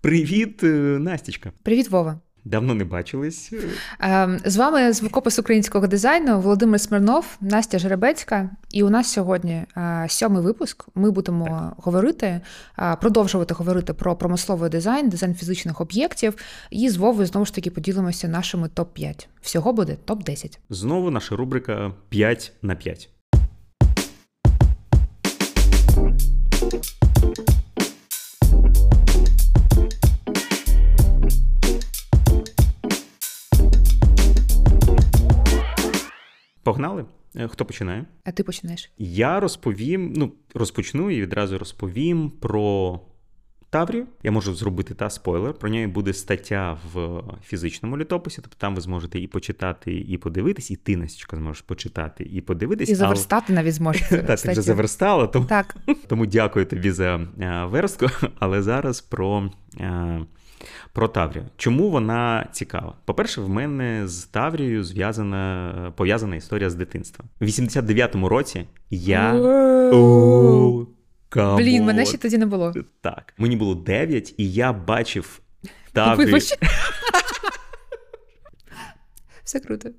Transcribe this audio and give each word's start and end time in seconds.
Привіт, 0.00 0.58
Настічка. 0.62 1.52
Привіт, 1.62 1.90
Вова. 1.90 2.20
Давно 2.44 2.74
не 2.74 2.84
бачились. 2.84 3.52
Ем, 4.00 4.38
з 4.44 4.56
вами 4.56 4.92
звукопис 4.92 5.38
українського 5.38 5.86
дизайну 5.86 6.40
Володимир 6.40 6.80
Смирнов, 6.80 7.36
Настя 7.40 7.78
Жеребецька. 7.78 8.50
І 8.70 8.82
у 8.82 8.90
нас 8.90 9.12
сьогодні 9.12 9.64
е, 9.76 10.06
сьомий 10.08 10.42
випуск. 10.42 10.88
Ми 10.94 11.10
будемо 11.10 11.44
так. 11.46 11.84
говорити, 11.84 12.40
е, 12.78 12.96
продовжувати 13.00 13.54
говорити 13.54 13.94
про 13.94 14.16
промисловий 14.16 14.70
дизайн, 14.70 15.08
дизайн 15.08 15.34
фізичних 15.34 15.80
об'єктів. 15.80 16.34
І 16.70 16.88
з 16.88 16.96
Вовою 16.96 17.26
знову 17.26 17.46
ж 17.46 17.54
таки 17.54 17.70
поділимося 17.70 18.28
нашими 18.28 18.68
топ 18.68 18.94
5 18.94 19.28
Всього 19.40 19.72
буде 19.72 19.96
топ 20.04 20.24
10 20.24 20.58
Знову 20.70 21.10
наша 21.10 21.36
рубрика 21.36 21.92
5 22.08 22.52
на 22.62 22.74
5. 22.74 23.10
Погнали? 36.62 37.04
Е, 37.36 37.48
хто 37.48 37.64
починає? 37.64 38.04
А 38.24 38.32
ти 38.32 38.44
починаєш? 38.44 38.90
Я 38.98 39.40
розповім, 39.40 40.12
ну, 40.16 40.32
розпочну 40.54 41.10
і 41.10 41.20
відразу 41.20 41.58
розповім 41.58 42.30
про 42.30 43.00
Таврію. 43.70 44.06
Я 44.22 44.30
можу 44.30 44.54
зробити 44.54 44.94
та 44.94 45.10
спойлер. 45.10 45.54
Про 45.54 45.70
неї 45.70 45.86
буде 45.86 46.12
стаття 46.12 46.78
в 46.92 47.22
фізичному 47.44 47.98
літописі, 47.98 48.40
тобто 48.42 48.56
там 48.58 48.74
ви 48.74 48.80
зможете 48.80 49.18
і 49.18 49.26
почитати, 49.26 49.92
і 49.92 50.18
подивитись, 50.18 50.70
і 50.70 50.76
ти, 50.76 50.96
Настічка, 50.96 51.36
зможеш 51.36 51.62
почитати 51.62 52.24
і 52.24 52.40
подивитись. 52.40 52.88
І 52.88 52.94
заверстати 52.94 53.46
але... 53.48 53.56
навіть 53.56 53.74
зможеш. 53.74 54.08
Так, 54.26 54.40
ти 54.40 54.52
вже 54.52 54.62
заверстала, 54.62 55.26
тому, 55.26 55.46
так. 55.46 55.76
тому 56.06 56.26
дякую 56.26 56.66
тобі 56.66 56.90
за 56.90 57.16
е, 57.40 57.64
верстку. 57.64 58.06
Але 58.38 58.62
зараз 58.62 59.00
про. 59.00 59.50
Про 60.92 61.08
Таврію. 61.08 61.44
Чому 61.56 61.90
вона 61.90 62.48
цікава? 62.52 62.94
По-перше, 63.04 63.40
в 63.40 63.48
мене 63.48 64.08
з 64.08 64.24
Таврією 64.24 64.84
зв'язана 64.84 65.92
пов'язана 65.96 66.36
історія 66.36 66.70
з 66.70 66.74
дитинства. 66.74 67.24
В 67.40 67.44
89-му 67.44 68.28
році 68.28 68.64
я. 68.90 69.32
Блін, 71.56 71.84
мене 71.84 72.06
ще 72.06 72.18
тоді 72.18 72.38
не 72.38 72.46
було. 72.46 72.74
Так. 73.00 73.34
Мені 73.38 73.56
було 73.56 73.74
9, 73.74 74.34
і 74.36 74.52
я 74.52 74.72
бачив 74.72 75.40
Таврію. 75.92 76.38
Все 79.50 79.60
круто. 79.60 79.90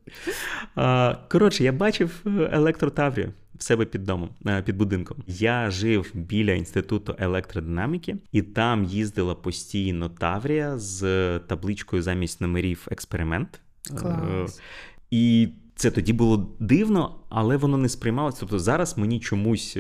Коротше, 1.30 1.64
я 1.64 1.72
бачив 1.72 2.24
е, 2.26 2.50
електротаврію 2.52 3.34
в 3.56 3.64
себе 3.64 3.86
під 3.86 4.04
домом, 4.04 4.30
е, 4.48 4.62
під 4.62 4.78
будинком. 4.78 5.18
Я 5.28 5.72
жив 5.72 6.12
біля 6.14 6.52
інституту 6.52 7.16
електродинаміки, 7.20 8.18
і 8.32 8.42
там 8.42 8.84
їздила 8.84 9.36
постійно 9.36 10.10
Таврія 10.10 10.78
з 10.78 11.40
табличкою 11.40 12.02
замість 12.02 12.42
номерів 12.42 12.88
експеримент. 12.92 13.62
Е, 13.92 13.96
Клас. 13.96 14.62
І 15.10 15.50
це 15.76 15.92
тоді 15.92 16.14
було 16.14 16.56
дивно, 16.60 17.16
але 17.30 17.58
воно 17.58 17.78
не 17.78 17.90
сприймалося. 17.90 18.38
Тобто 18.40 18.60
зараз 18.60 18.98
мені 18.98 19.20
чомусь, 19.20 19.78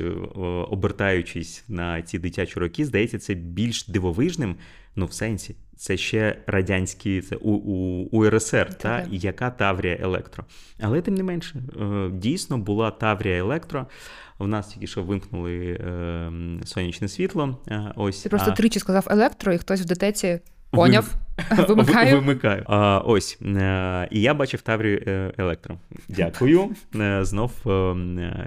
обертаючись 0.69 1.63
на 1.67 2.01
ці 2.01 2.19
дитячі 2.19 2.59
роки, 2.59 2.85
здається, 2.85 3.19
це 3.19 3.33
більш 3.33 3.87
дивовижним, 3.87 4.55
ну 4.95 5.05
в 5.05 5.13
сенсі 5.13 5.55
це 5.81 5.97
ще 5.97 6.37
радянські 6.47 7.21
це 7.21 7.35
у, 7.35 7.51
у, 7.51 8.07
УРСР, 8.11 8.73
та, 8.73 9.07
і 9.11 9.17
яка 9.17 9.49
Таврія 9.49 9.97
Електро. 10.01 10.45
Але 10.81 11.01
тим 11.01 11.15
не 11.15 11.23
менше, 11.23 11.55
е, 11.81 12.09
дійсно 12.13 12.57
була 12.57 12.91
Таврія 12.91 13.37
Електро. 13.37 13.87
В 14.39 14.47
нас 14.47 14.67
тільки 14.67 14.87
що 14.87 15.03
вимкнули 15.03 15.71
е, 15.71 16.31
сонячне 16.65 17.07
світло. 17.07 17.57
Е, 17.67 17.93
ось, 17.95 18.21
Ти 18.21 18.29
просто 18.29 18.51
а... 18.51 18.53
тричі 18.53 18.79
сказав 18.79 19.07
електро, 19.09 19.53
і 19.53 19.57
хтось 19.57 19.81
в 19.81 19.85
дитеці 19.85 20.39
поняв. 20.71 21.15
Вимикаю. 21.67 22.15
Вимикаю. 22.15 22.63
А, 22.67 22.99
Ось. 22.99 23.37
Е, 23.41 24.07
і 24.11 24.21
я 24.21 24.33
бачив 24.33 24.61
Таврію 24.61 25.03
е, 25.07 25.33
Електро. 25.37 25.77
Дякую. 26.09 26.69
Е, 26.95 27.25
знов 27.25 27.51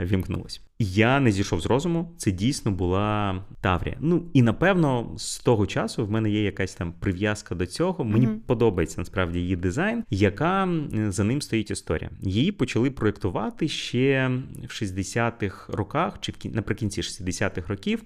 вімкнулось. 0.01 0.61
Я 0.79 1.21
не 1.21 1.33
зійшов 1.33 1.61
з 1.61 1.67
розуму. 1.67 2.13
Це 2.17 2.31
дійсно 2.31 2.71
була 2.71 3.39
Таврія. 3.61 3.97
Ну 4.01 4.23
і 4.33 4.43
напевно 4.43 5.15
з 5.17 5.39
того 5.39 5.67
часу 5.67 6.07
в 6.07 6.11
мене 6.11 6.31
є 6.31 6.43
якась 6.43 6.75
там 6.75 6.93
прив'язка 6.93 7.55
до 7.55 7.67
цього. 7.67 8.05
Мені 8.05 8.29
mm-hmm. 8.29 8.39
подобається 8.47 9.01
насправді 9.01 9.39
її 9.39 9.57
дизайн, 9.57 10.05
яка 10.11 10.69
за 11.09 11.25
ним 11.25 11.43
стоїть 11.43 11.71
історія. 11.71 12.11
Її 12.21 12.53
почали 12.53 12.91
проєктувати 12.91 13.69
ще 13.69 14.31
в 14.63 14.83
60-х 14.83 15.73
роках, 15.73 16.15
чи 16.21 16.33
в 16.33 16.55
наприкінці 16.57 17.01
60-х 17.01 17.69
років. 17.69 18.03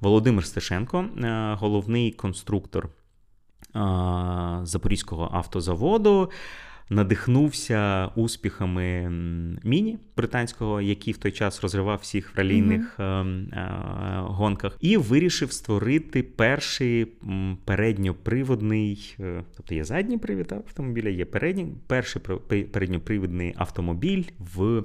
Володимир 0.00 0.44
Стешенко, 0.44 1.04
головний 1.58 2.12
конструктор 2.12 2.88
Запорізького 4.64 5.30
автозаводу. 5.32 6.30
Надихнувся 6.92 8.06
успіхами 8.06 9.10
міні 9.64 9.98
британського, 10.16 10.80
який 10.80 11.12
в 11.12 11.16
той 11.16 11.32
час 11.32 11.62
розривав 11.62 11.98
всіх 12.02 12.34
в 12.34 12.38
ралійних 12.38 12.98
mm-hmm. 12.98 14.26
гонках, 14.26 14.76
і 14.80 14.96
вирішив 14.96 15.52
створити 15.52 16.22
перший 16.22 17.06
передньоприводний, 17.64 19.16
е, 19.20 19.44
тобто 19.56 19.74
є 19.74 19.84
задній 19.84 20.18
привід 20.18 20.52
автомобіля, 20.52 21.08
є 21.08 21.24
передній, 21.24 21.66
перший 21.86 22.22
передньопривідний 22.72 23.54
автомобіль 23.56 24.24
в 24.54 24.84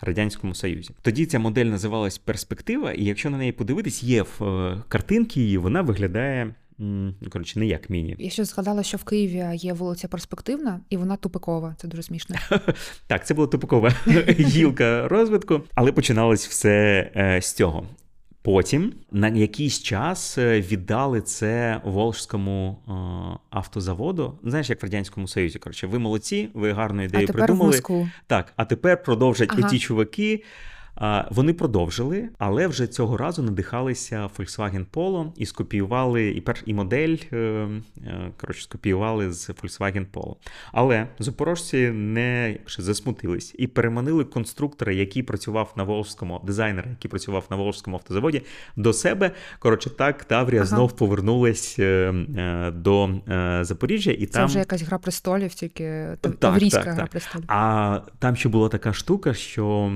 радянському 0.00 0.54
союзі. 0.54 0.94
Тоді 1.02 1.26
ця 1.26 1.38
модель 1.38 1.66
називалась 1.66 2.18
перспектива, 2.18 2.92
і 2.92 3.04
якщо 3.04 3.30
на 3.30 3.38
неї 3.38 3.52
подивитись, 3.52 4.02
є 4.02 4.22
е, 4.22 4.76
картинки 4.88 5.40
її, 5.40 5.58
вона 5.58 5.82
виглядає. 5.82 6.54
Коротше, 7.30 7.58
не 7.58 7.66
як 7.66 7.90
міні. 7.90 8.16
Я 8.18 8.30
ще 8.30 8.44
згадала, 8.44 8.82
що 8.82 8.96
в 8.96 9.04
Києві 9.04 9.56
є 9.56 9.72
вулиця 9.72 10.08
Перспективна, 10.08 10.80
і 10.90 10.96
вона 10.96 11.16
тупикова. 11.16 11.74
Це 11.78 11.88
дуже 11.88 12.02
смішно. 12.02 12.36
Так, 13.06 13.26
це 13.26 13.34
була 13.34 13.46
тупикова 13.46 13.92
гілка 14.28 15.08
розвитку, 15.08 15.60
але 15.74 15.92
починалось 15.92 16.48
все 16.48 17.10
е, 17.16 17.40
з 17.42 17.52
цього. 17.52 17.86
Потім 18.42 18.92
на 19.12 19.28
якийсь 19.28 19.82
час 19.82 20.38
е, 20.38 20.60
віддали 20.60 21.20
це 21.20 21.80
Волжському 21.84 22.78
е, 22.88 22.92
автозаводу. 23.50 24.38
Знаєш, 24.44 24.70
як 24.70 24.82
в 24.82 24.84
радянському 24.84 25.28
союзі. 25.28 25.58
Коротше, 25.58 25.86
ви 25.86 25.98
молодці, 25.98 26.48
ви 26.54 26.72
гарну 26.72 27.02
ідею 27.02 27.24
а 27.24 27.26
тепер 27.26 27.46
придумали. 27.46 27.70
В 27.70 27.72
Москву. 27.72 28.08
Так, 28.26 28.52
а 28.56 28.64
тепер 28.64 29.02
продовжать 29.02 29.50
ага. 29.52 29.68
ті 29.68 29.78
чуваки. 29.78 30.44
Вони 31.30 31.52
продовжили, 31.52 32.28
але 32.38 32.66
вже 32.66 32.86
цього 32.86 33.16
разу 33.16 33.42
надихалися 33.42 34.30
Volkswagen 34.38 34.84
Polo 34.92 35.32
і 35.36 35.46
скопіювали 35.46 36.28
і 36.28 36.40
перш 36.40 36.62
і 36.66 36.74
модель 36.74 37.16
е, 37.32 37.36
е, 37.36 37.70
коротше, 38.40 38.62
скопіювали 38.62 39.32
з 39.32 39.50
Volkswagen 39.50 40.06
Polo. 40.12 40.34
Але 40.72 41.06
запорожці 41.18 41.90
не 41.90 42.50
якщо 42.52 42.82
засмутились 42.82 43.54
і 43.58 43.66
переманили 43.66 44.24
конструктора, 44.24 44.92
який 44.92 45.22
працював 45.22 45.72
на 45.76 45.82
Волжському 45.82 46.40
дизайнера, 46.44 46.90
який 46.90 47.10
працював 47.10 47.46
на 47.50 47.56
Волжському 47.56 47.96
автозаводі, 47.96 48.42
до 48.76 48.92
себе. 48.92 49.30
Коротше, 49.58 49.90
так 49.90 50.24
Таврія 50.24 50.60
ага. 50.60 50.68
знов 50.68 50.92
повернулась 50.92 51.76
е, 51.78 52.72
до 52.74 53.10
Запоріжжя, 53.60 54.10
і 54.10 54.26
це 54.26 54.32
там 54.32 54.46
вже 54.46 54.58
якась 54.58 54.82
гра 54.82 54.98
престолів, 54.98 55.54
тільки 55.54 56.16
таврійська 56.38 56.78
так, 56.78 56.86
так, 56.86 56.94
гра 56.94 57.06
престолів. 57.06 57.44
А 57.48 58.00
там 58.18 58.36
ще 58.36 58.48
була 58.48 58.68
така 58.68 58.92
штука, 58.92 59.34
що 59.34 59.92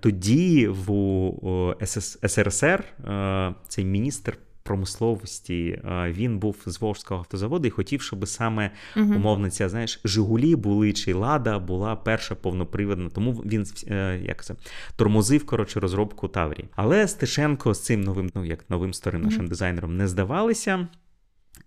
тоді 0.00 0.31
тоді 0.32 0.68
в 0.68 1.86
СРСР 2.26 2.84
е, 3.04 3.54
цей 3.68 3.84
міністр 3.84 4.38
промисловості 4.62 5.64
е, 5.68 6.12
він 6.12 6.38
був 6.38 6.56
з 6.66 6.80
Волжського 6.80 7.20
автозаводу 7.20 7.68
і 7.68 7.70
хотів, 7.70 8.02
щоб 8.02 8.28
саме 8.28 8.70
uh 8.96 9.16
умовно 9.16 9.50
ця 9.50 9.68
знаєш 9.68 10.00
Жигулі 10.04 10.56
були 10.56 10.92
чи 10.92 11.14
Лада 11.14 11.58
була 11.58 11.96
перша 11.96 12.34
повнопривідна. 12.34 13.08
Тому 13.08 13.32
він 13.32 13.66
е, 13.88 14.20
як 14.24 14.44
це 14.44 14.54
тормозив 14.96 15.46
коротше 15.46 15.80
розробку 15.80 16.28
Таврії. 16.28 16.68
Але 16.76 17.08
Стешенко 17.08 17.74
з 17.74 17.84
цим 17.84 18.00
новим, 18.00 18.30
ну 18.34 18.44
як 18.44 18.70
новим 18.70 18.94
старим 18.94 19.22
uh 19.22 19.24
нашим 19.24 19.46
дизайнером 19.46 19.96
не 19.96 20.08
здавалися 20.08 20.88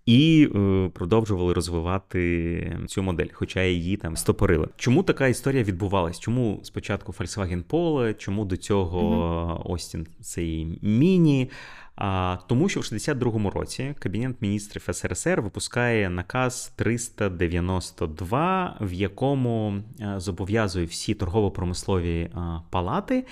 і 0.06 0.48
е, 0.54 0.90
продовжували 0.94 1.52
розвивати 1.52 2.78
цю 2.86 3.02
модель, 3.02 3.26
хоча 3.32 3.62
її 3.62 3.96
там 3.96 4.16
стопорили. 4.16 4.68
Чому 4.76 5.02
така 5.02 5.28
історія 5.28 5.62
відбувалась? 5.62 6.20
Чому 6.20 6.60
спочатку 6.62 7.12
Volkswagen 7.12 7.64
Polo, 7.64 8.14
чому 8.14 8.44
до 8.44 8.56
цього 8.56 9.00
mm-hmm. 9.00 9.72
Остін 9.72 10.06
цей 10.20 10.78
міні? 10.82 11.50
А 11.96 12.36
тому, 12.46 12.68
що 12.68 12.80
в 12.80 12.82
62-му 12.82 13.50
році 13.50 13.94
Кабінет 13.98 14.36
міністрів 14.40 14.88
СРСР 14.92 15.40
випускає 15.40 16.10
наказ 16.10 16.72
392, 16.76 18.76
в 18.80 18.92
якому 18.92 19.74
е, 20.00 20.14
зобов'язує 20.16 20.86
всі 20.86 21.14
торгово-промислові 21.14 22.20
е, 22.20 22.30
палати, 22.70 23.26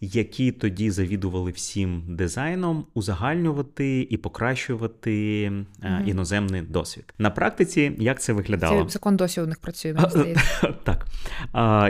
які 0.00 0.52
тоді 0.52 0.90
завідували 0.90 1.50
всім 1.50 2.02
дизайном, 2.08 2.86
узагальнювати 2.94 4.06
і 4.10 4.16
покращувати 4.16 5.10
mm 5.50 5.66
іноземний 6.06 6.62
досвід. 6.62 7.14
На 7.18 7.30
практиці 7.30 7.92
як 7.98 8.20
це 8.20 8.32
виглядало? 8.32 8.84
Це 8.84 8.90
закон 8.90 9.16
досі 9.16 9.40
у 9.40 9.46
них 9.46 9.58
працює. 9.58 9.94
мені 9.94 10.08
здається. 10.10 10.74
Так 10.84 11.06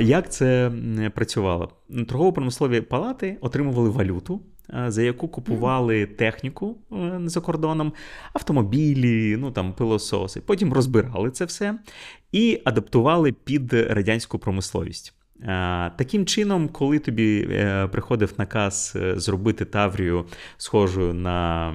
як 0.03 0.33
це 0.33 0.73
працювало? 1.15 1.73
Торгово-промислові 2.09 2.81
палати 2.81 3.39
отримували 3.41 3.91
валюту 3.91 4.41
за 4.87 5.03
яку 5.03 5.29
купували 5.29 6.07
техніку 6.07 6.77
за 7.25 7.41
кордоном, 7.41 7.93
автомобілі, 8.33 9.37
ну 9.37 9.51
там 9.51 9.73
пилососи. 9.73 10.41
Потім 10.41 10.73
розбирали 10.73 11.31
це 11.31 11.45
все 11.45 11.79
і 12.33 12.61
адаптували 12.65 13.33
під 13.33 13.73
радянську 13.73 14.39
промисловість. 14.39 15.15
Е, 15.43 15.91
таким 15.97 16.27
чином, 16.27 16.69
коли 16.69 16.99
тобі 16.99 17.49
е, 17.51 17.89
приходив 17.93 18.33
наказ 18.39 18.93
е, 18.97 19.21
зробити 19.21 19.65
Таврію 19.65 20.25
схожою 20.57 21.15
на 21.15 21.75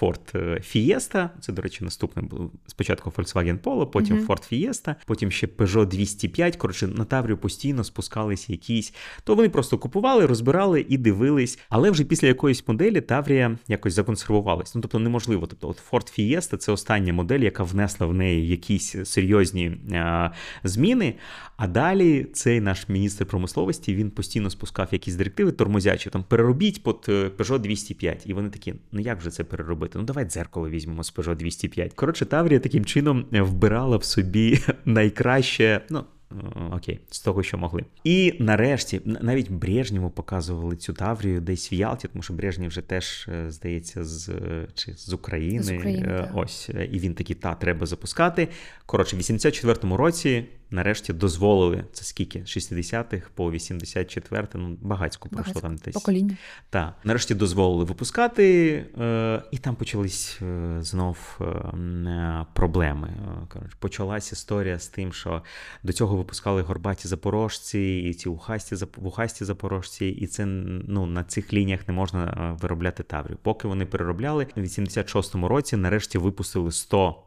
Ford 0.00 0.34
Fiesta, 0.60 1.28
це, 1.40 1.52
до 1.52 1.62
речі, 1.62 1.84
наступне 1.84 2.22
було 2.22 2.50
спочатку 2.66 3.10
Volkswagen 3.10 3.58
Polo, 3.58 3.86
потім 3.86 4.16
uh-huh. 4.16 4.26
Ford 4.26 4.52
Fiesta, 4.52 4.94
потім 5.06 5.30
ще 5.30 5.46
Peugeot 5.46 5.86
205. 5.86 6.56
Коротше, 6.56 6.86
на 6.86 7.04
Таврію 7.04 7.38
постійно 7.38 7.84
спускалися 7.84 8.52
якісь, 8.52 8.94
то 9.24 9.34
вони 9.34 9.48
просто 9.48 9.78
купували, 9.78 10.26
розбирали 10.26 10.86
і 10.88 10.98
дивились. 10.98 11.58
Але 11.68 11.90
вже 11.90 12.04
після 12.04 12.28
якоїсь 12.28 12.68
моделі 12.68 13.00
Таврія 13.00 13.58
якось 13.68 13.94
законсервувалась. 13.94 14.74
Ну 14.74 14.80
тобто 14.80 14.98
неможливо. 14.98 15.46
Тобто, 15.46 15.68
от 15.68 15.82
Ford 15.90 16.18
Fiesta– 16.18 16.56
це 16.58 16.72
остання 16.72 17.12
модель, 17.12 17.40
яка 17.40 17.62
внесла 17.62 18.06
в 18.06 18.14
неї 18.14 18.48
якісь 18.48 18.96
серйозні 19.04 19.78
а, 19.94 20.30
зміни. 20.64 21.14
А 21.56 21.66
далі 21.66 22.26
цей 22.32 22.60
наш 22.68 22.88
міністр 22.88 23.26
промисловості 23.26 23.94
він 23.94 24.10
постійно 24.10 24.50
спускав 24.50 24.88
якісь 24.92 25.14
директиви 25.14 25.52
тормозячі, 25.52 26.10
там 26.10 26.24
переробіть 26.28 26.82
під 26.82 26.94
е, 27.08 27.30
Peugeot 27.38 27.58
205. 27.58 28.22
І 28.26 28.34
вони 28.34 28.50
такі, 28.50 28.74
ну 28.92 29.00
як 29.00 29.20
же 29.20 29.30
це 29.30 29.44
переробити? 29.44 29.98
Ну 29.98 30.04
давай 30.04 30.24
дзеркало 30.24 30.68
візьмемо 30.68 31.04
з 31.04 31.14
Peugeot 31.14 31.36
205. 31.36 31.94
Коротше, 31.94 32.26
Таврія 32.26 32.60
таким 32.60 32.84
чином 32.84 33.24
вбирала 33.32 33.96
в 33.96 34.04
собі 34.04 34.58
найкраще. 34.84 35.80
ну, 35.90 36.04
Е, 36.32 36.74
окей, 36.76 37.00
з 37.10 37.20
того, 37.20 37.42
що 37.42 37.58
могли. 37.58 37.84
І 38.04 38.34
нарешті 38.38 39.00
навіть 39.04 39.50
Брежнєву 39.50 40.10
показували 40.10 40.76
цю 40.76 40.92
Таврію 40.92 41.40
десь 41.40 41.72
в 41.72 41.74
Ялті, 41.74 42.08
тому 42.08 42.22
що 42.22 42.32
Брежнєв 42.34 42.68
вже 42.68 42.80
теж, 42.80 43.28
е, 43.28 43.50
здається, 43.50 44.04
з 44.04 44.30
чи 44.74 44.92
з 44.92 45.12
України. 45.12 45.62
З 45.62 45.72
України 45.72 46.30
Ось, 46.34 46.68
і 46.68 46.98
він 46.98 47.14
такий, 47.14 47.36
та, 47.36 47.54
треба 47.54 47.86
запускати. 47.86 48.48
Коротше, 48.86 49.16
в 49.16 49.18
84-му 49.18 49.96
році 49.96 50.44
нарешті 50.70 51.12
дозволили 51.12 51.84
це 51.92 52.04
скільки? 52.04 52.38
60-х 52.38 53.28
по 53.34 53.50
84 53.50 54.48
ну 54.54 54.78
багатько 54.80 55.28
пройшло 55.28 55.60
там 55.60 55.76
десь. 55.76 55.94
Покоління. 55.94 56.36
Так, 56.70 56.94
нарешті 57.04 57.34
дозволили 57.34 57.84
випускати, 57.84 58.74
е, 59.00 59.42
і 59.50 59.58
там 59.58 59.74
почались 59.74 60.38
е, 60.42 60.78
знов 60.80 61.40
е, 61.40 62.46
проблеми. 62.52 63.12
Коротше, 63.48 63.76
почалась 63.78 64.32
історія 64.32 64.78
з 64.78 64.88
тим, 64.88 65.12
що 65.12 65.42
до 65.82 65.92
цього 65.92 66.16
випускали 66.16 66.62
горбаті 66.62 67.08
запорожці, 67.08 67.98
і 67.98 68.14
ці 68.14 68.28
ухасті 68.28 68.76
вухасті 68.96 69.44
запорожці, 69.44 70.06
і 70.06 70.26
це 70.26 70.46
ну 70.46 71.06
на 71.06 71.24
цих 71.24 71.52
лініях 71.52 71.88
не 71.88 71.94
можна 71.94 72.56
виробляти 72.60 73.02
таврію. 73.02 73.38
Поки 73.42 73.68
вони 73.68 73.86
переробляли 73.86 74.46
в 74.56 74.60
86-му 74.60 75.48
році, 75.48 75.76
нарешті 75.76 76.18
випустили 76.18 76.72
100 76.72 77.22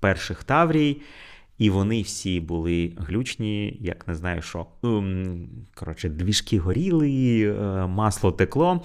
перших 0.00 0.44
таврій. 0.44 1.02
І 1.58 1.70
вони 1.70 2.02
всі 2.02 2.40
були 2.40 2.92
глючні, 2.96 3.78
як 3.80 4.08
не 4.08 4.14
знаю 4.14 4.42
що. 4.42 4.66
Ем, 4.84 5.48
коротше, 5.74 6.08
двіжки 6.08 6.58
горіли, 6.58 7.42
е, 7.42 7.86
масло 7.86 8.32
текло. 8.32 8.84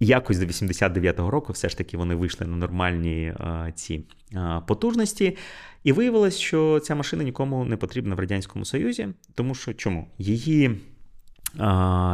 Якось 0.00 0.38
до 0.38 0.46
89-го 0.46 1.30
року 1.30 1.52
все 1.52 1.68
ж 1.68 1.78
таки 1.78 1.96
вони 1.96 2.14
вийшли 2.14 2.46
на 2.46 2.56
нормальні 2.56 3.22
е, 3.24 3.72
ці 3.74 4.04
е, 4.34 4.62
потужності. 4.66 5.36
І 5.84 5.92
виявилось, 5.92 6.38
що 6.38 6.80
ця 6.80 6.94
машина 6.94 7.24
нікому 7.24 7.64
не 7.64 7.76
потрібна 7.76 8.14
в 8.14 8.20
Радянському 8.20 8.64
Союзі, 8.64 9.08
тому 9.34 9.54
що 9.54 9.74
чому? 9.74 10.08
Її 10.18 10.80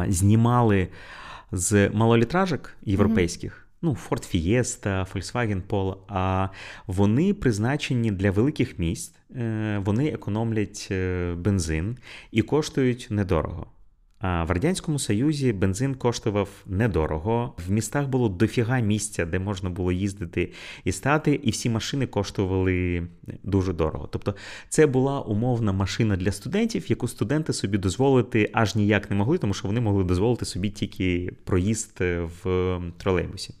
знімали 0.07 0.87
з 1.51 1.89
малолітражок 1.89 2.71
європейських 2.81 3.68
ну, 3.81 3.97
Ford 4.09 4.25
Fiesta, 4.35 5.05
Volkswagen 5.13 5.61
Polo, 5.61 5.97
а 6.07 6.49
вони 6.87 7.33
призначені 7.33 8.11
для 8.11 8.31
великих 8.31 8.79
міст, 8.79 9.15
е, 9.35 9.81
вони 9.85 10.07
економлять 10.07 10.87
е, 10.91 11.33
бензин 11.37 11.97
і 12.31 12.41
коштують 12.41 13.07
недорого. 13.09 13.67
А 14.21 14.43
в 14.43 14.51
радянському 14.51 14.99
союзі 14.99 15.53
бензин 15.53 15.95
коштував 15.95 16.49
недорого. 16.65 17.53
В 17.67 17.71
містах 17.71 18.07
було 18.07 18.29
дофіга 18.29 18.79
місця, 18.79 19.25
де 19.25 19.39
можна 19.39 19.69
було 19.69 19.91
їздити 19.91 20.51
і 20.83 20.91
стати, 20.91 21.33
і 21.43 21.51
всі 21.51 21.69
машини 21.69 22.07
коштували 22.07 23.07
дуже 23.43 23.73
дорого. 23.73 24.09
Тобто, 24.11 24.35
це 24.69 24.87
була 24.87 25.21
умовна 25.21 25.71
машина 25.71 26.15
для 26.15 26.31
студентів, 26.31 26.89
яку 26.89 27.07
студенти 27.07 27.53
собі 27.53 27.77
дозволити 27.77 28.49
аж 28.53 28.75
ніяк 28.75 29.09
не 29.09 29.15
могли, 29.15 29.37
тому 29.37 29.53
що 29.53 29.67
вони 29.67 29.81
могли 29.81 30.03
дозволити 30.03 30.45
собі 30.45 30.69
тільки 30.69 31.31
проїзд 31.43 31.97
в 32.43 32.79
тролейбусі. 32.97 33.53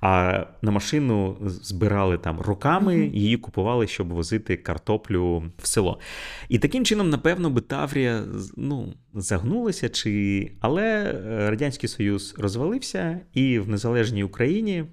А 0.00 0.44
на 0.62 0.70
машину 0.70 1.36
збирали 1.44 2.18
там 2.18 2.40
руками, 2.40 3.06
її 3.06 3.36
купували, 3.36 3.86
щоб 3.86 4.08
возити 4.08 4.56
картоплю 4.56 5.44
в 5.58 5.66
село. 5.66 5.98
І 6.48 6.58
таким 6.58 6.84
чином, 6.84 7.10
напевно, 7.10 7.50
би 7.50 7.60
Таврія 7.60 8.24
ну, 8.56 8.94
загнулася 9.14 9.88
чи 9.94 10.50
але 10.60 10.82
е, 10.82 11.50
Радянський 11.50 11.88
Союз 11.88 12.34
розвалився, 12.38 13.20
і 13.34 13.58
в 13.58 13.68
незалежній 13.68 14.24
Україні 14.24 14.84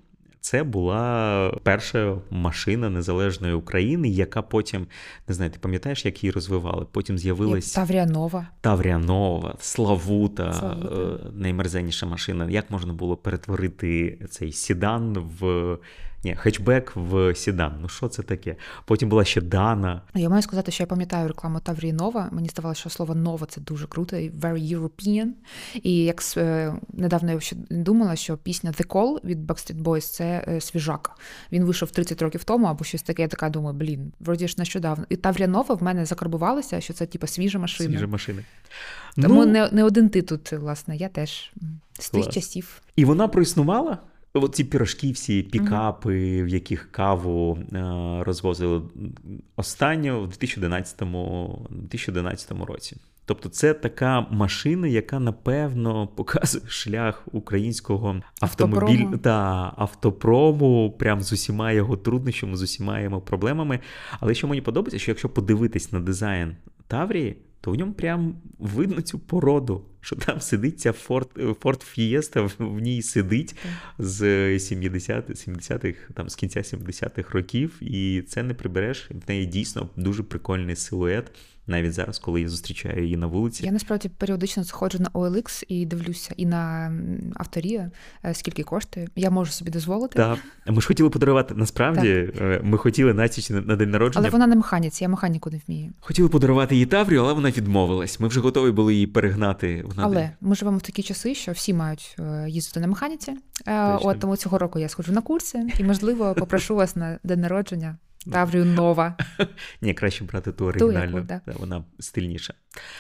це 0.42 0.64
була 0.64 1.54
перша 1.64 2.18
машина 2.30 2.90
незалежної 2.90 3.54
України, 3.54 4.10
яка 4.10 4.42
потім 4.42 4.88
не 5.28 5.34
знаю, 5.34 5.52
ти 5.52 5.60
пам'ятаєш, 5.60 6.06
як 6.06 6.24
її 6.24 6.32
розвивали? 6.32 6.86
Потім 6.92 7.18
з'явилась 7.18 7.74
Тавріанова. 7.74 8.48
Тавріанова, 8.62 9.56
Славута, 9.60 10.54
Славута. 10.54 10.96
Е, 10.96 11.32
наймерзенніша 11.34 12.06
машина. 12.06 12.50
Як 12.50 12.72
можна 12.72 12.94
було 12.94 13.18
перетворити 13.18 14.20
цей 14.30 14.52
сідан 14.52 15.18
в 15.40 15.78
ні, 16.24 16.36
хетчбек 16.36 16.94
в 16.96 17.36
Сідан. 17.36 17.74
Ну 17.82 17.90
що 17.90 18.08
це 18.08 18.24
таке? 18.24 18.56
Потім 18.86 19.10
була 19.10 19.26
ще 19.26 19.42
Дана. 19.42 20.02
Я 20.16 20.30
маю 20.30 20.42
сказати, 20.42 20.72
що 20.72 20.84
я 20.84 20.88
пам'ятаю 20.88 21.28
рекламу 21.28 21.60
Таврії 21.60 21.94
Нова. 21.94 22.30
Мені 22.32 22.50
здавалося, 22.50 22.80
що 22.82 22.90
слово 22.90 23.16
нова 23.16 23.48
це 23.48 23.62
дуже 23.62 23.88
круто, 23.88 24.16
very 24.16 24.78
European. 24.78 25.28
І 25.84 25.96
як 25.96 26.22
е, 26.38 26.74
недавно 26.94 27.32
я 27.32 27.40
ще 27.40 27.56
думала, 27.70 28.16
що 28.16 28.38
пісня 28.38 28.72
The 28.72 28.88
Call 28.88 29.26
від 29.26 29.52
Backstreet 29.52 29.84
Boys 29.84 30.14
це 30.14 30.46
е, 30.48 30.62
свіжак. 30.62 31.12
Він 31.52 31.64
вийшов 31.64 31.92
30 31.92 32.22
років 32.22 32.44
тому, 32.44 32.66
або 32.66 32.84
щось 32.84 33.02
таке. 33.02 33.22
Я 33.22 33.28
така 33.28 33.50
думаю, 33.50 33.76
блін, 33.76 34.14
вроді 34.20 34.48
ж 34.48 34.56
нещодавно. 34.58 35.06
І 35.10 35.16
Таврія 35.16 35.48
Нова 35.48 35.76
в 35.76 35.84
мене 35.84 36.06
закарбувалася, 36.06 36.82
що 36.82 36.94
це 36.94 37.06
типу 37.06 37.28
свіжа 37.28 37.60
машина. 37.60 37.90
Свіжа 37.90 38.08
машина. 38.08 38.42
Тому 39.16 39.46
ну, 39.46 39.52
не 39.52 39.70
не 39.72 39.84
один 39.84 40.10
ти 40.10 40.22
тут, 40.22 40.52
власне, 40.52 40.98
я 40.98 41.10
теж 41.10 41.52
з 42.00 42.10
тих 42.10 42.30
часів. 42.30 42.82
І 42.96 43.06
вона 43.06 43.28
проіснувала? 43.28 43.98
Ці 44.52 44.64
пірожки, 44.64 45.12
всі 45.12 45.44
пікапи, 45.44 46.44
в 46.44 46.48
яких 46.48 46.92
каву 46.92 47.58
е, 47.74 47.80
розвозили 48.24 48.82
останньо 49.56 50.22
в 50.22 50.28
2011 50.28 50.98
2011 51.70 52.52
році. 52.68 52.98
Тобто, 53.26 53.50
це 53.50 53.74
така 53.74 54.28
машина, 54.32 54.88
яка 54.88 55.20
напевно 55.20 56.08
показує 56.08 56.64
шлях 56.68 57.28
українського 57.32 58.22
автомобіль 58.42 59.06
та 59.22 59.72
автопрому, 59.78 60.96
прям 61.00 61.22
з 61.22 61.34
усіма 61.34 61.72
його 61.72 61.98
труднощами, 61.98 62.58
з 62.58 62.62
усіма 62.62 63.00
його 63.00 63.22
проблемами. 63.22 63.80
Але 64.20 64.34
що 64.34 64.48
мені 64.48 64.62
подобається, 64.62 65.00
що 65.00 65.12
якщо 65.12 65.30
подивитись 65.30 65.92
на 65.92 66.00
дизайн 66.00 66.56
Таврії, 66.88 67.38
то 67.62 67.72
в 67.72 67.76
ньому 67.76 67.94
прям 67.94 68.36
видно 68.60 69.02
цю 69.02 69.20
породу, 69.20 69.86
що 70.02 70.16
там 70.16 70.42
сидить 70.42 70.80
ця 70.80 70.92
Форт 70.92 71.30
Форт 71.60 71.82
Фієста, 71.82 72.50
в 72.60 72.80
ній 72.80 73.02
сидить 73.02 73.56
з 73.98 74.24
70-х, 74.58 75.98
там 76.14 76.30
з 76.30 76.36
кінця 76.36 76.60
70-х 76.60 77.34
років, 77.34 77.78
і 77.82 78.22
це 78.22 78.44
не 78.44 78.54
прибереш. 78.54 79.10
В 79.12 79.30
неї 79.30 79.46
дійсно 79.46 79.90
дуже 79.96 80.24
прикольний 80.24 80.76
силует 80.76 81.32
навіть 81.68 81.94
зараз, 81.94 82.20
коли 82.20 82.42
я 82.42 82.50
зустрічаю 82.50 83.04
її 83.04 83.18
на 83.18 83.28
вулиці. 83.28 83.66
Я 83.66 83.72
насправді 83.72 84.10
періодично 84.10 84.64
заходжу 84.64 85.00
на 85.00 85.10
OLX 85.10 85.64
і 85.68 85.86
дивлюся 85.86 86.34
і 86.38 86.46
на 86.46 86.94
авторія, 87.36 87.92
е, 88.26 88.34
скільки 88.34 88.64
коштує. 88.64 89.08
Я 89.16 89.30
можу 89.30 89.52
собі 89.52 89.72
дозволити. 89.72 90.16
Так. 90.16 90.40
Ми 90.68 90.82
ж 90.82 90.88
хотіли 90.88 91.10
подарувати. 91.10 91.56
Насправді 91.56 92.30
так. 92.34 92.42
Е, 92.42 92.62
ми 92.64 92.78
хотіли 92.78 93.14
натіч 93.14 93.50
на 93.50 93.76
день 93.76 93.90
народження. 93.90 94.22
Але 94.22 94.30
вона 94.30 94.48
не 94.48 94.56
механіці, 94.56 95.04
я 95.04 95.10
механіку 95.10 95.50
не 95.50 95.62
вмію. 95.68 95.92
Хотіли 96.00 96.30
подарувати 96.30 96.76
їй 96.76 96.86
Таврію, 96.86 97.22
але 97.22 97.34
вона 97.34 97.50
відмовилась. 97.50 98.20
Ми 98.20 98.28
вже 98.28 98.40
готові 98.40 98.72
були 98.72 98.94
її 98.94 99.08
перегнати. 99.08 99.84
Вона 99.88 100.04
але 100.04 100.32
ми 100.42 100.56
живемо 100.56 100.78
в 100.78 100.82
такі 100.82 101.04
часи, 101.04 101.36
що 101.36 101.52
всі 101.52 101.74
мають 101.74 102.16
е, 102.20 102.46
їздити 102.50 102.80
на 102.80 102.88
механіці. 102.88 103.32
Точно. 103.56 104.00
От 104.04 104.20
тому 104.20 104.38
цього 104.38 104.58
року 104.58 104.80
я 104.80 104.90
сходжу 104.90 105.12
на 105.12 105.22
курси 105.22 105.68
і, 105.78 105.84
можливо, 105.84 106.36
попрошу 106.38 106.76
вас 106.76 106.96
на 106.96 107.20
день 107.24 107.42
народження. 107.42 107.98
Таврію 108.32 108.66
нова. 108.66 109.18
Ні, 109.82 109.94
краще 109.94 110.24
брати 110.24 110.52
ту 110.52 110.66
оригінальну. 110.66 111.12
Ту, 111.12 111.18
яку, 111.18 111.28
да. 111.28 111.42
Вона 111.60 111.84
стильніша. 112.00 112.54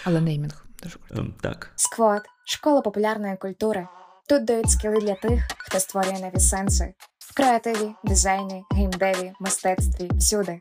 Але 0.03 0.21
неймінг 0.21 0.65
дуже 0.83 0.97
круто. 0.97 1.21
Ем, 1.21 1.33
так. 1.41 1.71
Сквот 1.75 2.21
школа 2.45 2.81
популярної 2.81 3.37
культури. 3.37 3.87
Тут 4.29 4.45
дають 4.45 4.69
скіли 4.71 4.99
для 4.99 5.15
тих, 5.15 5.43
хто 5.57 5.79
створює 5.79 6.19
нові 6.19 6.39
сенси 6.39 6.93
в 7.19 7.35
креативі, 7.35 7.91
дизайні, 8.03 8.63
геймдеві, 8.71 9.33
мистецтві, 9.39 10.09
всюди. 10.13 10.59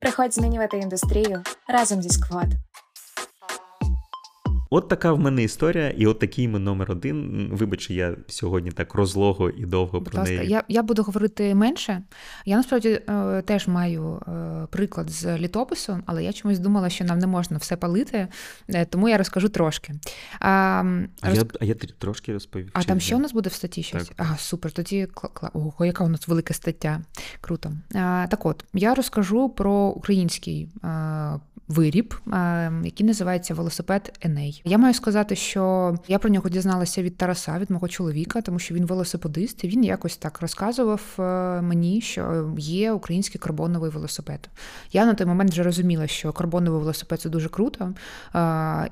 Приходь 0.00 0.34
змінювати 0.34 0.78
індустрію 0.78 1.42
разом 1.68 2.02
зі 2.02 2.08
сквот. 2.08 2.46
От 4.72 4.88
така 4.88 5.12
в 5.12 5.20
мене 5.20 5.42
історія, 5.42 5.90
і 5.90 6.06
от 6.06 6.18
такий 6.18 6.48
ми 6.48 6.58
номер 6.58 6.90
один. 6.90 7.48
Вибач, 7.52 7.90
я 7.90 8.16
сьогодні 8.26 8.70
так 8.70 8.94
розлого 8.94 9.50
і 9.50 9.66
довго 9.66 10.00
Будь 10.00 10.10
про 10.10 10.18
ласка, 10.18 10.34
неї. 10.34 10.50
Я 10.50 10.64
я 10.68 10.82
буду 10.82 11.02
говорити 11.02 11.54
менше. 11.54 12.02
Я 12.44 12.56
насправді 12.56 12.88
е, 12.88 13.42
теж 13.42 13.68
маю 13.68 14.22
е, 14.28 14.66
приклад 14.70 15.10
з 15.10 15.38
літопису, 15.38 15.98
але 16.06 16.24
я 16.24 16.32
чомусь 16.32 16.58
думала, 16.58 16.90
що 16.90 17.04
нам 17.04 17.18
не 17.18 17.26
можна 17.26 17.56
все 17.56 17.76
палити, 17.76 18.28
е, 18.68 18.84
тому 18.84 19.08
я 19.08 19.18
розкажу 19.18 19.48
трошки. 19.48 19.94
А, 20.40 20.48
а, 21.20 21.28
роз... 21.28 21.38
я, 21.38 21.44
а 21.60 21.64
я 21.64 21.74
трошки 21.74 22.32
розповів. 22.32 22.70
А 22.72 22.82
там 22.82 23.00
що 23.00 23.16
у 23.16 23.20
нас 23.20 23.32
буде 23.32 23.50
в 23.50 23.52
статті 23.52 23.82
щось? 23.82 24.08
Так. 24.08 24.14
Ага, 24.16 24.36
супер. 24.36 24.72
Тоді 24.72 25.08
Ого, 25.52 25.84
яка 25.84 26.04
у 26.04 26.08
нас 26.08 26.28
велика 26.28 26.54
стаття. 26.54 27.00
Круто. 27.40 27.72
А, 27.94 28.26
Так 28.30 28.46
от, 28.46 28.64
я 28.74 28.94
розкажу 28.94 29.48
про 29.48 29.72
український 29.72 30.68
а, 30.82 31.38
виріб, 31.70 32.14
який 32.84 33.06
називається 33.06 33.54
велосипед 33.54 34.18
Еней. 34.20 34.62
Я 34.64 34.78
маю 34.78 34.94
сказати, 34.94 35.36
що 35.36 35.94
я 36.08 36.18
про 36.18 36.30
нього 36.30 36.48
дізналася 36.48 37.02
від 37.02 37.16
Тараса, 37.16 37.58
від 37.58 37.70
мого 37.70 37.88
чоловіка, 37.88 38.40
тому 38.40 38.58
що 38.58 38.74
він 38.74 38.86
велосипедист, 38.86 39.64
і 39.64 39.68
він 39.68 39.84
якось 39.84 40.16
так 40.16 40.40
розказував 40.40 41.00
е, 41.18 41.22
мені, 41.62 42.00
що 42.00 42.54
є 42.58 42.92
український 42.92 43.40
карбоновий 43.40 43.90
велосипед. 43.90 44.48
Я 44.92 45.06
на 45.06 45.14
той 45.14 45.26
момент 45.26 45.50
вже 45.50 45.62
розуміла, 45.62 46.06
що 46.06 46.32
карбоновий 46.32 46.80
велосипед 46.80 47.20
це 47.20 47.28
дуже 47.28 47.48
круто. 47.48 47.94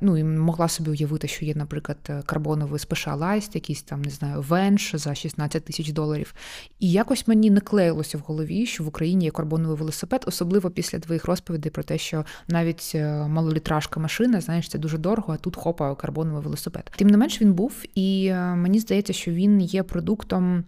Ну 0.00 0.16
і 0.16 0.24
могла 0.24 0.68
собі 0.68 0.90
уявити, 0.90 1.28
що 1.28 1.44
є, 1.44 1.54
наприклад, 1.54 1.98
карбоновий 2.26 2.80
Specialized, 2.80 3.50
якийсь 3.54 3.82
там, 3.82 4.02
не 4.02 4.10
знаю, 4.10 4.42
венш 4.42 4.96
за 4.96 5.14
16 5.14 5.64
тисяч 5.64 5.92
доларів. 5.92 6.34
І 6.80 6.90
якось 6.90 7.28
мені 7.28 7.50
не 7.50 7.60
клеїлося 7.60 8.18
в 8.18 8.20
голові, 8.20 8.66
що 8.66 8.84
в 8.84 8.88
Україні 8.88 9.24
є 9.24 9.30
карбоновий 9.30 9.76
велосипед, 9.76 10.24
особливо 10.26 10.70
після 10.70 10.98
твоїх 10.98 11.24
розповідей 11.24 11.70
про 11.70 11.82
те, 11.82 11.98
що 11.98 12.24
навіть 12.48 12.67
е, 12.94 13.28
малолітражка 13.28 14.00
машина, 14.00 14.40
знаєш, 14.40 14.68
це 14.68 14.78
дуже 14.78 14.98
дорого, 14.98 15.34
а 15.34 15.36
тут 15.36 15.56
хопа 15.56 15.94
карбоновий 15.94 16.42
велосипед. 16.42 16.90
Тим 16.96 17.08
не 17.08 17.16
менш 17.16 17.42
він 17.42 17.52
був, 17.52 17.84
і 17.94 18.26
е, 18.26 18.54
мені 18.54 18.78
здається, 18.78 19.12
що 19.12 19.30
він 19.30 19.60
є 19.60 19.82
продуктом 19.82 20.64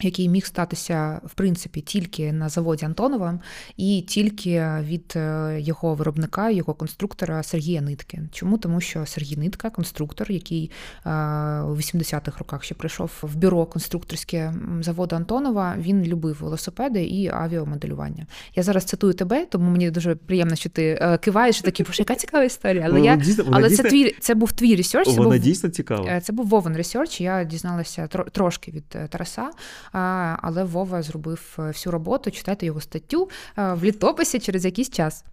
який 0.00 0.28
міг 0.28 0.46
статися 0.46 1.20
в 1.24 1.34
принципі 1.34 1.80
тільки 1.80 2.32
на 2.32 2.48
заводі 2.48 2.84
Антонова, 2.84 3.38
і 3.76 4.04
тільки 4.08 4.66
від 4.80 5.12
е, 5.16 5.56
його 5.60 5.94
виробника, 5.94 6.50
його 6.50 6.74
конструктора 6.74 7.42
Сергія 7.42 7.80
Нитки. 7.80 8.20
Чому? 8.32 8.58
Тому 8.58 8.80
що 8.80 9.06
Сергій 9.06 9.36
Нитка, 9.36 9.70
конструктор, 9.70 10.30
який 10.30 10.70
е, 11.06 11.10
у 11.60 11.76
80-х 11.76 12.38
роках 12.38 12.64
ще 12.64 12.74
прийшов 12.74 13.10
в 13.22 13.36
бюро 13.36 13.66
конструкторське 13.66 14.54
заводу 14.80 15.16
Антонова, 15.16 15.74
він 15.78 16.04
любив 16.04 16.38
велосипеди 16.40 17.04
і 17.04 17.28
авіамоделювання. 17.28 18.26
Я 18.56 18.62
зараз 18.62 18.84
цитую 18.84 19.14
тебе, 19.14 19.46
тому 19.46 19.70
мені 19.70 19.90
дуже 19.90 20.14
приємно, 20.14 20.56
що 20.56 20.68
ти 20.68 20.98
е, 21.00 21.18
киваєш 21.18 21.60
і 21.60 21.62
такий, 21.62 21.86
яка 21.98 22.14
цікава 22.14 22.44
історія. 22.44 22.86
Але 22.90 23.00
я 23.00 23.22
але 23.50 23.70
це 23.70 23.82
твій 23.82 24.16
це 24.20 24.34
був 24.34 24.52
твій 24.52 24.76
ресерч. 24.76 25.08
Вона 25.08 25.38
дійсно 25.38 25.68
цікава. 25.68 26.20
Це 26.20 26.32
був 26.32 26.46
Вовин 26.46 26.76
ресерч. 26.76 27.20
Я 27.20 27.44
дізналася 27.44 28.06
трошки 28.06 28.70
від 28.70 28.88
Тараса. 29.10 29.50
Але 29.92 30.64
Вова 30.64 31.02
зробив 31.02 31.56
е, 31.58 31.62
всю 31.62 31.92
роботу, 31.92 32.30
читайте 32.30 32.66
його 32.66 32.80
статтю 32.80 33.28
е, 33.58 33.74
в 33.74 33.84
літописі 33.84 34.38
через 34.40 34.64
якийсь 34.64 34.90
час. 34.90 35.24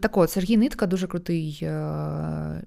Так 0.00 0.16
от, 0.16 0.30
Сергій 0.30 0.56
Нитка 0.56 0.86
дуже 0.86 1.06
крутий 1.06 1.58
е, 1.62 2.62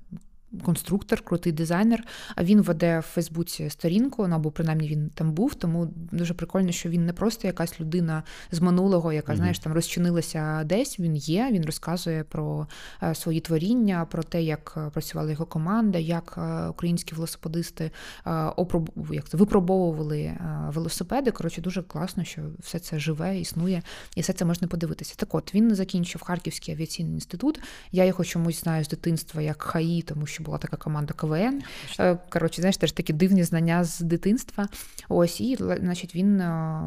конструктор, 0.63 1.21
крутий 1.21 1.53
дизайнер. 1.53 2.03
А 2.35 2.43
він 2.43 2.61
веде 2.61 2.99
в 2.99 3.01
Фейсбуці 3.01 3.69
сторінку, 3.69 4.27
ну 4.27 4.35
або 4.35 4.51
принаймні 4.51 4.87
він 4.87 5.09
там 5.13 5.31
був. 5.31 5.55
Тому 5.55 5.85
дуже 6.11 6.33
прикольно, 6.33 6.71
що 6.71 6.89
він 6.89 7.05
не 7.05 7.13
просто 7.13 7.47
якась 7.47 7.79
людина 7.79 8.23
з 8.51 8.59
минулого, 8.59 9.13
яка, 9.13 9.31
mm-hmm. 9.31 9.35
знаєш, 9.35 9.59
там 9.59 9.73
розчинилася 9.73 10.63
десь. 10.63 10.99
Він 10.99 11.15
є, 11.15 11.49
він 11.51 11.65
розказує 11.65 12.23
про 12.23 12.67
е, 13.03 13.15
свої 13.15 13.39
творіння, 13.39 14.07
про 14.11 14.23
те, 14.23 14.43
як 14.43 14.77
працювала 14.93 15.31
його 15.31 15.45
команда, 15.45 15.97
як 15.97 16.35
е, 16.37 16.67
українські 16.67 17.15
велосипедисти 17.15 17.91
е, 18.25 18.31
опроб... 18.31 18.89
як 19.11 19.29
це, 19.29 19.37
випробовували 19.37 20.37
велосипеди. 20.67 21.31
Коротше, 21.31 21.61
дуже 21.61 21.83
класно, 21.83 22.23
що 22.23 22.41
все 22.59 22.79
це 22.79 22.99
живе, 22.99 23.39
існує, 23.39 23.81
і 24.15 24.21
все 24.21 24.33
це 24.33 24.45
можна 24.45 24.67
подивитися. 24.67 25.13
Так 25.17 25.35
от 25.35 25.55
він 25.55 25.75
закінчив 25.75 26.21
Харківський 26.21 26.73
авіаційний 26.73 27.13
інститут. 27.13 27.59
Я 27.91 28.05
його 28.05 28.23
чомусь 28.23 28.61
знаю 28.61 28.83
з 28.83 28.87
дитинства 28.87 29.41
як 29.41 29.61
ХАІ, 29.61 30.01
тому 30.01 30.25
що 30.25 30.38
що 30.39 30.43
була 30.43 30.57
така 30.57 30.77
команда 30.77 31.13
КВН. 31.13 31.61
Е, 31.99 32.17
коротше, 32.29 32.61
знаєш, 32.61 32.77
теж 32.77 32.91
такі 32.91 33.13
дивні 33.13 33.43
знання 33.43 33.83
з 33.83 33.99
дитинства. 33.99 34.67
Ось, 35.09 35.41
і 35.41 35.55
значить, 35.55 36.15
він 36.15 36.41
е, 36.41 36.81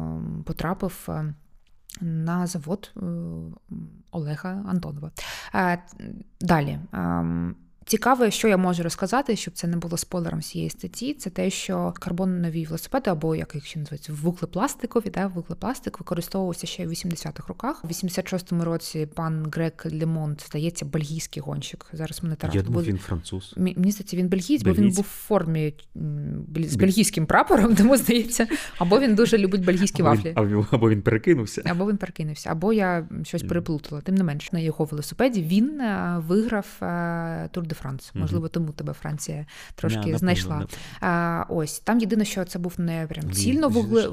потрапив. 0.45 1.05
Е, 1.09 1.33
на 2.01 2.47
завод 2.47 2.91
Олега 4.11 4.63
Антонова. 4.67 5.11
Далі 6.41 6.79
ем, 6.93 7.55
Цікаве, 7.85 8.31
що 8.31 8.47
я 8.47 8.57
можу 8.57 8.83
розказати, 8.83 9.35
щоб 9.35 9.53
це 9.53 9.67
не 9.67 9.77
було 9.77 9.97
спойлером 9.97 10.41
цієї 10.41 10.69
статті, 10.69 11.13
це 11.13 11.29
те, 11.29 11.49
що 11.49 11.93
карбонові 11.99 12.65
велосипеди, 12.65 13.11
або 13.11 13.35
як 13.35 13.55
їх 13.55 13.65
ще 13.65 13.79
називають, 13.79 14.09
вуглепластикові, 14.09 15.09
да, 15.09 15.27
вуглепластик 15.27 15.99
використовувався 15.99 16.67
ще 16.67 16.87
в 16.87 16.89
80-х 16.89 17.47
роках. 17.47 17.81
У 17.83 17.87
86-му 17.87 18.63
році 18.63 19.07
пан 19.15 19.47
Грек 19.53 19.85
Лемонт, 19.91 20.45
здається, 20.47 20.85
бельгійський 20.85 21.43
гонщик. 21.43 21.85
Зараз 21.93 22.23
мене 22.23 22.35
Тарас. 22.35 22.55
Я 22.55 22.61
думав, 22.61 22.83
він 22.83 22.97
француз. 22.97 23.53
Мені 23.57 23.91
здається, 23.91 24.17
він 24.17 24.27
бельгійць, 24.27 24.63
бо 24.63 24.73
він 24.73 24.89
був 24.89 25.03
в 25.03 25.27
формі 25.27 25.73
з 26.55 26.75
бельгійським 26.75 27.25
прапором, 27.25 27.75
тому 27.83 27.97
здається, 27.97 28.47
або 28.77 28.99
він 28.99 29.15
дуже 29.15 29.37
любить 29.37 29.65
бельгійські 29.65 30.01
або 30.01 30.11
вафлі. 30.11 30.33
Або 30.71 30.89
він 30.89 31.01
перекинувся. 31.01 31.61
Або 31.65 31.89
він 31.89 31.97
перекинувся, 31.97 32.51
або 32.51 32.73
я 32.73 33.07
щось 33.23 33.43
переплутала. 33.43 34.01
Тим 34.01 34.15
не 34.15 34.23
менш, 34.23 34.51
на 34.51 34.59
його 34.59 34.85
велосипеді 34.85 35.41
він 35.41 35.81
е, 35.81 36.21
виграв 36.27 36.67
е, 36.81 37.49
Тур 37.51 37.67
де 37.73 37.79
Франц. 37.79 38.11
Можливо, 38.13 38.47
тому 38.47 38.71
тебе 38.71 38.93
Франція 38.93 39.45
трошки 39.75 39.99
yeah, 39.99 40.17
знайшла. 40.17 40.59
Напевно, 40.59 40.77
напевно. 41.01 41.13
А, 41.13 41.45
Ось 41.49 41.79
там 41.79 41.99
єдине, 41.99 42.25
що 42.25 42.45
це 42.45 42.59
був 42.59 42.73
не 42.77 43.07
прям 43.07 43.31
цільно 43.31 43.69
вугле. 43.69 44.07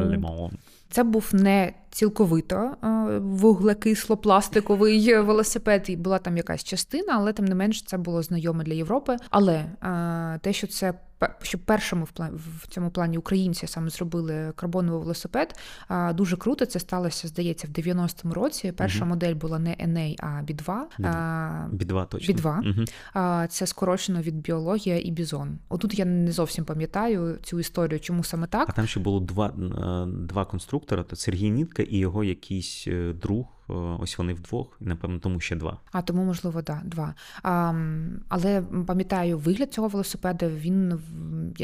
Лемон. 0.00 0.58
Це 0.94 1.04
був 1.04 1.30
не 1.32 1.72
цілковито 1.90 2.76
вуглекисло-пластиковий 3.20 5.22
велосипед, 5.26 5.84
і 5.88 5.96
була 5.96 6.18
там 6.18 6.36
якась 6.36 6.64
частина, 6.64 7.12
але 7.16 7.32
тим 7.32 7.44
не 7.44 7.54
менш 7.54 7.82
це 7.82 7.98
було 7.98 8.22
знайоме 8.22 8.64
для 8.64 8.74
Європи. 8.74 9.16
Але 9.30 9.64
те, 10.40 10.52
що 10.52 10.66
це 10.66 10.94
що 11.42 11.58
першому 11.58 12.04
в 12.04 12.10
в 12.62 12.66
цьому 12.68 12.90
плані 12.90 13.18
українці 13.18 13.66
саме 13.66 13.90
зробили 13.90 14.52
карбоновий 14.56 15.00
велосипед, 15.00 15.58
дуже 16.14 16.36
круто. 16.36 16.66
Це 16.66 16.80
сталося, 16.80 17.28
здається, 17.28 17.66
в 17.66 17.70
90-му 17.70 18.34
році. 18.34 18.72
Перша 18.72 18.98
угу. 18.98 19.08
модель 19.08 19.34
була 19.34 19.58
не 19.58 19.70
NA, 19.70 20.16
а 20.20 20.26
B2. 20.26 20.78
B2, 21.72 22.06
точно. 22.06 22.34
B2. 22.34 22.70
Угу. 22.70 23.48
Це 23.48 23.66
скорочено 23.66 24.20
від 24.20 24.34
біологія 24.34 25.00
і 25.00 25.10
бізон. 25.10 25.58
Отут 25.68 25.98
я 25.98 26.04
не 26.04 26.32
зовсім 26.32 26.64
пам'ятаю 26.64 27.38
цю 27.42 27.60
історію, 27.60 28.00
чому 28.00 28.24
саме 28.24 28.46
так. 28.46 28.68
А 28.68 28.72
там 28.72 28.86
ще 28.86 29.00
було 29.00 29.20
два 29.20 29.48
два 30.06 30.44
конструктора: 30.84 31.02
то 31.02 31.16
Сергій 31.16 31.50
Нітка 31.50 31.82
і 31.82 31.98
його 31.98 32.24
якийсь 32.24 32.84
е, 32.88 33.12
друг. 33.12 33.53
Е, 33.70 33.74
ось 33.74 34.18
вони 34.18 34.34
вдвох, 34.34 34.78
і 34.80 34.84
напевно, 34.84 35.18
тому 35.18 35.40
ще 35.40 35.56
два. 35.56 35.78
А 35.92 36.02
тому, 36.02 36.24
можливо, 36.24 36.62
да, 36.62 36.82
два. 36.84 37.14
А, 37.42 37.74
Але 38.28 38.62
пам'ятаю, 38.86 39.38
вигляд 39.38 39.72
цього 39.72 39.88
велосипеда 39.88 40.48
він 40.48 41.00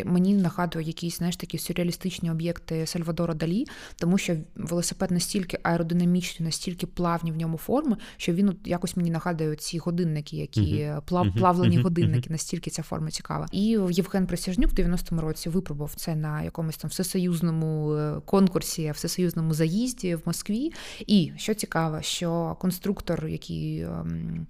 мені 0.05 0.35
нагадує 0.35 0.87
якісь 0.87 1.19
знаєш, 1.19 1.37
такі 1.37 1.59
сюрреалістичні 1.59 2.31
об'єкти 2.31 2.87
Сальвадора 2.87 3.35
Далі, 3.35 3.65
тому 3.97 4.19
що 4.19 4.37
велосипед 4.57 5.11
настільки 5.11 5.59
аеродинамічний, 5.63 6.47
настільки 6.47 6.87
плавні 6.87 7.33
в 7.33 7.37
ньому 7.37 7.59
форми, 7.59 7.97
що 8.17 8.33
він 8.33 8.49
от 8.49 8.57
якось 8.65 8.97
мені 8.97 9.11
нагадує 9.11 9.57
ці 9.57 9.79
годинники, 9.79 10.37
які 10.37 10.61
uh-huh. 10.61 11.01
плав, 11.03 11.27
uh-huh. 11.27 11.39
плавлені 11.39 11.79
uh-huh. 11.79 11.83
годинники, 11.83 12.31
настільки 12.31 12.71
ця 12.71 12.83
форма 12.83 13.11
цікава. 13.11 13.47
І 13.53 13.79
Євген 13.91 14.27
Присяжнюк 14.27 14.71
в 14.71 14.75
90-му 14.75 15.21
році 15.21 15.49
випробував 15.49 15.95
це 15.97 16.17
на 16.17 16.43
якомусь 16.43 16.77
там 16.77 16.89
всесоюзному 16.89 17.95
е, 17.95 18.21
конкурсі, 18.25 18.91
всесоюзному 18.91 19.55
заїзді 19.55 20.15
в 20.15 20.21
Москві. 20.25 20.73
І 21.07 21.33
що 21.37 21.55
цікаво 21.55 21.90
цікаве, 21.91 22.03
що 22.03 22.57
конструктор, 22.61 23.27
який 23.27 23.83
ем, 23.83 24.47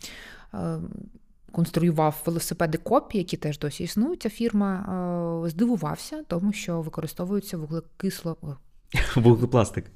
ем, 0.52 0.90
конструював 1.52 2.22
велосипеди 2.26 2.78
копії, 2.78 3.22
які 3.22 3.36
теж 3.36 3.58
досі 3.58 3.84
існують, 3.84 4.22
ця 4.22 4.28
фірма 4.30 5.44
е, 5.46 5.50
здивувався, 5.50 6.24
тому 6.28 6.52
що 6.52 6.80
використовується 6.80 7.56
вуглекисло. 7.56 8.36
Вуглепластик. 9.16 9.90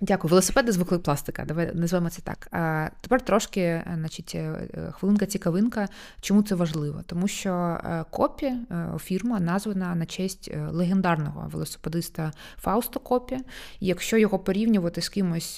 Дякую, 0.00 0.30
велосипеди 0.30 0.72
звукли 0.72 0.98
пластика. 0.98 1.44
Давай 1.44 1.70
назвемо 1.74 2.10
це 2.10 2.22
так. 2.22 2.48
А 2.50 2.88
тепер 3.00 3.20
трошки, 3.20 3.60
е, 3.60 3.96
значить, 3.98 4.32
е, 4.34 4.68
хвилинка 4.92 5.26
цікавинка. 5.26 5.88
Чому 6.20 6.42
це 6.42 6.54
важливо? 6.54 7.02
Тому 7.06 7.28
що 7.28 7.50
е, 7.50 8.04
Копі 8.10 8.52
фірма 8.98 9.40
названа 9.40 9.94
на 9.94 10.06
честь 10.06 10.50
легендарного 10.70 11.48
велосипедиста 11.52 12.32
Фаусто 12.56 13.00
Копі. 13.00 13.38
І 13.80 13.86
якщо 13.86 14.18
його 14.18 14.38
порівнювати 14.38 15.02
з 15.02 15.08
кимось, 15.08 15.54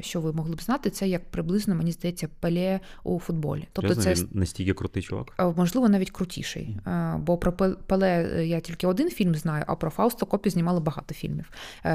що 0.00 0.20
ви 0.20 0.32
могли 0.32 0.56
б 0.56 0.62
знати, 0.62 0.90
це 0.90 1.08
як 1.08 1.30
приблизно 1.30 1.74
мені 1.74 1.92
здається 1.92 2.28
пеле 2.40 2.80
у 3.04 3.18
футболі. 3.18 3.68
Тобто, 3.72 3.94
це 3.94 4.14
він 4.14 4.28
настільки 4.32 4.74
крутий 4.74 5.02
чувак? 5.02 5.54
Можливо, 5.56 5.88
навіть 5.88 6.10
крутіший. 6.10 6.78
Бо 7.18 7.38
про 7.38 7.52
Пеле 7.86 8.46
я 8.46 8.60
тільки 8.60 8.86
один 8.86 9.10
фільм 9.10 9.34
знаю, 9.34 9.64
а 9.66 9.74
про 9.74 9.90
Фаусто 9.90 10.26
Копі 10.26 10.50
знімали 10.50 10.80
багато 10.80 11.14
фільмів. 11.14 11.50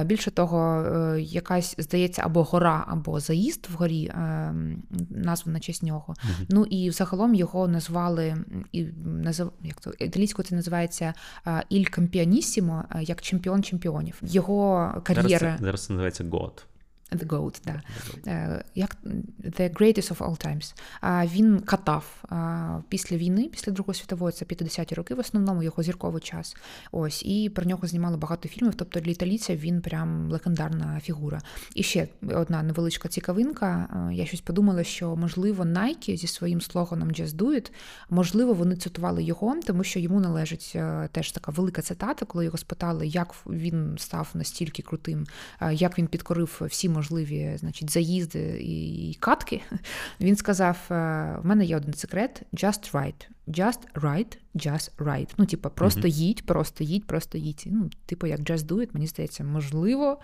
Більше 0.06 0.32
того, 0.32 0.86
якась, 1.38 1.76
здається, 1.78 2.22
або 2.26 2.44
гора, 2.44 2.86
або 2.88 3.20
заїзд 3.20 3.68
вгорі, 3.74 4.12
назва 5.10 5.38
назву 5.38 5.52
на 5.52 5.60
честь 5.60 5.84
нього. 5.84 6.16
Mm-hmm. 6.18 6.46
Ну 6.50 6.66
і 6.66 6.92
загалом 6.92 7.36
його 7.36 7.68
назвали 7.68 8.38
і 8.72 8.84
назив, 9.06 9.52
як 9.64 9.82
то 9.82 9.92
італійською 10.00 10.46
це 10.48 10.56
називається 10.56 11.14
Іль 11.70 11.86
Кампіанісімо, 11.86 12.84
як 13.02 13.22
чемпіон 13.22 13.64
чемпіонів. 13.64 14.22
Його 14.22 14.94
кар'єра 15.04 15.40
зараз 15.40 15.62
зараз 15.62 15.86
це 15.86 15.94
називається 15.94 16.26
год. 16.32 16.66
The 17.12 17.28
Goat, 17.28 17.62
да. 17.66 17.82
Uh, 18.26 18.64
як 18.76 18.98
The 19.44 19.74
Greatest 19.74 20.14
of 20.14 20.18
All 20.18 20.46
Times. 20.46 20.74
Він 21.36 21.60
катав 21.60 22.24
після 22.90 23.18
війни, 23.18 23.50
після 23.52 23.72
Другої 23.72 23.96
світової, 23.96 24.34
це 24.34 24.46
50-ті 24.46 24.96
роки, 24.96 25.16
в 25.16 25.20
основному 25.20 25.64
його 25.64 25.84
зірковий 25.84 26.22
час. 26.22 26.56
Ось, 26.92 27.24
і 27.26 27.50
про 27.50 27.66
нього 27.66 27.88
знімали 27.88 28.18
багато 28.18 28.50
фільмів. 28.50 28.74
Тобто 28.76 29.00
для 29.00 29.12
італійця 29.12 29.56
він 29.56 29.82
прям 29.82 30.32
легендарна 30.32 31.00
фігура. 31.00 31.42
І 31.76 31.84
ще 31.84 32.08
одна 32.22 32.64
невеличка 32.64 33.10
цікавинка. 33.10 33.90
Я 34.14 34.26
щось 34.26 34.42
подумала, 34.42 34.84
що 34.84 35.16
можливо 35.16 35.64
Nike 35.64 36.18
зі 36.18 36.28
своїм 36.28 36.62
слоганом 36.62 37.10
Just 37.10 37.36
Do 37.36 37.46
It, 37.46 37.72
можливо, 38.10 38.54
вони 38.54 38.76
цитували 38.76 39.24
його, 39.24 39.60
тому 39.66 39.84
що 39.84 40.00
йому 40.00 40.20
належить 40.20 40.72
е, 40.76 41.10
теж 41.12 41.32
така 41.32 41.52
велика 41.52 41.82
цитата, 41.82 42.26
коли 42.26 42.46
його 42.46 42.58
спитали, 42.58 43.08
як 43.08 43.36
він 43.48 43.96
став 43.98 44.30
настільки 44.34 44.82
крутим, 44.82 45.26
е, 45.62 45.74
як 45.74 45.98
він 45.98 46.08
підкорив 46.08 46.62
всі 46.62 46.90
можливі 46.98 47.58
значить, 47.60 47.90
заїзди 47.90 48.60
і 48.62 49.18
катки, 49.20 49.62
він 50.22 50.36
сказав: 50.36 50.78
«Е, 50.92 50.94
в 51.44 51.46
мене 51.46 51.66
є 51.66 51.78
один 51.78 51.94
секрет: 51.94 52.42
just 52.54 52.92
right. 52.92 53.28
Just 53.48 53.80
right, 53.96 54.38
just 54.56 54.92
right. 54.98 55.30
Ну, 55.38 55.46
типу, 55.46 55.70
просто 55.70 56.02
mm-hmm. 56.02 56.08
їдь, 56.08 56.46
просто 56.46 56.84
їдь, 56.84 57.08
просто 57.08 57.38
їдь. 57.38 57.64
Ну, 57.66 57.90
типу, 58.06 58.28
як 58.28 58.40
just 58.40 58.66
do 58.66 58.76
it, 58.76 58.90
мені 58.94 59.08
здається, 59.08 59.44
можливо, 59.44 60.20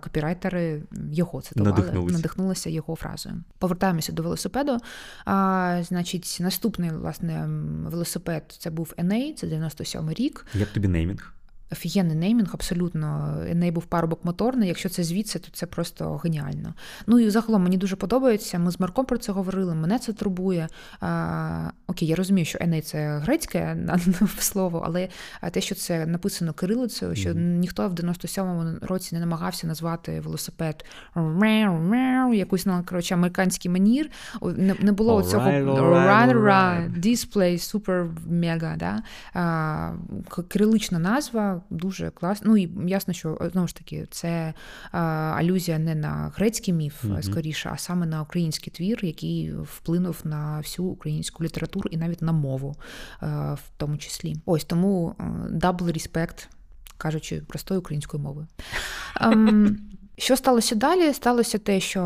копірайтери 0.00 0.82
його 1.12 1.40
цитували, 1.40 1.76
надихнулися, 1.76 2.16
надихнулися 2.16 2.70
його 2.70 2.96
фразою. 2.96 3.44
Повертаємося 3.58 4.12
до 4.12 4.22
велосипеду. 4.22 4.78
А, 5.24 5.82
Значить, 5.82 6.38
наступний 6.40 6.90
власне 6.90 7.46
велосипед 7.86 8.54
це 8.58 8.70
був 8.70 8.94
NA, 8.98 9.34
це 9.34 9.46
97 9.46 10.12
рік. 10.12 10.46
Як 10.54 10.68
тобі 10.68 10.88
неймінг? 10.88 11.37
Офігенний 11.72 12.16
неймінг, 12.16 12.50
абсолютно 12.54 13.36
був 13.70 13.84
парубок 13.84 14.24
моторний. 14.24 14.68
Якщо 14.68 14.88
це 14.88 15.04
звідси, 15.04 15.38
то 15.38 15.48
це 15.52 15.66
просто 15.66 16.16
геніально. 16.16 16.74
Ну 17.06 17.18
і 17.18 17.30
загалом 17.30 17.62
мені 17.62 17.76
дуже 17.76 17.96
подобається. 17.96 18.58
Ми 18.58 18.70
з 18.70 18.80
Марком 18.80 19.04
про 19.06 19.18
це 19.18 19.32
говорили. 19.32 19.74
Мене 19.74 19.98
це 19.98 20.12
турбує. 20.12 20.68
А, 21.00 21.70
Окей, 21.86 22.08
я 22.08 22.16
розумію, 22.16 22.44
що 22.44 22.58
Еней 22.60 22.80
це 22.80 23.18
грецьке 23.18 23.76
слово, 24.38 24.82
але 24.86 25.08
те, 25.50 25.60
що 25.60 25.74
це 25.74 26.06
написано 26.06 26.52
кирилицею, 26.52 27.14
що 27.14 27.30
mm-hmm. 27.30 27.58
ніхто 27.58 27.88
в 27.88 27.94
97-му 27.94 28.78
році 28.82 29.14
не 29.14 29.20
намагався 29.20 29.66
назвати 29.66 30.20
велосипед 30.20 30.84
якусь 32.34 32.66
ну, 32.66 32.84
коротше, 32.86 33.14
американський 33.14 33.70
манір. 33.70 34.10
Не, 34.42 34.74
не 34.80 34.92
було 34.92 35.20
all 35.20 35.30
цього 35.30 35.50
right, 35.50 35.64
right, 35.64 36.42
right. 36.42 37.00
display, 37.00 37.58
супер 37.58 38.06
мега. 38.26 38.76
Да? 38.76 39.02
Кирилична 40.48 40.98
назва 40.98 41.57
дуже 41.70 42.10
класно. 42.10 42.50
Ну 42.50 42.56
і 42.56 42.70
ясно, 42.86 43.14
що 43.14 43.50
знову 43.52 43.68
ж 43.68 43.76
таки 43.76 44.06
це 44.10 44.54
а, 44.92 44.98
алюзія 45.38 45.78
не 45.78 45.94
на 45.94 46.32
грецький 46.36 46.74
міф, 46.74 47.04
mm-hmm. 47.04 47.22
скоріше, 47.22 47.70
а 47.72 47.78
саме 47.78 48.06
на 48.06 48.22
український 48.22 48.72
твір, 48.72 49.04
який 49.04 49.52
вплинув 49.52 50.20
на 50.24 50.58
всю 50.58 50.88
українську 50.88 51.44
літературу 51.44 51.88
і 51.92 51.96
навіть 51.96 52.22
на 52.22 52.32
мову, 52.32 52.76
а, 53.20 53.54
в 53.54 53.70
тому 53.76 53.96
числі. 53.96 54.36
Ось 54.46 54.64
тому 54.64 55.14
дабл 55.50 55.88
респект, 55.88 56.48
кажучи 56.98 57.42
простою 57.48 57.80
українською 57.80 58.22
мовою. 58.22 58.46
Um, 59.20 59.76
Що 60.18 60.36
сталося 60.36 60.74
далі? 60.74 61.12
Сталося 61.12 61.58
те, 61.58 61.80
що 61.80 62.02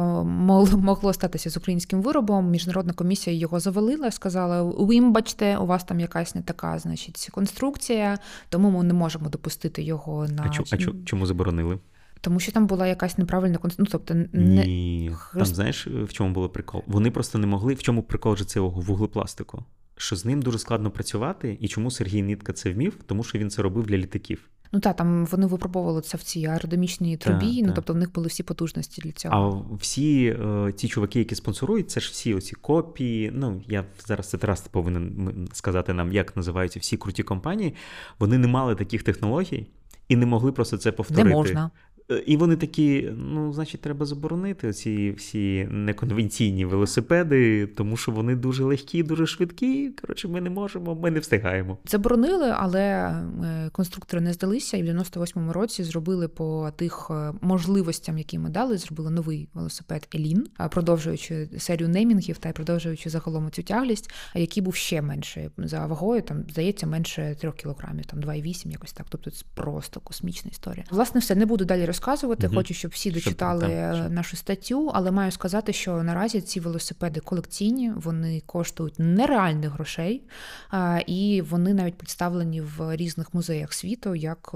могло 0.76 1.12
статися 1.12 1.50
з 1.50 1.56
українським 1.56 2.02
виробом. 2.02 2.50
Міжнародна 2.50 2.92
комісія 2.92 3.36
його 3.36 3.60
завалила, 3.60 4.10
сказала: 4.10 4.62
вибачте, 4.62 5.56
у 5.56 5.66
вас 5.66 5.84
там 5.84 6.00
якась 6.00 6.34
не 6.34 6.42
така, 6.42 6.78
значить, 6.78 7.28
конструкція, 7.32 8.18
тому 8.48 8.70
ми 8.70 8.84
не 8.84 8.94
можемо 8.94 9.28
допустити 9.28 9.82
його 9.82 10.28
на 10.28 10.42
А, 10.42 10.76
а 10.76 11.04
чому 11.04 11.26
заборонили? 11.26 11.78
Тому 12.20 12.40
що 12.40 12.52
там 12.52 12.66
була 12.66 12.86
якась 12.86 13.18
неправильна 13.18 13.58
конструкція. 13.58 13.98
Ну, 13.98 14.04
тобто, 14.06 14.38
не... 14.38 14.66
Ні, 14.66 15.12
там 15.34 15.44
знаєш, 15.44 15.86
в 15.86 16.12
чому 16.12 16.30
було 16.34 16.48
прикол? 16.48 16.82
Вони 16.86 17.10
просто 17.10 17.38
не 17.38 17.46
могли. 17.46 17.74
В 17.74 17.82
чому 17.82 18.02
прикол 18.02 18.36
же 18.36 18.44
цього 18.44 18.80
вуглепластику? 18.80 19.64
Що 19.96 20.16
з 20.16 20.24
ним 20.24 20.42
дуже 20.42 20.58
складно 20.58 20.90
працювати, 20.90 21.58
і 21.60 21.68
чому 21.68 21.90
Сергій 21.90 22.22
Нитка 22.22 22.52
це 22.52 22.72
вмів? 22.72 22.98
Тому 23.06 23.24
що 23.24 23.38
він 23.38 23.50
це 23.50 23.62
робив 23.62 23.86
для 23.86 23.96
літаків. 23.96 24.48
Ну 24.72 24.80
так, 24.80 24.96
там 24.96 25.26
вони 25.26 25.46
випробовували 25.46 26.00
це 26.00 26.16
в 26.16 26.22
цій 26.22 26.46
аеродинамічній 26.46 27.16
трубі, 27.16 27.56
та, 27.56 27.62
ну 27.62 27.68
та. 27.68 27.72
тобто 27.74 27.92
в 27.92 27.96
них 27.96 28.12
були 28.12 28.28
всі 28.28 28.42
потужності 28.42 29.02
для 29.02 29.12
цього. 29.12 29.66
А 29.70 29.74
всі 29.76 30.26
е, 30.26 30.72
ті 30.72 30.88
чуваки, 30.88 31.18
які 31.18 31.34
спонсорують, 31.34 31.90
це 31.90 32.00
ж 32.00 32.10
всі 32.12 32.34
оці 32.34 32.54
копії. 32.54 33.30
Ну 33.34 33.62
я 33.68 33.84
зараз 34.06 34.28
це 34.28 34.38
Тарас 34.38 34.60
повинен 34.60 35.48
сказати 35.52 35.92
нам, 35.92 36.12
як 36.12 36.36
називаються 36.36 36.80
всі 36.80 36.96
круті 36.96 37.22
компанії. 37.22 37.74
Вони 38.18 38.38
не 38.38 38.48
мали 38.48 38.74
таких 38.74 39.02
технологій 39.02 39.66
і 40.08 40.16
не 40.16 40.26
могли 40.26 40.52
просто 40.52 40.76
це 40.76 40.92
повторити. 40.92 41.28
Не 41.28 41.34
можна. 41.34 41.70
Е, 42.12 42.22
і 42.26 42.36
вони 42.36 42.56
такі, 42.56 43.10
ну, 43.16 43.52
значить, 43.52 43.80
треба 43.80 44.06
заборонити 44.06 44.72
ці 44.72 45.12
всі 45.12 45.68
неконвенційні 45.70 46.64
велосипеди, 46.64 47.66
тому 47.66 47.96
що 47.96 48.12
вони 48.12 48.36
дуже 48.36 48.64
легкі, 48.64 49.02
дуже 49.02 49.26
швидкі. 49.26 49.90
Коротше, 50.00 50.28
ми 50.28 50.40
не 50.40 50.50
можемо, 50.50 50.94
ми 50.94 51.10
не 51.10 51.20
встигаємо. 51.20 51.78
Заборонили, 51.86 52.54
але 52.56 52.80
е, 52.80 53.70
конструктори 53.72 54.20
не 54.20 54.32
здалися, 54.32 54.76
і 54.76 54.82
в 54.82 54.86
98-му 54.86 55.52
році 55.52 55.84
зробили 55.84 56.28
по 56.28 56.70
тих 56.76 57.08
е, 57.10 57.32
можливостям, 57.40 58.18
які 58.18 58.38
ми 58.38 58.50
дали, 58.50 58.78
зробили 58.78 59.10
новий 59.10 59.48
велосипед 59.54 60.08
Елін, 60.14 60.46
продовжуючи 60.70 61.48
серію 61.58 61.88
неймінгів 61.88 62.38
та 62.38 62.52
продовжуючи 62.52 63.10
загалом 63.10 63.50
цю 63.50 63.62
тяглість, 63.62 64.10
який 64.34 64.62
був 64.62 64.74
ще 64.74 65.02
менше 65.02 65.50
за 65.58 65.86
вагою. 65.86 66.22
Там 66.22 66.44
здається 66.48 66.86
менше 66.86 67.36
3 67.40 67.52
кілограмів, 67.52 68.06
там 68.06 68.20
2,8, 68.20 68.70
якось 68.70 68.92
так. 68.92 69.06
Тобто 69.08 69.30
це 69.30 69.44
просто 69.54 70.00
космічна 70.00 70.50
історія. 70.50 70.84
Власне, 70.90 71.20
все 71.20 71.34
не 71.34 71.46
буду 71.46 71.64
далі 71.64 71.86
розказувати. 71.86 72.01
Угу. 72.46 72.54
Хочу, 72.54 72.74
щоб 72.74 72.90
всі 72.90 73.10
дочитали 73.10 73.92
щоб, 73.94 74.12
нашу 74.12 74.36
статтю, 74.36 74.90
але 74.94 75.10
маю 75.10 75.30
сказати, 75.30 75.72
що 75.72 76.02
наразі 76.02 76.40
ці 76.40 76.60
велосипеди 76.60 77.20
колекційні, 77.20 77.92
вони 77.96 78.42
коштують 78.46 78.94
нереальних 78.98 79.70
грошей, 79.70 80.22
і 81.06 81.42
вони 81.50 81.74
навіть 81.74 81.94
представлені 81.94 82.60
в 82.60 82.96
різних 82.96 83.34
музеях 83.34 83.72
світу 83.72 84.14
як 84.14 84.50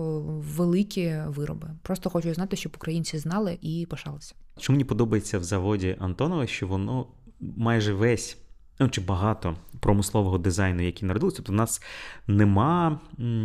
великі 0.56 1.14
вироби. 1.26 1.68
Просто 1.82 2.11
хочу 2.11 2.35
знати, 2.35 2.56
щоб 2.56 2.72
українці 2.76 3.18
знали 3.18 3.59
і 3.61 3.87
пишалися. 3.90 4.35
Що 4.59 4.72
мені 4.72 4.85
подобається 4.85 5.38
в 5.38 5.44
заводі 5.44 5.96
Антонова, 5.98 6.46
що 6.46 6.66
воно 6.66 7.06
майже 7.40 7.92
весь 7.92 8.38
ну, 8.78 8.88
чи 8.88 9.00
багато 9.00 9.56
промислового 9.80 10.38
дизайну, 10.38 10.82
який 10.82 11.09
народилися. 11.09 11.37
Тобто 11.37 11.52
в 11.52 11.56
нас 11.56 11.82
нема 12.26 13.00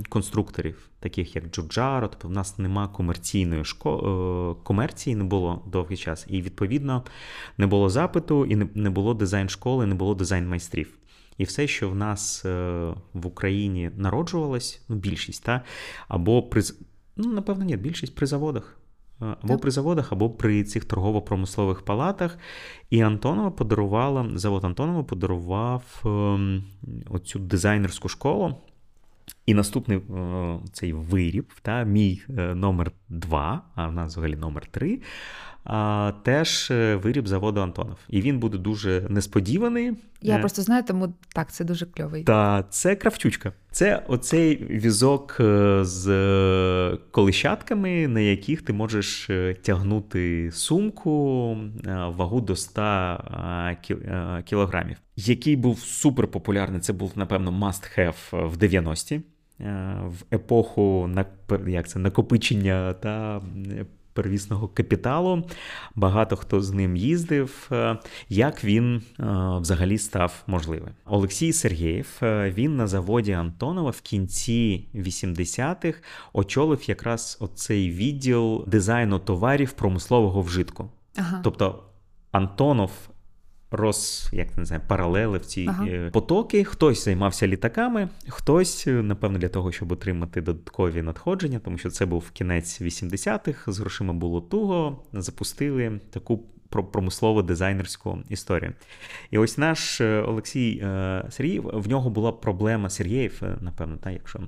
конструкторів, 0.10 0.90
таких 1.02 1.36
як 1.36 1.52
Джуджаро, 1.52 2.08
тобто 2.08 2.28
в 2.28 2.32
нас 2.32 2.60
нема 2.60 2.88
комерційної 2.88 3.66
шко... 3.66 4.58
Е, 4.60 4.64
комерції, 4.64 5.16
не 5.16 5.24
було 5.24 5.62
довгий 5.68 5.98
час. 5.98 6.26
І, 6.30 6.42
відповідно, 6.42 7.04
не 7.58 7.68
було 7.68 7.90
запиту, 7.90 8.46
і 8.46 8.56
не 8.56 8.90
було 8.90 9.14
дизайн 9.14 9.50
школи, 9.50 9.86
не 9.86 9.96
було 9.96 10.16
дизайн 10.16 10.50
майстрів. 10.50 10.98
І 11.38 11.44
все, 11.44 11.68
що 11.68 11.90
в 11.90 11.96
нас 11.96 12.46
е, 12.46 12.94
в 13.14 13.28
Україні 13.28 13.92
народжувалось, 13.98 14.82
ну, 14.90 14.96
більшість, 14.96 15.44
та, 15.44 15.62
або 16.08 16.44
при 16.44 16.62
ну, 17.18 17.32
напевно, 17.32 17.66
ні, 17.66 17.78
більшість 17.78 18.16
при 18.16 18.28
заводах. 18.28 18.78
Е, 19.22 19.36
або 19.42 19.58
при 19.58 19.72
заводах, 19.72 20.12
або 20.12 20.30
при 20.30 20.64
цих 20.64 20.86
торгово-промислових 20.86 21.82
палатах. 21.82 22.38
І 22.90 23.02
Антонова 23.02 23.52
подарувала, 23.52 24.30
завод 24.36 24.66
Антонова 24.66 25.04
подарував 25.04 26.02
ем, 26.06 26.64
оцю 27.10 27.40
дизайнерську 27.40 28.10
школу. 28.10 28.56
І 29.52 29.54
наступний 29.54 29.98
е, 29.98 30.60
цей 30.74 30.94
виріб, 30.94 31.52
та, 31.62 31.84
мій 31.84 32.22
е, 32.38 32.56
номер 32.56 32.92
2, 33.10 33.62
а 33.76 33.88
в 33.88 33.92
нас 33.92 34.12
взагалі 34.12 34.36
номер 34.36 34.68
3, 34.72 35.00
теж 36.24 36.72
е, 36.72 36.96
виріб 36.96 37.28
заводу 37.28 37.62
Антонов. 37.62 37.98
І 38.10 38.22
він 38.22 38.40
буде 38.40 38.58
дуже 38.58 39.06
несподіваний. 39.10 39.94
Я 40.22 40.40
просто 40.40 40.62
знаю, 40.62 40.84
тому 40.88 41.14
так, 41.36 41.52
це 41.52 41.64
дуже 41.66 41.86
кльовий. 41.86 42.24
Та 42.24 42.64
це 42.70 42.96
кравчучка. 42.96 43.54
Це 43.72 44.04
оцей 44.08 44.66
візок 44.70 45.36
з 45.82 46.98
колищатками, 47.12 48.08
на 48.08 48.20
яких 48.20 48.62
ти 48.62 48.74
можеш 48.74 49.30
тягнути 49.62 50.52
сумку 50.52 51.58
вагу 52.08 52.42
до 52.42 52.56
100 52.56 53.18
кілограмів. 54.46 54.98
Який 55.16 55.56
був 55.56 55.80
супер 55.80 56.28
популярний. 56.28 56.82
Це 56.82 56.94
був, 56.94 57.12
напевно, 57.16 57.52
must 57.52 58.00
have 58.00 58.48
в 58.48 58.58
90-ті. 58.58 59.22
В 60.06 60.36
епоху 60.36 61.10
як 61.68 61.88
це, 61.88 62.00
накопичення 62.00 62.94
та 62.94 63.42
первісного 64.14 64.68
капіталу. 64.68 65.44
Багато 65.96 66.36
хто 66.36 66.62
з 66.62 66.72
ним 66.72 66.96
їздив. 66.96 67.70
Е, 67.72 67.98
як 68.30 68.64
він 68.64 68.96
е, 68.96 69.02
взагалі 69.60 69.98
став 69.98 70.44
можливим? 70.48 70.90
Олексій 71.06 71.54
Сергєєв 71.54 72.20
він 72.24 72.76
на 72.76 72.88
заводі 72.88 73.32
Антонова 73.32 73.90
в 73.90 74.02
кінці 74.02 74.88
80-х 74.96 76.00
очолив 76.34 76.90
якраз 76.90 77.38
оцей 77.42 77.92
відділ 77.92 78.64
дизайну 78.68 79.20
товарів 79.20 79.72
промислового 79.72 80.42
вжитку. 80.42 80.90
Ага. 81.18 81.42
Тобто 81.44 81.84
Антонов 82.32 82.92
роз, 83.72 84.30
як 84.34 84.58
не 84.58 84.66
знаю, 84.66 84.82
паралели 84.88 85.38
в 85.38 85.46
ці 85.46 85.66
ага. 85.70 85.86
Е, 85.88 86.10
потоки. 86.10 86.64
Хтось 86.64 87.06
займався 87.06 87.48
літаками, 87.48 88.10
хтось, 88.28 88.88
е, 88.88 88.92
напевно, 88.92 89.40
для 89.40 89.50
того, 89.50 89.72
щоб 89.72 89.92
отримати 89.92 90.42
додаткові 90.42 91.02
надходження, 91.02 91.60
тому 91.60 91.78
що 91.78 91.90
це 91.90 92.06
був 92.06 92.32
кінець 92.32 92.82
80-х, 92.82 93.72
з 93.72 93.80
грошима 93.80 94.14
було 94.14 94.42
туго. 94.42 95.04
Запустили 95.14 96.00
таку 96.10 96.44
промислово 96.70 97.42
дизайнерську 97.42 98.20
історію. 98.30 98.74
І 99.32 99.38
ось 99.38 99.58
наш 99.58 100.02
е, 100.02 100.22
Олексій 100.22 100.84
Сергіїв, 101.30 101.70
в 101.74 101.88
нього 101.88 102.10
була 102.10 102.32
проблема 102.32 102.90
Сергієв, 102.90 103.42
напевно, 103.62 103.98
так, 103.98 104.14
якщо. 104.14 104.40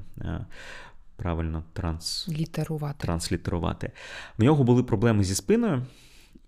Правильно 1.15 1.63
транслітерувати. 1.73 3.05
транслітерувати. 3.07 3.91
В 4.37 4.43
нього 4.43 4.63
були 4.63 4.83
проблеми 4.83 5.23
зі 5.23 5.35
спиною, 5.35 5.85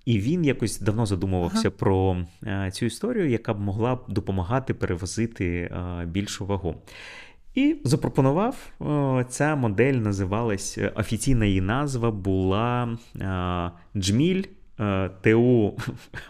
і 0.05 0.19
він 0.19 0.45
якось 0.45 0.79
давно 0.79 1.05
задумувався 1.05 1.59
ага. 1.59 1.69
про 1.69 2.17
е, 2.43 2.71
цю 2.73 2.85
історію, 2.85 3.29
яка 3.29 3.53
б 3.53 3.59
могла 3.59 3.95
б 3.95 3.99
допомагати 4.07 4.73
перевозити 4.73 5.45
е, 5.47 6.05
більшу 6.05 6.45
вагу. 6.45 6.75
І 7.55 7.75
запропонував 7.83 8.55
ця 9.29 9.55
модель 9.55 9.93
називалась 9.93 10.77
е, 10.77 10.91
офіційна 10.95 11.45
її 11.45 11.61
назва 11.61 12.11
була 12.11 12.97
Джміль. 13.97 14.43
ТУ 15.21 15.77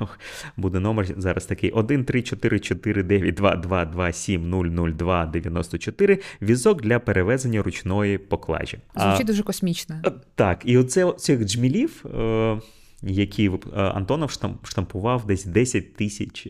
буде 0.57 0.79
номер 0.79 1.07
зараз 1.17 1.45
такий 1.45 1.71
1 1.71 2.05
3 2.05 2.21
4 2.21 2.59
4 2.59 3.03
9 3.03 3.35
2 3.35 3.55
2 3.55 3.85
2 3.85 4.11
7 4.11 4.49
0 4.49 4.65
0 4.65 4.89
2 4.89 5.25
94 5.25 6.19
візок 6.41 6.81
для 6.81 6.99
перевезення 6.99 7.63
ручної 7.63 8.17
поклажі. 8.17 8.77
Звучить 8.95 9.27
дуже 9.27 9.43
космічно. 9.43 10.01
Так, 10.35 10.61
і 10.65 10.77
оце 10.77 11.11
цих 11.11 11.45
джмілів 11.45 12.05
які 13.01 13.49
е, 13.49 13.79
Антонов 13.81 14.31
штампував 14.63 15.25
десь 15.25 15.45
10 15.45 15.95
тисяч 15.95 16.47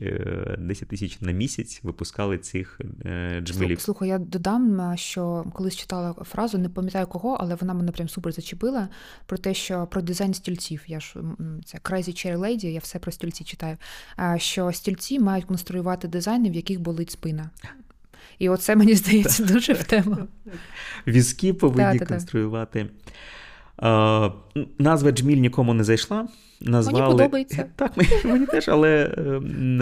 10 0.60 0.84
е, 0.84 0.86
тисяч 0.86 1.21
на 1.21 1.31
місяць 1.31 1.79
випускали 1.84 2.38
цих 2.38 2.81
е, 3.05 3.41
джмелів. 3.43 3.81
Слухай, 3.81 4.10
я 4.10 4.17
додам, 4.17 4.93
що 4.97 5.45
колись 5.53 5.75
читала 5.75 6.13
фразу, 6.13 6.58
не 6.58 6.69
пам'ятаю 6.69 7.08
кого, 7.08 7.38
але 7.39 7.55
вона 7.55 7.73
мене 7.73 7.91
прям 7.91 8.10
супер 8.10 8.31
зачепила 8.31 8.89
про 9.25 9.38
те, 9.38 9.53
що 9.53 9.88
про 9.91 10.01
дизайн 10.01 10.34
стільців. 10.34 10.84
Я 10.88 10.99
ж 10.99 11.15
це 11.65 11.77
Crazy 11.77 12.10
Cherry 12.10 12.38
Lady, 12.38 12.65
я 12.65 12.79
все 12.79 12.99
про 12.99 13.12
стільці 13.12 13.43
читаю. 13.43 13.77
Що 14.38 14.71
стільці 14.71 15.19
мають 15.19 15.45
конструювати 15.45 16.08
дизайни, 16.08 16.49
в 16.49 16.53
яких 16.53 16.79
болить 16.79 17.12
спина. 17.12 17.49
І 18.39 18.49
оце 18.49 18.75
мені 18.75 18.95
здається 18.95 19.43
дуже 19.43 19.73
в 19.73 19.84
тему. 19.84 20.17
Візки 21.08 21.53
повинні 21.53 21.99
конструювати. 21.99 22.89
Назва 24.79 25.11
Джміль 25.11 25.38
нікому 25.38 25.73
не 25.73 25.83
зайшла. 25.83 26.27
Назвали... 26.61 26.99
Мені 27.01 27.11
подобається. 27.11 27.65
Так, 27.75 27.97
мені, 27.97 28.09
мені 28.23 28.45
теж, 28.45 28.69
але 28.69 29.13
е, 29.17 29.21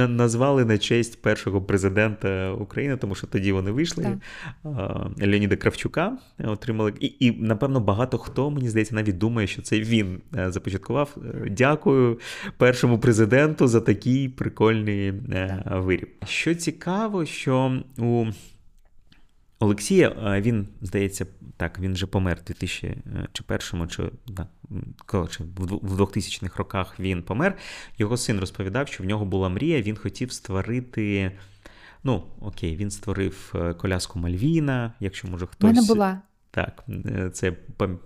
назвали 0.07 0.65
на 0.65 0.77
честь 0.77 1.21
першого 1.21 1.61
президента 1.61 2.51
України, 2.51 2.97
тому 2.97 3.15
що 3.15 3.27
тоді 3.27 3.51
вони 3.51 3.71
вийшли. 3.71 4.03
Так. 4.63 5.07
Леоніда 5.21 5.55
Кравчука 5.55 6.17
отримали. 6.43 6.93
І, 6.99 7.13
і, 7.19 7.31
напевно, 7.31 7.79
багато 7.79 8.17
хто, 8.17 8.51
мені 8.51 8.69
здається, 8.69 8.95
навіть 8.95 9.17
думає, 9.17 9.47
що 9.47 9.61
це 9.61 9.79
він 9.79 10.21
е, 10.37 10.51
започаткував. 10.51 11.17
Е, 11.17 11.49
дякую 11.49 12.19
першому 12.57 12.99
президенту 12.99 13.67
за 13.67 13.81
такий 13.81 14.29
прикольний 14.29 15.13
виріб. 15.71 16.09
Що 16.25 16.55
цікаво, 16.55 17.25
що 17.25 17.81
у 17.97 18.25
Олексія, 19.63 20.39
він, 20.41 20.67
здається, 20.81 21.25
так, 21.57 21.79
він 21.79 21.93
вже 21.93 22.07
помер 22.07 22.37
в 22.41 22.45
2001 22.45 23.87
чи 23.87 24.03
да, 24.27 24.47
коротше, 25.05 25.43
в 25.57 26.01
2000-х 26.01 26.57
роках 26.57 26.99
він 26.99 27.23
помер. 27.23 27.57
Його 27.97 28.17
син 28.17 28.39
розповідав, 28.39 28.87
що 28.87 29.03
в 29.03 29.07
нього 29.07 29.25
була 29.25 29.49
мрія, 29.49 29.81
він 29.81 29.95
хотів 29.95 30.31
створити. 30.31 31.31
Ну, 32.03 32.23
окей, 32.41 32.75
він 32.75 32.91
створив 32.91 33.53
е, 33.55 33.73
коляску 33.73 34.19
Мальвіна, 34.19 34.93
якщо 34.99 35.27
може 35.27 35.45
хтось. 35.45 35.71
У 35.71 35.73
мене 35.73 35.87
була. 35.87 36.21
Так, 36.55 36.83
е, 36.89 37.29
це 37.29 37.51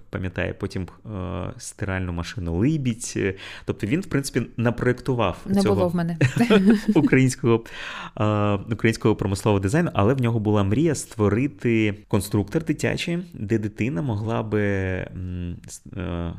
пам'ятає 0.10 0.54
потім 0.54 0.88
е, 1.06 1.54
стиральну 1.58 2.14
машину 2.14 2.58
Либідь. 2.58 3.36
Тобто 3.66 3.88
він, 3.88 4.02
в 4.02 4.06
принципі, 4.06 4.48
напроєктував 4.58 5.38
Не 5.46 5.62
цього 5.62 5.76
було 5.76 5.88
в 5.88 5.96
мене. 5.96 6.18
українського 6.96 7.64
е, 8.20 8.54
українського 8.54 9.16
промислового 9.16 9.60
дизайну, 9.60 9.92
але 9.94 10.14
в 10.14 10.22
нього 10.22 10.40
була 10.40 10.64
мрія 10.64 10.96
створити 10.96 11.96
конструктор 12.08 12.66
дитячий, 12.66 13.18
де 13.34 13.60
дитина 13.60 14.02
могла 14.02 14.44
би. 14.44 14.62
Е, 14.62 16.34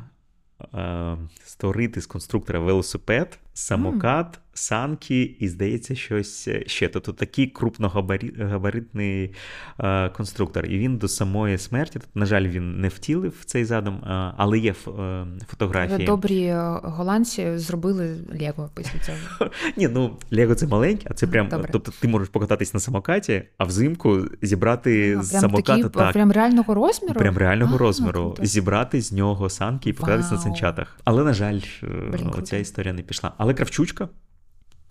е, 0.75 1.17
Створити 1.45 2.01
з 2.01 2.05
конструктора 2.05 2.59
велосипед, 2.59 3.39
самокат, 3.53 4.39
санки, 4.59 5.35
і 5.39 5.47
здається, 5.47 5.95
щось 5.95 6.49
ще. 6.65 6.87
Тобто 6.87 7.13
такий 7.13 7.47
крупногабаритний 7.47 9.33
е, 9.79 10.09
конструктор. 10.09 10.65
І 10.65 10.77
він 10.77 10.97
до 10.97 11.07
самої 11.07 11.57
смерті, 11.57 11.91
тобто, 11.93 12.19
на 12.19 12.25
жаль, 12.25 12.47
він 12.47 12.81
не 12.81 12.87
втілив 12.87 13.33
цей 13.45 13.65
задум, 13.65 13.95
е, 13.95 14.33
але 14.37 14.59
є 14.59 14.71
е, 14.71 15.25
фотографії. 15.47 16.05
Добрі 16.05 16.43
е, 16.43 16.79
голландці 16.83 17.57
зробили 17.57 18.17
Лего 18.41 18.69
після 18.75 18.99
цього. 18.99 19.51
Ні, 19.77 19.87
ну 19.87 20.17
Лего 20.31 20.55
це 20.55 20.67
маленьке, 20.67 21.07
а 21.11 21.13
це 21.13 21.27
прям. 21.27 21.47
Добре. 21.47 21.69
Тобто 21.71 21.91
ти 21.99 22.07
можеш 22.07 22.29
покататись 22.29 22.73
на 22.73 22.79
самокаті, 22.79 23.43
а 23.57 23.63
взимку 23.63 24.25
зібрати 24.41 25.17
а, 25.19 25.23
з 25.23 25.29
прям 25.29 25.41
самоката. 25.41 25.83
Такі, 25.83 25.89
так, 25.89 26.13
Прям 26.13 26.31
реального 26.31 26.73
розміру? 26.73 27.19
Прям 27.19 27.37
реального 27.37 27.75
а, 27.75 27.77
розміру. 27.77 28.23
Круто. 28.25 28.45
Зібрати 28.45 29.01
з 29.01 29.11
нього 29.11 29.49
санки 29.49 29.89
і 29.89 29.93
покататись 29.93 30.31
Вау. 30.31 30.35
на 30.35 30.43
санчатах. 30.43 30.99
Але, 31.03 31.23
на 31.23 31.33
жаль, 31.33 31.59
е, 31.83 31.87
Блін, 32.11 32.31
оця 32.37 32.57
історія 32.57 32.93
не 32.93 33.01
пішла. 33.01 33.31
Але 33.37 33.53
Кравчучка. 33.53 34.09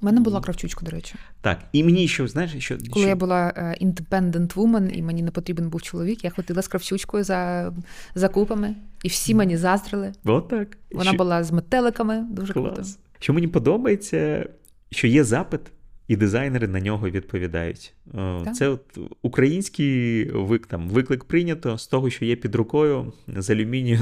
У 0.01 0.07
мене 0.07 0.21
була 0.21 0.41
кравчучка, 0.41 0.85
до 0.85 0.91
речі. 0.91 1.15
Так, 1.41 1.59
і 1.73 1.85
мені 1.85 2.09
що, 2.09 2.29
знаєш, 2.29 2.57
що. 2.59 2.79
Коли 2.91 3.05
що... 3.05 3.09
я 3.09 3.17
була 3.17 3.53
uh, 3.57 3.87
independent 3.87 4.55
woman, 4.55 4.91
і 4.91 5.03
мені 5.03 5.23
не 5.23 5.31
потрібен 5.31 5.69
був 5.69 5.83
чоловік, 5.83 6.25
я 6.25 6.31
ходила 6.31 6.63
з 6.63 6.69
кравчучкою 6.69 7.25
за 7.25 7.73
закупами, 8.15 8.75
і 9.03 9.09
всі 9.09 9.35
мені 9.35 9.57
заздрили. 9.57 10.13
От 10.25 10.49
так. 10.49 10.79
Вона 10.93 11.11
що... 11.11 11.19
була 11.19 11.45
з 11.45 11.53
метеликами, 11.53 12.27
дуже 12.31 12.53
Клас. 12.53 12.75
круто. 12.75 12.89
Що 13.19 13.33
мені 13.33 13.49
подобається, 13.49 14.49
що 14.91 15.07
є 15.07 15.25
запит, 15.25 15.61
і 16.09 16.17
дизайнери 16.17 16.69
на 16.69 16.81
нього 16.81 17.11
відповідають. 17.11 17.95
Е, 18.15 18.41
так. 18.45 18.57
Це 18.57 18.69
от 18.69 18.99
український 19.23 20.25
вик, 20.31 20.67
там, 20.67 20.89
виклик 20.89 21.25
прийнято 21.25 21.79
з 21.79 21.87
того, 21.87 22.11
що 22.11 22.25
є 22.25 22.37
під 22.37 22.55
рукою. 22.55 23.13
З 23.37 23.51
алюмінію 23.51 24.01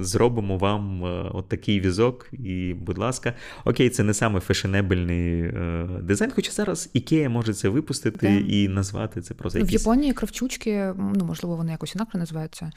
зробимо 0.00 0.58
вам 0.58 1.04
е, 1.04 1.30
от 1.34 1.48
такий 1.48 1.80
візок, 1.80 2.28
і, 2.32 2.74
будь 2.74 2.98
ласка, 2.98 3.34
окей, 3.64 3.90
це 3.90 4.02
не 4.02 4.14
саме 4.14 4.40
фешенебельний 4.40 5.40
е, 5.40 5.88
дизайн, 6.02 6.30
хоча 6.34 6.52
зараз 6.52 6.90
Ікея 6.92 7.28
може 7.28 7.54
це 7.54 7.68
випустити 7.68 8.18
так. 8.18 8.52
і 8.52 8.68
назвати 8.68 9.22
це 9.22 9.34
просто 9.34 9.58
якісь... 9.58 9.72
В 9.72 9.74
Японії 9.74 10.12
кравчучки, 10.12 10.92
ну 11.14 11.24
можливо, 11.24 11.56
вони 11.56 11.72
якось 11.72 11.94
інакше 11.94 12.18
називаються. 12.18 12.72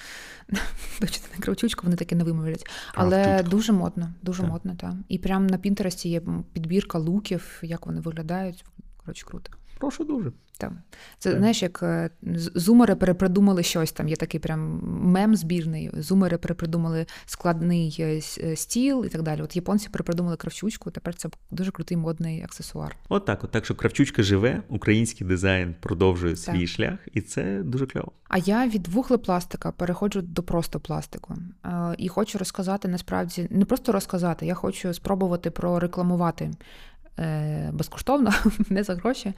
Точно 0.99 1.25
не 1.35 1.41
кравчучка, 1.41 1.81
вони 1.83 1.95
таке 1.95 2.15
не 2.15 2.23
вимовлять. 2.23 2.69
Але 2.93 3.43
дуже 3.43 3.73
модно, 3.73 4.13
дуже 4.21 4.41
так. 4.41 4.51
модно, 4.51 4.75
так. 4.77 4.93
І 5.09 5.17
прямо 5.17 5.49
на 5.49 5.57
Пінтересті 5.57 6.09
є 6.09 6.21
підбірка 6.53 6.97
луків, 6.97 7.59
як 7.63 7.85
вони 7.85 8.01
виглядають. 8.01 8.65
Коротше, 9.09 9.25
круто. 9.25 9.51
Прошу 9.79 10.03
дуже. 10.03 10.31
Там. 10.57 10.77
Це 11.17 11.29
так. 11.29 11.39
знаєш, 11.39 11.61
як 11.61 11.83
е, 11.83 12.09
зумери 12.55 12.95
перепридумали 12.95 13.63
щось 13.63 13.91
там. 13.91 14.07
Є 14.07 14.15
такий 14.15 14.39
прям 14.39 14.81
мем 14.83 15.35
збірний. 15.35 15.91
Зумери 15.93 16.37
перепридумали 16.37 17.05
складний 17.25 17.97
е, 17.99 18.21
е, 18.43 18.55
стіл 18.55 19.05
і 19.05 19.09
так 19.09 19.21
далі. 19.21 19.41
От 19.41 19.55
японці 19.55 19.89
перепридумали 19.89 20.37
кравчучку. 20.37 20.91
Тепер 20.91 21.15
це 21.15 21.29
дуже 21.51 21.71
крутий 21.71 21.97
модний 21.97 22.43
аксесуар. 22.43 22.95
От 23.09 23.25
так, 23.25 23.43
от 23.43 23.51
так, 23.51 23.65
що 23.65 23.75
кравчучка 23.75 24.23
живе, 24.23 24.63
український 24.69 25.27
дизайн 25.27 25.75
продовжує 25.79 26.35
так. 26.35 26.55
свій 26.55 26.67
шлях, 26.67 26.99
і 27.13 27.21
це 27.21 27.63
дуже 27.63 27.85
кльово. 27.85 28.11
А 28.27 28.37
я 28.37 28.67
від 28.67 28.87
вуглепластика 28.87 29.71
переходжу 29.71 30.19
до 30.23 30.43
просто 30.43 30.79
пластику. 30.79 31.35
І 31.97 32.07
хочу 32.07 32.37
розказати 32.37 32.87
насправді 32.87 33.47
не 33.49 33.65
просто 33.65 33.91
розказати, 33.91 34.45
я 34.45 34.53
хочу 34.53 34.93
спробувати 34.93 35.51
прорекламувати 35.51 36.51
безкоштовно, 37.73 38.31
не 38.69 38.83
за 38.83 38.95
гроші. 38.95 39.33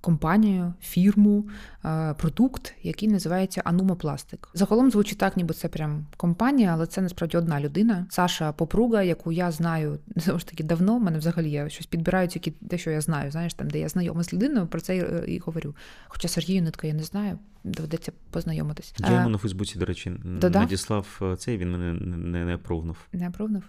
компанію, 0.00 0.74
фірму, 0.80 1.48
е, 1.84 2.14
продукт, 2.14 2.74
який 2.82 3.08
називається 3.08 3.62
Анумопластик. 3.64 4.48
Загалом 4.54 4.90
звучить 4.90 5.18
так, 5.18 5.36
ніби 5.36 5.54
це 5.54 5.68
прям 5.68 6.06
компанія, 6.16 6.72
але 6.72 6.86
це 6.86 7.00
насправді 7.00 7.36
одна 7.36 7.60
людина. 7.60 8.06
Саша 8.10 8.52
Попруга, 8.52 9.02
яку 9.02 9.32
я 9.32 9.50
знаю 9.50 9.98
знову 10.16 10.38
ж 10.38 10.46
таки 10.46 10.64
давно. 10.64 10.98
Мене 10.98 11.18
взагалі 11.18 11.50
я 11.50 11.68
щось 11.68 11.86
підбираю 11.86 12.28
тільки 12.28 12.50
те, 12.50 12.78
що 12.78 12.90
я 12.90 13.00
знаю. 13.00 13.30
Знаєш, 13.30 13.54
там 13.54 13.70
де 13.70 13.78
я 13.78 13.88
знайома 13.88 14.22
з 14.24 14.32
людиною, 14.32 14.66
про 14.66 14.80
це 14.80 14.96
і 15.28 15.38
говорю. 15.38 15.74
Хоча 16.08 16.28
Сергію 16.28 16.62
Нитка 16.62 16.86
я 16.86 16.94
не 16.94 17.02
знаю. 17.02 17.38
Доведеться 17.64 18.12
познайомитись. 18.30 18.94
Я 18.98 19.12
йому 19.12 19.28
на 19.28 19.38
Фейсбуці, 19.38 19.78
до 19.78 19.84
речі, 19.84 20.12
Додав? 20.24 20.62
надіслав 20.62 21.20
е, 21.22 21.36
цей, 21.36 21.58
він 21.58 21.72
мене 21.72 21.92
не 21.92 22.44
не 22.44 22.58
провнув. 22.58 22.96
Не 23.12 23.30
провнув? 23.30 23.62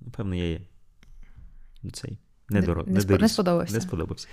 Напевно, 0.00 0.34
я 0.34 0.50
є. 0.50 0.60
Цей. 1.92 2.18
Не, 2.48 2.60
не, 2.60 2.66
не, 2.66 3.18
не, 3.18 3.28
сподобався. 3.28 3.74
Не 3.74 3.80
сподобався. 3.80 4.28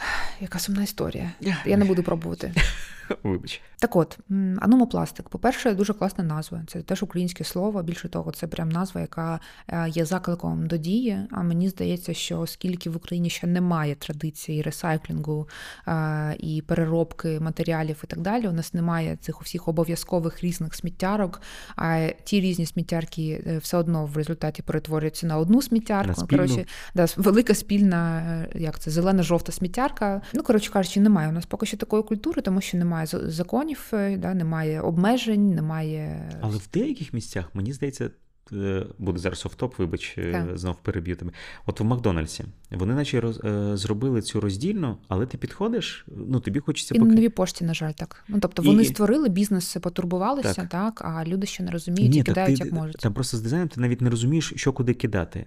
Яка 0.40 0.58
сумна 0.58 0.82
історія. 0.82 1.30
Я 1.64 1.76
не 1.76 1.84
буду 1.84 2.02
пробувати. 2.02 2.52
Вибач. 3.22 3.60
Так 3.78 3.96
от, 3.96 4.18
аномопластик. 4.60 5.28
По-перше, 5.28 5.74
дуже 5.74 5.92
класна 5.92 6.24
назва. 6.24 6.62
Це 6.66 6.82
теж 6.82 7.02
українське 7.02 7.44
слово. 7.44 7.82
Більше 7.82 8.08
того, 8.08 8.30
це 8.30 8.46
прям 8.46 8.68
назва, 8.68 9.00
яка 9.00 9.40
е, 9.68 9.88
є 9.88 10.04
закликом 10.04 10.66
до 10.66 10.76
дії. 10.76 11.18
А 11.30 11.42
мені 11.42 11.68
здається, 11.68 12.14
що 12.14 12.40
оскільки 12.40 12.90
в 12.90 12.96
Україні 12.96 13.30
ще 13.30 13.46
немає 13.46 13.94
традиції 13.94 14.62
ресайклінгу 14.62 15.48
е, 15.88 16.36
і 16.38 16.62
переробки 16.62 17.40
матеріалів 17.40 18.00
і 18.04 18.06
так 18.06 18.20
далі, 18.20 18.48
у 18.48 18.52
нас 18.52 18.74
немає 18.74 19.18
цих 19.20 19.42
усіх 19.42 19.68
обов'язкових 19.68 20.44
різних 20.44 20.74
сміттярок. 20.74 21.42
А 21.76 22.08
ті 22.24 22.40
різні 22.40 22.66
сміттярки 22.66 23.42
е, 23.46 23.58
все 23.58 23.76
одно 23.76 24.06
в 24.06 24.16
результаті 24.16 24.62
перетворюються 24.62 25.26
на 25.26 25.38
одну 25.38 25.62
сміттярку. 25.62 26.20
На 26.20 26.26
коротше, 26.26 26.64
да, 26.94 27.06
велика 27.16 27.54
спільна, 27.54 28.46
як 28.54 28.78
це 28.78 28.90
зелена-жовта 28.90 29.52
сміттярка. 29.52 29.89
Ну 30.34 30.42
коротше 30.42 30.72
кажучи, 30.72 31.00
немає 31.00 31.28
у 31.28 31.32
нас 31.32 31.46
поки 31.46 31.66
що 31.66 31.76
такої 31.76 32.02
культури, 32.02 32.42
тому 32.42 32.60
що 32.60 32.78
немає 32.78 33.06
законів, 33.06 33.90
е, 33.92 34.16
да, 34.16 34.34
немає 34.34 34.80
обмежень, 34.80 35.54
немає. 35.54 36.30
Але 36.40 36.56
в 36.56 36.68
деяких 36.74 37.12
місцях 37.12 37.50
мені 37.54 37.72
здається. 37.72 38.10
Е, 38.52 38.86
буде 38.98 39.18
зараз 39.18 39.46
офтоп, 39.46 39.78
вибач, 39.78 40.14
е, 40.18 40.32
так. 40.32 40.58
знов 40.58 40.76
переб'ю 40.82 41.16
тебе. 41.16 41.32
От 41.66 41.80
в 41.80 41.84
Макдональдсі 41.84 42.44
вони 42.70 42.94
наче 42.94 43.20
роз, 43.20 43.40
зробили 43.80 44.22
цю 44.22 44.40
роздільну, 44.40 44.98
але 45.08 45.26
ти 45.26 45.38
підходиш, 45.38 46.06
ну 46.16 46.40
тобі 46.40 46.60
хочеться 46.60 46.94
І 46.94 46.98
поки... 46.98 47.08
на 47.08 47.14
новій 47.14 47.28
пошті, 47.28 47.64
на 47.64 47.74
жаль, 47.74 47.92
так. 47.92 48.24
Ну 48.28 48.38
тобто 48.40 48.62
вони 48.62 48.82
І... 48.82 48.86
створили 48.86 49.28
бізнес, 49.28 49.76
потурбувалися, 49.82 50.54
так. 50.54 50.68
так, 50.68 51.02
а 51.04 51.24
люди 51.24 51.46
ще 51.46 51.62
не 51.62 51.70
розуміють 51.70 52.12
Ні, 52.12 52.18
і 52.18 52.22
кидають 52.22 52.58
ти, 52.58 52.64
як 52.64 52.72
можуть. 52.72 52.96
Там 52.96 53.14
просто 53.14 53.36
з 53.36 53.40
дизайном 53.40 53.68
ти 53.68 53.80
навіть 53.80 54.00
не 54.00 54.10
розумієш, 54.10 54.52
що 54.56 54.72
куди 54.72 54.94
кидати. 54.94 55.46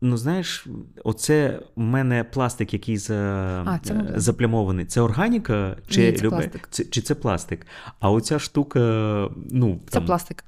Ну, 0.00 0.16
знаєш, 0.16 0.66
оце 1.04 1.60
в 1.76 1.80
мене 1.80 2.24
пластик, 2.24 2.72
який 2.72 2.98
за, 2.98 3.14
а, 3.66 3.78
це 3.78 4.12
заплямований. 4.16 4.84
Це 4.84 5.00
органіка 5.00 5.76
чи 5.88 6.00
Ні, 6.00 6.12
це 6.12 6.24
любе, 6.24 6.36
пластик. 6.36 6.68
Це, 6.70 6.84
чи 6.84 7.00
це 7.00 7.14
пластик? 7.14 7.66
А 8.00 8.10
оця 8.10 8.38
штука, 8.38 8.80
ну. 9.50 9.80
Це 9.88 9.92
там, 9.92 10.06
пластик. 10.06 10.44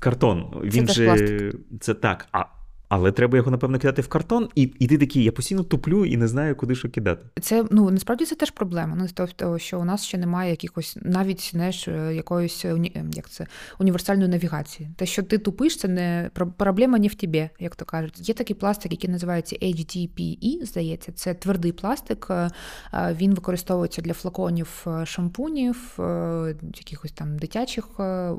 Картон. 0.00 0.60
Він 0.64 0.86
це 0.86 0.92
же 0.92 1.06
пластик. 1.06 1.56
це 1.80 1.94
так. 1.94 2.26
А 2.32 2.44
але 2.88 3.12
треба 3.12 3.36
його, 3.36 3.50
напевно, 3.50 3.78
кидати 3.78 4.02
в 4.02 4.08
картон, 4.08 4.48
і 4.54 4.62
і 4.78 4.86
ти 4.86 4.98
такий, 4.98 5.24
я 5.24 5.32
постійно 5.32 5.62
туплю 5.62 6.04
і 6.04 6.16
не 6.16 6.28
знаю, 6.28 6.56
куди 6.56 6.74
що 6.74 6.90
кидати. 6.90 7.26
Це 7.40 7.64
ну 7.70 7.90
насправді 7.90 8.24
це 8.24 8.34
теж 8.34 8.50
проблема. 8.50 8.96
Ну 8.96 9.06
тобто, 9.14 9.58
що 9.58 9.80
у 9.80 9.84
нас 9.84 10.04
ще 10.04 10.18
немає 10.18 10.50
якихось 10.50 10.98
навіть 11.02 11.50
знаєш, 11.50 11.88
якоїсь 12.12 12.64
як 13.12 13.30
це 13.30 13.46
універсальної 13.78 14.28
навігації. 14.28 14.90
Те, 14.96 15.06
що 15.06 15.22
ти 15.22 15.38
тупиш, 15.38 15.76
це 15.76 15.88
не 15.88 16.30
проблема 16.56 16.98
не 16.98 17.08
в 17.08 17.14
тобі, 17.14 17.48
як 17.60 17.76
то 17.76 17.84
кажуть. 17.84 18.28
Є 18.28 18.34
такий 18.34 18.56
пластик, 18.56 18.92
який 18.92 19.10
називається 19.10 19.56
HDPE, 19.62 20.64
здається, 20.64 21.12
це 21.12 21.34
твердий 21.34 21.72
пластик. 21.72 22.26
Е, 22.30 22.50
він 22.94 23.34
використовується 23.34 24.02
для 24.02 24.12
флаконів 24.12 24.86
е, 24.86 25.06
шампунів, 25.06 25.96
е, 25.98 26.56
якихось 26.76 27.12
там 27.12 27.38
дитячих 27.38 27.88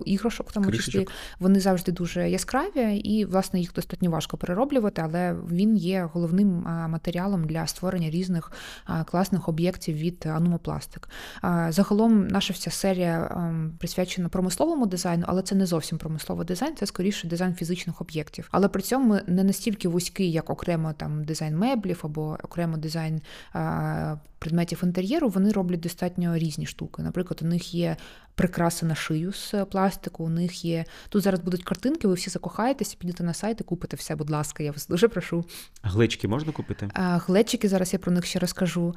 іграшок, 0.05 0.49
в 0.49 0.53
тому 0.53 0.71
числі 0.71 1.07
вони 1.39 1.59
завжди 1.59 1.91
дуже 1.91 2.29
яскраві, 2.29 2.97
і 2.97 3.25
власне 3.25 3.59
їх 3.59 3.73
достатньо 3.73 4.11
важко 4.11 4.36
перероблювати, 4.37 5.01
але 5.05 5.35
він 5.51 5.77
є 5.77 6.09
головним 6.13 6.49
матеріалом 6.89 7.43
для 7.47 7.67
створення 7.67 8.09
різних 8.09 8.51
класних 9.05 9.49
об'єктів 9.49 9.95
від 9.95 10.25
анумопластик. 10.25 11.09
Загалом 11.69 12.27
наша 12.27 12.53
вся 12.53 12.71
серія 12.71 13.41
присвячена 13.79 14.29
промисловому 14.29 14.85
дизайну, 14.85 15.25
але 15.27 15.41
це 15.41 15.55
не 15.55 15.65
зовсім 15.65 15.97
промисловий 15.97 16.45
дизайн, 16.45 16.75
це 16.75 16.85
скоріше 16.85 17.27
дизайн 17.27 17.53
фізичних 17.53 18.01
об'єктів. 18.01 18.47
Але 18.51 18.67
при 18.67 18.81
цьому 18.81 19.19
не 19.27 19.43
настільки 19.43 19.87
вузький, 19.87 20.31
як 20.31 20.49
окремо 20.49 20.93
там 20.93 21.23
дизайн 21.23 21.57
меблів 21.57 22.01
або 22.03 22.37
окремо 22.43 22.77
дизайн 22.77 23.21
предметів 24.39 24.81
інтер'єру. 24.83 25.29
Вони 25.29 25.51
роблять 25.51 25.79
достатньо 25.79 26.37
різні 26.37 26.65
штуки. 26.65 27.03
Наприклад, 27.03 27.39
у 27.43 27.45
них 27.45 27.73
є 27.73 27.97
прикраси 28.35 28.85
на 28.85 28.95
шию 28.95 29.33
з 29.33 29.53
пластику. 29.71 30.23
У 30.23 30.29
них 30.29 30.65
є 30.65 30.85
тут 31.09 31.23
зараз 31.23 31.39
будуть 31.39 31.63
картинки. 31.63 32.07
Ви 32.07 32.13
всі 32.13 32.29
закохаєтеся, 32.29 32.95
підете 32.99 33.23
на 33.23 33.33
сайт 33.33 33.61
і 33.61 33.63
купите 33.63 33.97
все. 33.97 34.15
Будь 34.15 34.29
ласка, 34.29 34.63
я 34.63 34.71
вас 34.71 34.87
дуже 34.87 35.07
прошу. 35.07 35.45
Глечики 35.83 36.27
можна 36.27 36.51
купити? 36.51 36.89
Глечики 36.95 37.67
зараз 37.67 37.93
я 37.93 37.99
про 37.99 38.11
них 38.11 38.25
ще 38.25 38.39
розкажу. 38.39 38.95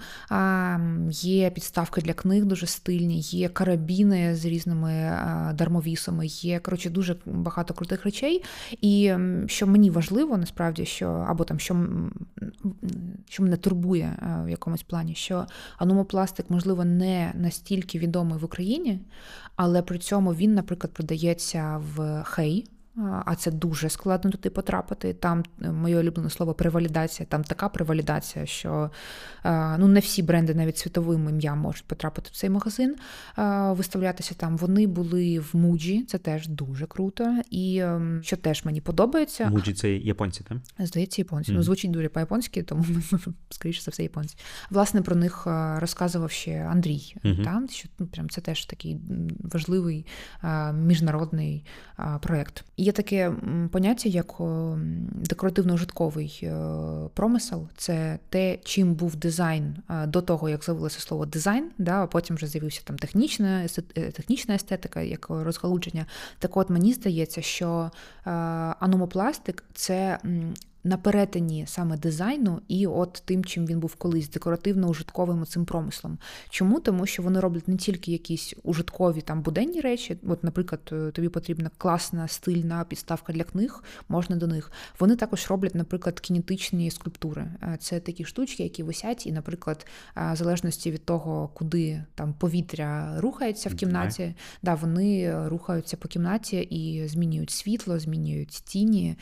Є 1.11 1.51
підставки 1.51 2.01
для 2.01 2.13
книг, 2.13 2.45
дуже 2.45 2.67
стильні, 2.67 3.21
є 3.21 3.49
карабіни 3.49 4.37
з 4.37 4.45
різними 4.45 5.19
дармовісами. 5.55 6.27
Є 6.27 6.59
коротше 6.59 6.91
дуже 6.91 7.17
багато 7.27 7.75
крутих 7.75 8.05
речей. 8.05 8.45
І 8.81 9.15
що 9.47 9.67
мені 9.67 9.91
важливо, 9.91 10.37
насправді, 10.37 10.85
що 10.85 11.07
або 11.07 11.45
там 11.45 11.59
що 11.59 11.87
що 13.29 13.43
мене 13.43 13.57
турбує 13.57 14.17
в 14.45 14.49
якомусь 14.49 14.83
плані, 14.83 15.15
що 15.15 15.30
аномопластик, 15.79 16.51
можливо, 16.51 16.85
не 16.85 17.33
настільки 17.35 17.99
відомий 17.99 18.39
в 18.39 18.45
Україні, 18.45 19.01
але 19.57 19.83
при 19.83 19.99
цьому 19.99 20.35
він, 20.35 20.55
наприклад, 20.55 20.93
продається 20.93 21.83
в 21.97 22.23
Хей 22.25 22.69
а 22.97 23.35
це 23.35 23.51
дуже 23.51 23.89
складно 23.89 24.31
туди 24.31 24.51
потрапити. 24.51 25.15
Там 25.15 25.45
е, 25.63 25.73
моє 25.73 25.99
улюблене 25.99 26.31
слово 26.31 26.55
превалідація, 26.55 27.27
там 27.27 27.45
така 27.45 27.69
превалідація, 27.69 28.47
що 28.47 28.91
е, 29.45 29.79
ну 29.79 29.89
не 29.89 30.01
всі 30.01 30.23
бренди 30.23 30.55
навіть 30.55 30.79
світовим 30.79 31.29
ім'ям 31.29 31.59
можуть 31.59 31.85
потрапити 31.85 32.29
в 32.33 32.37
цей 32.37 32.51
магазин, 32.51 32.97
е, 33.39 33.73
виставлятися 33.73 34.35
там. 34.35 34.57
Вони 34.57 34.87
були 34.87 35.39
в 35.39 35.51
Муджі, 35.57 36.05
це 36.05 36.19
теж 36.19 36.49
дуже 36.49 36.87
круто. 36.87 37.43
І 37.51 37.79
ем, 37.79 38.21
що 38.23 38.37
теж 38.37 38.65
мені 38.65 38.81
подобається. 38.81 39.51
Муджі 39.51 39.73
це 39.73 39.91
японці, 39.91 40.45
так? 40.49 40.59
Здається, 40.79 41.21
японці. 41.21 41.53
Mm. 41.53 41.55
Ну, 41.55 41.63
звучить 41.63 41.91
дуже 41.91 42.09
по-японськи, 42.09 42.63
тому 42.63 42.85
скоріше 43.51 43.83
за 43.83 43.91
все 43.91 44.03
японці. 44.03 44.37
Власне, 44.71 45.03
про 45.03 45.17
них 45.17 45.47
розказував 45.77 46.31
ще 46.31 46.69
Андрій. 46.71 47.17
Mm-hmm. 47.25 47.45
Там 47.45 47.69
що 47.69 47.89
ну, 47.99 48.07
прям 48.07 48.31
це 48.31 48.41
теж 48.41 48.65
такий 48.65 48.99
важливий 49.41 50.07
міжнародний 50.75 51.65
проєкт. 52.21 52.65
Є 52.81 52.93
таке 52.93 53.33
поняття, 53.73 54.09
як 54.09 54.41
декоративно-ужитковий 55.31 56.45
е, 56.45 57.09
промисел. 57.15 57.69
Це 57.77 58.19
те, 58.29 58.59
чим 58.65 58.95
був 58.95 59.17
дизайн 59.17 59.77
е, 59.91 60.07
до 60.07 60.23
того, 60.23 60.49
як 60.49 60.65
з'явилося 60.65 61.01
слово 61.01 61.27
дизайн, 61.27 61.71
да, 61.79 62.03
а 62.03 62.07
потім 62.07 62.37
вже 62.37 62.47
з'явився 62.47 62.81
там 62.85 62.99
технічна 62.99 63.67
е, 63.97 64.11
технічна 64.11 64.55
естетика, 64.55 65.01
як 65.01 65.27
розгалудження. 65.31 66.07
Так 66.39 66.57
от 66.57 66.71
мені 66.71 66.93
здається, 66.93 67.43
що 67.43 67.91
аномопластик 68.81 69.65
це 69.75 70.19
на 70.85 70.97
перетині 70.97 71.65
саме 71.69 71.97
дизайну 71.97 72.61
і 72.69 72.87
от 72.87 73.23
тим, 73.25 73.45
чим 73.45 73.67
він 73.67 73.81
був 73.81 73.95
колись, 73.95 74.31
декоративно-ужитковим 74.31 75.47
цим 75.47 75.65
промислом. 75.65 76.19
Чому? 76.51 76.81
Тому 76.81 77.07
що 77.07 77.23
вони 77.23 77.41
роблять 77.41 77.69
не 77.69 77.77
тільки 77.77 78.13
якісь 78.13 78.55
ужиткові 78.63 79.21
там 79.21 79.43
буденні 79.43 79.81
речі, 79.81 80.17
от, 80.29 80.45
наприклад, 80.45 80.81
е, 80.93 81.11
тобі 81.11 81.29
потрібна 81.29 81.71
класна 81.79 82.29
стильна 82.29 82.85
підставка 82.85 83.33
для 83.33 83.45
книг, 83.45 83.85
можна 84.09 84.37
до 84.37 84.47
них. 84.47 84.73
Вони 84.99 85.17
також 85.17 85.47
роблять, 85.51 85.75
наприклад, 85.75 86.21
кінетичні 86.21 86.91
скульптури. 86.91 87.43
Е, 87.63 87.77
це 87.81 88.01
такі 88.01 88.25
штучки, 88.25 88.63
які 88.63 88.83
висять, 88.83 89.27
і, 89.27 89.33
наприклад, 89.33 89.87
е, 90.17 90.33
в 90.33 90.37
залежності 90.37 90.91
від 90.91 91.05
того, 91.05 91.51
куди 91.55 92.05
там 92.15 92.35
повітря 92.35 93.21
рухається 93.21 93.69
в 93.69 93.75
кімнаті, 93.75 94.35
да, 94.63 94.75
вони 94.75 95.35
рухаються 95.49 95.97
по 95.97 96.09
кімнаті 96.09 96.57
і 96.57 97.09
змінюють 97.09 97.51
світло, 97.51 97.99
змінюють 97.99 98.49
тіні. 98.49 99.17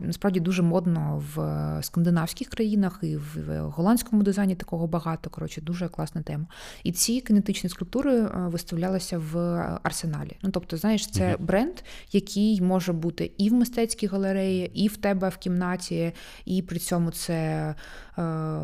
Насправді 0.00 0.40
дуже 0.40 0.59
дуже 0.60 0.68
модно 0.68 1.22
в 1.34 1.82
скандинавських 1.82 2.48
країнах 2.48 2.98
і 3.02 3.16
в 3.16 3.60
голландському 3.60 4.22
дизайні 4.22 4.54
такого 4.54 4.86
багато. 4.86 5.30
Коротше, 5.30 5.60
дуже 5.60 5.88
класна 5.88 6.22
тема. 6.22 6.46
І 6.84 6.92
ці 6.92 7.20
кинетичні 7.20 7.70
скульптури 7.70 8.14
е, 8.14 8.30
виставлялися 8.34 9.18
в 9.18 9.38
арсеналі. 9.82 10.36
Ну 10.42 10.50
тобто, 10.50 10.76
знаєш, 10.76 11.10
це 11.10 11.34
угу. 11.34 11.44
бренд, 11.44 11.74
який 12.12 12.60
може 12.60 12.92
бути 12.92 13.32
і 13.38 13.50
в 13.50 13.52
мистецькій 13.52 14.06
галереї, 14.06 14.70
і 14.74 14.88
в 14.88 14.96
тебе 14.96 15.28
в 15.28 15.36
кімнаті, 15.36 16.12
і 16.44 16.62
при 16.62 16.78
цьому 16.78 17.10
це 17.10 17.74
е, 18.18 18.60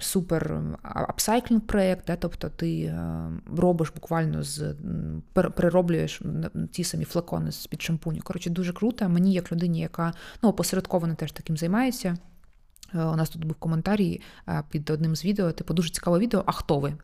супер 0.00 0.60
апсайклінг 0.82 1.60
проєкт, 1.60 2.06
да? 2.06 2.16
тобто 2.16 2.48
ти 2.48 2.80
е, 2.80 3.30
робиш 3.56 3.92
буквально 3.94 4.42
з 4.42 4.74
перероблюєш 5.32 6.22
ті 6.70 6.84
самі 6.84 7.04
флакони 7.04 7.52
з 7.52 7.66
під 7.66 7.82
шампуню. 7.82 8.20
Коротше, 8.22 8.50
дуже 8.50 8.72
круто. 8.72 9.08
Мені, 9.08 9.32
як 9.32 9.52
людині, 9.52 9.80
яка 9.80 10.12
ну, 10.42 10.48
опосередковано 10.48 11.14
теж 11.14 11.32
таким 11.34 11.56
займається. 11.56 12.16
Е, 12.94 13.04
у 13.04 13.16
нас 13.16 13.30
тут 13.30 13.44
був 13.44 13.54
коментарій 13.54 14.20
е, 14.48 14.62
під 14.70 14.90
одним 14.90 15.16
з 15.16 15.24
відео, 15.24 15.52
типу, 15.52 15.74
дуже 15.74 15.90
цікаве 15.90 16.18
відео, 16.18 16.42
а 16.46 16.52
хто 16.52 16.78
ви? 16.78 16.94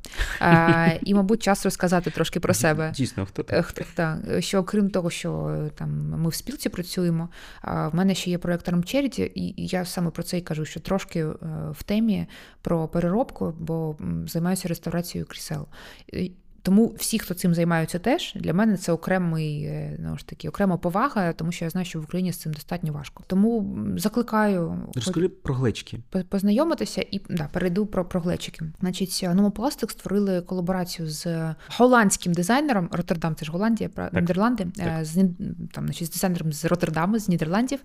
І, 1.03 1.15
мабуть, 1.15 1.43
час 1.43 1.65
розказати 1.65 2.11
трошки 2.11 2.41
про 2.41 2.55
себе. 2.55 2.93
Дійсно, 2.97 3.27
хто 3.27 3.43
ти? 3.43 3.63
Хто, 3.63 3.83
так, 3.95 4.19
Що 4.39 4.65
крім 4.65 4.91
того, 4.91 5.11
що 5.11 5.59
там 5.75 5.91
ми 6.09 6.29
в 6.29 6.35
спілці 6.35 6.69
працюємо, 6.69 7.29
в 7.65 7.91
мене 7.93 8.15
ще 8.15 8.31
є 8.31 8.39
проєкт 8.39 8.69
Charity, 8.69 9.33
і 9.35 9.55
я 9.57 9.85
саме 9.85 10.11
про 10.11 10.23
це 10.23 10.39
і 10.39 10.41
кажу, 10.41 10.65
що 10.65 10.81
трошки 10.81 11.25
в 11.71 11.83
темі 11.85 12.27
про 12.63 12.89
переробку, 12.89 13.55
бо 13.59 13.97
займаюся 14.27 14.69
реставрацією 14.69 15.27
крісел. 15.27 15.67
Тому 16.63 16.95
всі, 16.99 17.19
хто 17.19 17.35
цим 17.35 17.55
займаються, 17.55 17.99
теж 17.99 18.33
для 18.37 18.55
мене 18.55 18.77
це 18.77 18.93
окремий 18.93 19.71
ну 19.99 20.19
ж 20.19 20.27
таки 20.27 20.49
окрема 20.49 20.77
повага, 20.77 21.33
тому 21.33 21.53
що 21.53 21.65
я 21.65 21.71
знаю, 21.71 21.85
що 21.85 22.01
в 22.01 22.03
Україні 22.03 22.33
з 22.33 22.37
цим 22.37 22.53
достатньо 22.53 22.93
важко. 22.93 23.25
Тому 23.27 23.77
закликаю 23.97 24.89
Розкажи 24.95 25.29
про 25.29 25.55
глечики. 25.55 25.99
познайомитися 26.29 27.05
і 27.11 27.21
да, 27.31 27.49
перейду 27.53 27.87
про 27.87 28.05
про 28.05 28.21
глечики. 28.21 28.65
Значить, 28.81 29.27
Номопластик 29.35 29.91
створили 29.91 30.41
колаборацію 30.41 31.09
з 31.09 31.55
голландським 31.79 32.33
дизайнером 32.33 32.89
Роттердам, 32.93 33.35
це 33.35 33.45
ж 33.45 33.53
Голландія, 33.53 33.91
так. 33.95 34.13
Нідерланди, 34.13 34.67
е, 34.79 34.85
так. 34.85 35.05
з 35.05 35.15
там 35.73 35.85
значить, 35.85 36.09
з 36.09 36.11
дизайнером 36.11 36.53
з 36.53 36.65
Роттердаму, 36.65 37.19
з 37.19 37.29
Нідерландів. 37.29 37.81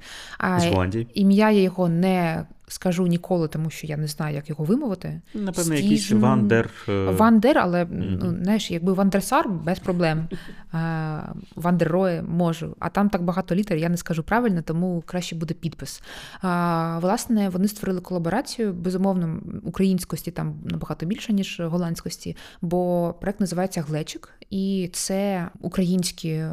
З 0.60 0.66
Голландії. 0.66 1.08
Ім'я 1.14 1.52
я 1.52 1.62
його 1.62 1.90
не 1.90 2.46
скажу 2.68 3.08
ніколи, 3.08 3.48
тому 3.48 3.70
що 3.70 3.88
я 3.88 3.98
не 3.98 4.08
знаю, 4.08 4.36
як 4.36 4.50
його 4.50 4.64
вимовити. 4.64 5.22
Напевно, 5.34 5.64
Стіжн... 5.64 5.84
якийсь 5.84 6.12
Вандер. 6.12 6.70
Вандер, 6.88 7.58
але 7.58 7.84
mm-hmm. 7.84 8.20
ну, 8.24 8.44
знаєш, 8.44 8.72
якби 8.72 8.94
Вандерсар 8.94 9.50
без 9.50 9.80
проблем. 9.80 10.28
Вандеррое 11.56 12.22
можу. 12.22 12.76
А 12.80 12.90
там 12.90 13.10
так 13.10 13.24
багато 13.24 13.56
літер, 13.56 13.78
я 13.78 13.90
не 13.90 13.98
скажу 13.98 14.24
правильно, 14.24 14.62
тому 14.62 15.04
краще 15.06 15.36
буде 15.36 15.54
підпис. 15.54 16.04
А, 16.42 17.00
Власне, 17.02 17.50
вони 17.50 17.68
створили 17.68 18.02
колаборацію. 18.02 18.74
Безумовно, 18.74 19.40
українськості 19.64 20.32
там 20.32 20.56
набагато 20.66 21.06
більше, 21.06 21.34
ніж 21.34 21.60
голландськості, 21.60 22.36
бо 22.62 23.14
проект 23.22 23.40
називається 23.40 23.82
Глечик, 23.82 24.30
і 24.50 24.90
це 24.94 25.50
українські 25.62 26.46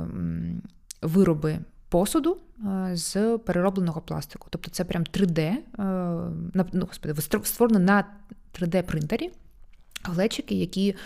вироби 1.03 1.59
посуду 1.93 2.37
з 2.93 3.39
переробленого 3.39 4.01
пластику. 4.01 4.47
Тобто 4.51 4.71
це 4.71 4.85
прям 4.85 5.03
3D, 5.03 5.39
е, 5.41 5.57
ну, 6.73 6.87
господи, 6.89 7.21
створено 7.47 7.79
на 7.79 8.05
3D-принтері 8.61 9.31
глечики, 10.05 10.55
які 10.55 10.97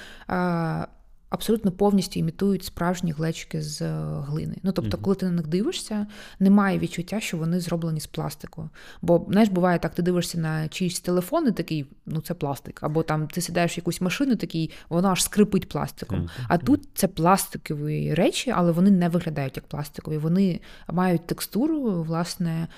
абсолютно 1.36 1.70
повністю 1.70 2.20
імітують 2.20 2.64
справжні 2.64 3.12
глечики 3.12 3.62
з 3.62 3.82
е, 3.82 4.22
глини. 4.28 4.56
Ну 4.62 4.72
тобто, 4.72 4.98
коли 4.98 5.16
ти 5.16 5.26
на 5.26 5.32
них 5.32 5.46
дивишся, 5.46 6.06
немає 6.40 6.78
відчуття, 6.78 7.20
що 7.20 7.36
вони 7.36 7.60
зроблені 7.60 8.00
з 8.00 8.06
пластику. 8.06 8.70
Бо 9.02 9.26
знаєш, 9.30 9.48
буває 9.48 9.78
так, 9.78 9.94
ти 9.94 10.02
дивишся 10.02 10.38
на 10.38 10.68
чиїсь 10.68 11.00
телефон 11.00 11.48
і 11.48 11.52
такий, 11.52 11.86
ну 12.06 12.20
це 12.20 12.34
пластик. 12.34 12.82
Або 12.82 13.02
там 13.02 13.26
ти 13.26 13.40
сідаєш 13.40 13.76
в 13.76 13.78
якусь 13.78 14.00
машину, 14.00 14.36
такий, 14.36 14.70
воно 14.88 15.08
аж 15.08 15.22
скрипить 15.22 15.68
пластиком. 15.68 16.28
А 16.48 16.58
тут 16.58 16.88
це 16.94 17.08
пластикові 17.08 18.14
речі, 18.14 18.52
але 18.56 18.72
вони 18.72 18.90
не 18.90 19.08
виглядають 19.08 19.56
як 19.56 19.66
пластикові. 19.66 20.18
Вони 20.18 20.60
мають 20.92 21.26
текстуру, 21.26 22.02
власне, 22.02 22.68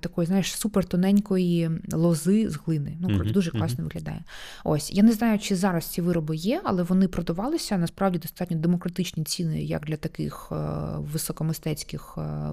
такої, 0.00 0.26
знаєш, 0.26 0.54
супертоненької 0.56 1.70
лози 1.92 2.50
з 2.50 2.56
глини. 2.56 2.96
Ну, 3.00 3.24
дуже 3.24 3.50
класно 3.50 3.84
виглядає. 3.84 4.24
Ось 4.64 4.92
я 4.92 5.02
не 5.02 5.12
знаю, 5.12 5.38
чи 5.38 5.56
зараз 5.56 5.84
ці 5.84 6.00
вироби 6.00 6.36
є, 6.36 6.60
але 6.64 6.82
вони 6.82 7.08
продавалися 7.08 7.78
насправді 7.84 8.18
достатньо 8.18 8.56
демократичні 8.56 9.24
ціни, 9.24 9.62
як 9.62 9.84
для 9.86 9.96
таких 9.96 10.48
е, 10.52 10.56
високомистецьких 10.98 12.18
е, 12.18 12.50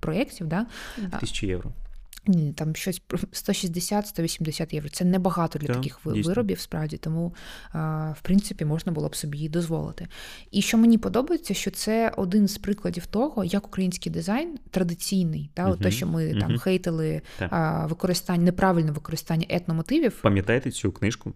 проєктів. 0.00 0.46
Да? 0.46 0.66
Тисячі 1.20 1.46
євро. 1.46 1.70
Ні, 2.26 2.52
там 2.52 2.76
щось 2.76 3.02
160-180 3.32 4.74
євро. 4.74 4.90
Це 4.90 5.04
небагато 5.04 5.58
для 5.58 5.66
так, 5.66 5.76
таких 5.76 6.00
дійсно. 6.04 6.28
виробів, 6.28 6.60
справді, 6.60 6.96
тому 6.96 7.34
в 8.12 8.20
принципі 8.22 8.64
можна 8.64 8.92
було 8.92 9.08
б 9.08 9.16
собі 9.16 9.36
її 9.36 9.48
дозволити. 9.48 10.06
І 10.50 10.62
що 10.62 10.78
мені 10.78 10.98
подобається, 10.98 11.54
що 11.54 11.70
це 11.70 12.12
один 12.16 12.48
з 12.48 12.58
прикладів 12.58 13.06
того, 13.06 13.44
як 13.44 13.66
український 13.66 14.12
дизайн 14.12 14.58
традиційний, 14.70 15.50
та 15.54 15.66
угу. 15.66 15.76
те, 15.76 15.90
що 15.90 16.06
ми 16.06 16.30
угу. 16.30 16.40
там 16.40 16.58
хейтили 16.58 17.22
так. 17.38 17.90
використання, 17.90 18.44
неправильне 18.44 18.92
використання 18.92 19.46
етномотивів. 19.48 20.20
Пам'ятаєте 20.22 20.70
цю 20.70 20.92
книжку? 20.92 21.32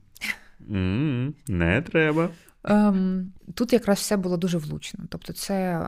Не 0.68 1.82
треба. 1.90 2.30
Ем, 2.68 3.32
Тут 3.54 3.72
якраз 3.72 3.98
все 3.98 4.16
було 4.16 4.36
дуже 4.36 4.58
влучно. 4.58 5.04
Тобто, 5.08 5.32
це 5.32 5.86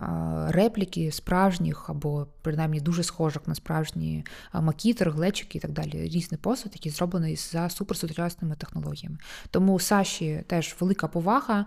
репліки 0.48 1.12
справжніх 1.12 1.90
або 1.90 2.26
принаймні 2.42 2.80
дуже 2.80 3.02
схожих 3.02 3.48
на 3.48 3.54
справжні 3.54 4.24
макітер, 4.54 5.10
глечики 5.10 5.58
і 5.58 5.60
так 5.60 5.70
далі. 5.70 6.08
Різний 6.08 6.38
посуд, 6.38 6.72
який 6.74 6.92
зроблений 6.92 7.36
за 7.36 7.68
суперсучасними 7.68 8.56
технологіями. 8.56 9.18
Тому 9.50 9.80
Саші 9.80 10.44
теж 10.46 10.76
велика 10.80 11.08
повага. 11.08 11.66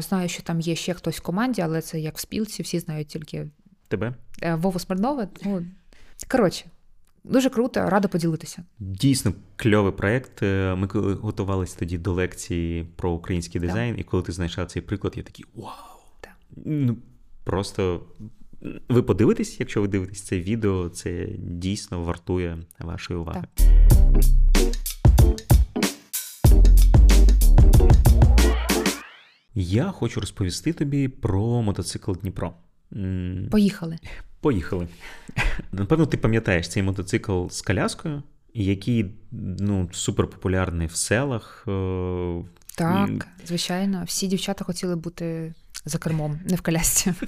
Знаю, 0.00 0.28
що 0.28 0.42
там 0.42 0.60
є 0.60 0.74
ще 0.74 0.94
хтось 0.94 1.18
в 1.18 1.22
команді, 1.22 1.62
але 1.62 1.80
це 1.80 2.00
як 2.00 2.16
в 2.16 2.20
спілці, 2.20 2.62
всі 2.62 2.78
знають 2.78 3.08
тільки 3.08 3.48
тебе 3.88 4.14
е, 4.42 4.54
Вову 4.54 4.78
Смирнова. 4.78 5.28
Ну, 5.44 5.66
коротше. 6.28 6.64
Дуже 7.24 7.50
круто, 7.50 7.90
рада 7.90 8.08
поділитися. 8.08 8.64
Дійсно 8.78 9.32
кльовий 9.56 9.92
проєкт. 9.92 10.42
Е, 10.42 10.74
ми 10.74 10.86
коли 10.86 11.14
готувалися 11.14 11.78
тоді 11.78 11.98
до 11.98 12.12
лекції 12.12 12.84
про 12.96 13.10
український 13.10 13.60
дизайн, 13.60 13.94
так. 13.94 14.00
і 14.00 14.04
коли 14.04 14.22
ти 14.22 14.32
знайшла 14.32 14.66
цей 14.66 14.82
приклад, 14.82 15.14
я 15.16 15.22
такий 15.22 15.44
вау! 15.54 15.72
Так. 16.20 16.36
Ну 16.66 16.96
просто 17.44 18.02
ви 18.88 19.02
подивитесь, 19.02 19.60
якщо 19.60 19.80
ви 19.80 19.88
дивитесь 19.88 20.22
це 20.22 20.40
відео, 20.40 20.88
це 20.88 21.28
дійсно 21.38 22.02
вартує 22.02 22.58
вашої 22.78 23.20
уваги. 23.20 23.44
Так. 23.56 23.66
Я 29.54 29.90
хочу 29.90 30.20
розповісти 30.20 30.72
тобі 30.72 31.08
про 31.08 31.62
мотоцикл 31.62 32.12
Дніпро. 32.12 32.54
Поїхали. 33.50 33.98
Поїхали. 34.42 34.88
Напевно, 35.72 36.06
ти 36.06 36.16
пам'ятаєш 36.16 36.68
цей 36.68 36.82
мотоцикл 36.82 37.46
з 37.48 37.62
коляскою, 37.62 38.22
який 38.54 39.14
ну, 39.58 39.88
суперпопулярний 39.92 40.86
в 40.86 40.94
селах. 40.94 41.64
Е, 41.68 42.44
так, 42.76 43.28
звичайно, 43.46 44.04
всі 44.06 44.26
дівчата 44.26 44.64
хотіли 44.64 44.96
бути 44.96 45.54
за 45.84 45.98
кермом, 45.98 46.40
не 46.48 46.56
в 46.56 46.60
колясці. 46.60 47.14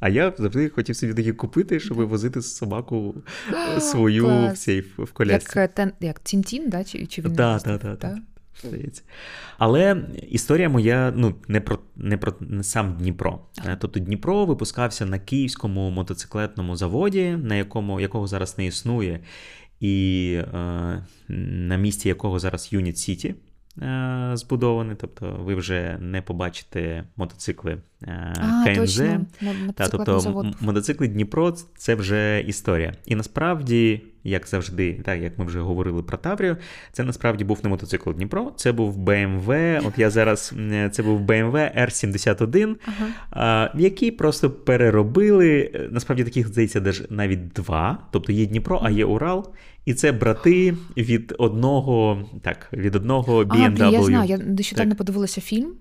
А 0.00 0.08
я 0.08 0.32
завжди 0.38 0.68
хотів 0.68 0.96
собі 0.96 1.14
такі 1.14 1.32
купити, 1.32 1.80
щоб 1.80 1.98
возити 1.98 2.42
собаку 2.42 3.14
свою 3.80 4.26
в 4.26 4.52
цей 4.56 4.80
в 4.80 5.12
колясці. 5.12 5.58
Як 5.58 5.78
е, 5.78 5.92
як 6.00 6.20
Тінтін, 6.20 6.70
да? 6.70 6.84
чи, 6.84 7.06
чи 7.06 7.22
він? 7.22 7.36
Так, 7.36 7.62
так, 7.62 7.98
так 7.98 8.18
здається. 8.64 9.02
Але 9.58 10.04
історія 10.30 10.68
моя 10.68 11.12
ну, 11.16 11.34
не 11.48 11.60
про 11.60 11.78
не 11.96 12.16
про 12.16 12.34
не 12.40 12.64
сам 12.64 12.96
Дніпро. 12.96 13.38
Е, 13.66 13.76
тобто 13.80 14.00
Дніпро 14.00 14.44
випускався 14.44 15.06
на 15.06 15.18
київському 15.18 15.90
мотоциклетному 15.90 16.76
заводі, 16.76 17.30
на 17.42 17.54
якому 17.54 18.00
якого 18.00 18.26
зараз 18.26 18.58
не 18.58 18.66
існує, 18.66 19.20
і 19.80 20.32
е, 20.54 21.04
на 21.28 21.76
місці 21.76 22.08
якого 22.08 22.38
зараз 22.38 22.72
Юніт 22.72 22.98
Сіті. 22.98 23.34
Е, 23.82 24.30
збудований, 24.34 24.96
тобто 25.00 25.40
ви 25.44 25.54
вже 25.54 25.98
не 26.00 26.22
побачите 26.22 27.04
мотоцикли 27.16 27.78
е, 28.02 28.34
а, 28.36 28.64
КНЗ. 28.64 28.96
Точно. 28.96 29.26
Та, 29.74 29.88
тобто 29.88 30.20
завод. 30.20 30.46
мотоцикли 30.60 31.08
Дніпро 31.08 31.52
це 31.76 31.94
вже 31.94 32.40
історія. 32.40 32.94
І 33.06 33.14
насправді, 33.14 34.02
як 34.26 34.48
завжди, 34.48 35.00
так 35.04 35.20
як 35.20 35.38
ми 35.38 35.44
вже 35.44 35.60
говорили 35.60 36.02
про 36.02 36.18
Таврію, 36.18 36.56
це 36.92 37.04
насправді 37.04 37.44
був 37.44 37.60
не 37.62 37.68
мотоцикл 37.68 38.10
Дніпро, 38.10 38.52
це 38.56 38.72
був 38.72 38.98
BMW. 38.98 39.80
От 39.86 39.98
я 39.98 40.10
зараз 40.10 40.54
це 40.92 41.02
був 41.02 41.20
BMW 41.20 41.84
R71, 41.84 42.74
ага. 42.86 43.70
який 43.78 44.10
просто 44.10 44.50
переробили. 44.50 45.70
Насправді 45.90 46.24
таких 46.24 46.48
здається, 46.48 46.92
навіть 47.10 47.48
два. 47.48 47.98
Тобто 48.10 48.32
є 48.32 48.46
Дніпро, 48.46 48.80
а 48.84 48.90
є 48.90 49.04
Урал. 49.04 49.52
І 49.86 49.94
це 49.94 50.12
брати 50.12 50.76
від 50.96 51.34
одного 51.38 52.24
так, 52.42 52.68
від 52.72 52.96
одного 52.96 53.44
BMW. 53.44 53.82
А, 53.82 53.90
я 53.90 54.02
знаю, 54.02 54.28
я 54.28 54.38
нещодавно 54.38 54.94
подивилася 54.94 55.40
фільм, 55.40 55.72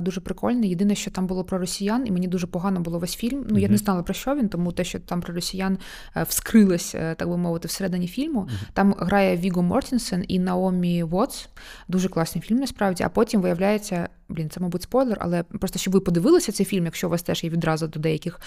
дуже 0.00 0.20
прикольний. 0.20 0.70
Єдине, 0.70 0.94
що 0.94 1.10
там 1.10 1.26
було 1.26 1.44
про 1.44 1.58
росіян, 1.58 2.06
і 2.06 2.10
мені 2.10 2.28
дуже 2.28 2.46
погано 2.46 2.80
було 2.80 2.98
весь 2.98 3.16
фільм. 3.16 3.46
Ну, 3.48 3.58
я 3.58 3.68
не 3.68 3.76
знала 3.76 4.02
про 4.02 4.14
що 4.14 4.34
він, 4.34 4.48
тому 4.48 4.72
те, 4.72 4.84
що 4.84 5.00
там 5.00 5.20
про 5.20 5.34
росіян 5.34 5.78
е, 6.16 6.26
вскрилось, 6.28 6.94
е, 6.94 7.14
так 7.14 7.28
би 7.28 7.36
мовити, 7.36 7.68
всередині 7.76 8.08
фільму. 8.08 8.40
Uh-huh. 8.40 8.68
Там 8.72 8.94
грає 8.98 9.36
Віго 9.36 9.62
Мортінсен 9.62 10.24
і 10.28 10.38
Наомі 10.38 11.02
Вотс. 11.02 11.48
Дуже 11.88 12.08
класний 12.08 12.42
фільм, 12.42 12.58
насправді. 12.58 13.04
А 13.04 13.08
потім 13.08 13.40
виявляється, 13.40 14.08
блін, 14.28 14.50
це, 14.50 14.60
мабуть, 14.60 14.82
спойлер, 14.82 15.18
але 15.20 15.42
просто 15.42 15.78
щоб 15.78 15.94
ви 15.94 16.00
подивилися 16.00 16.52
цей 16.52 16.66
фільм, 16.66 16.84
якщо 16.84 17.06
у 17.06 17.10
вас 17.10 17.22
теж 17.22 17.44
є 17.44 17.50
відразу 17.50 17.86
до 17.86 18.00
деяких, 18.00 18.40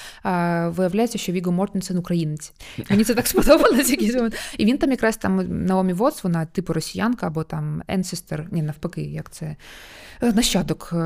виявляється, 0.66 1.18
що 1.18 1.32
Віго 1.32 1.52
Мортенсен 1.52 1.98
українець. 1.98 2.54
Мені 2.90 3.04
це 3.04 3.14
так 3.14 3.28
сподобалось. 3.40 3.90
якийсь 3.90 4.16
момент. 4.16 4.36
І 4.58 4.66
він 4.66 4.78
там 4.78 4.92
якраз 4.92 5.18
там 5.18 5.66
Наомі 5.66 5.94
Воц, 5.94 6.24
вона 6.24 6.46
типу 6.46 6.74
росіянка, 6.74 7.28
або 7.28 7.44
там 7.44 7.84
енсестер, 7.88 8.48
ні, 8.52 8.62
навпаки, 8.62 9.02
як 9.02 9.32
це 9.32 9.56
е, 10.22 10.34
нащадок 10.34 10.90
угу. 10.92 11.02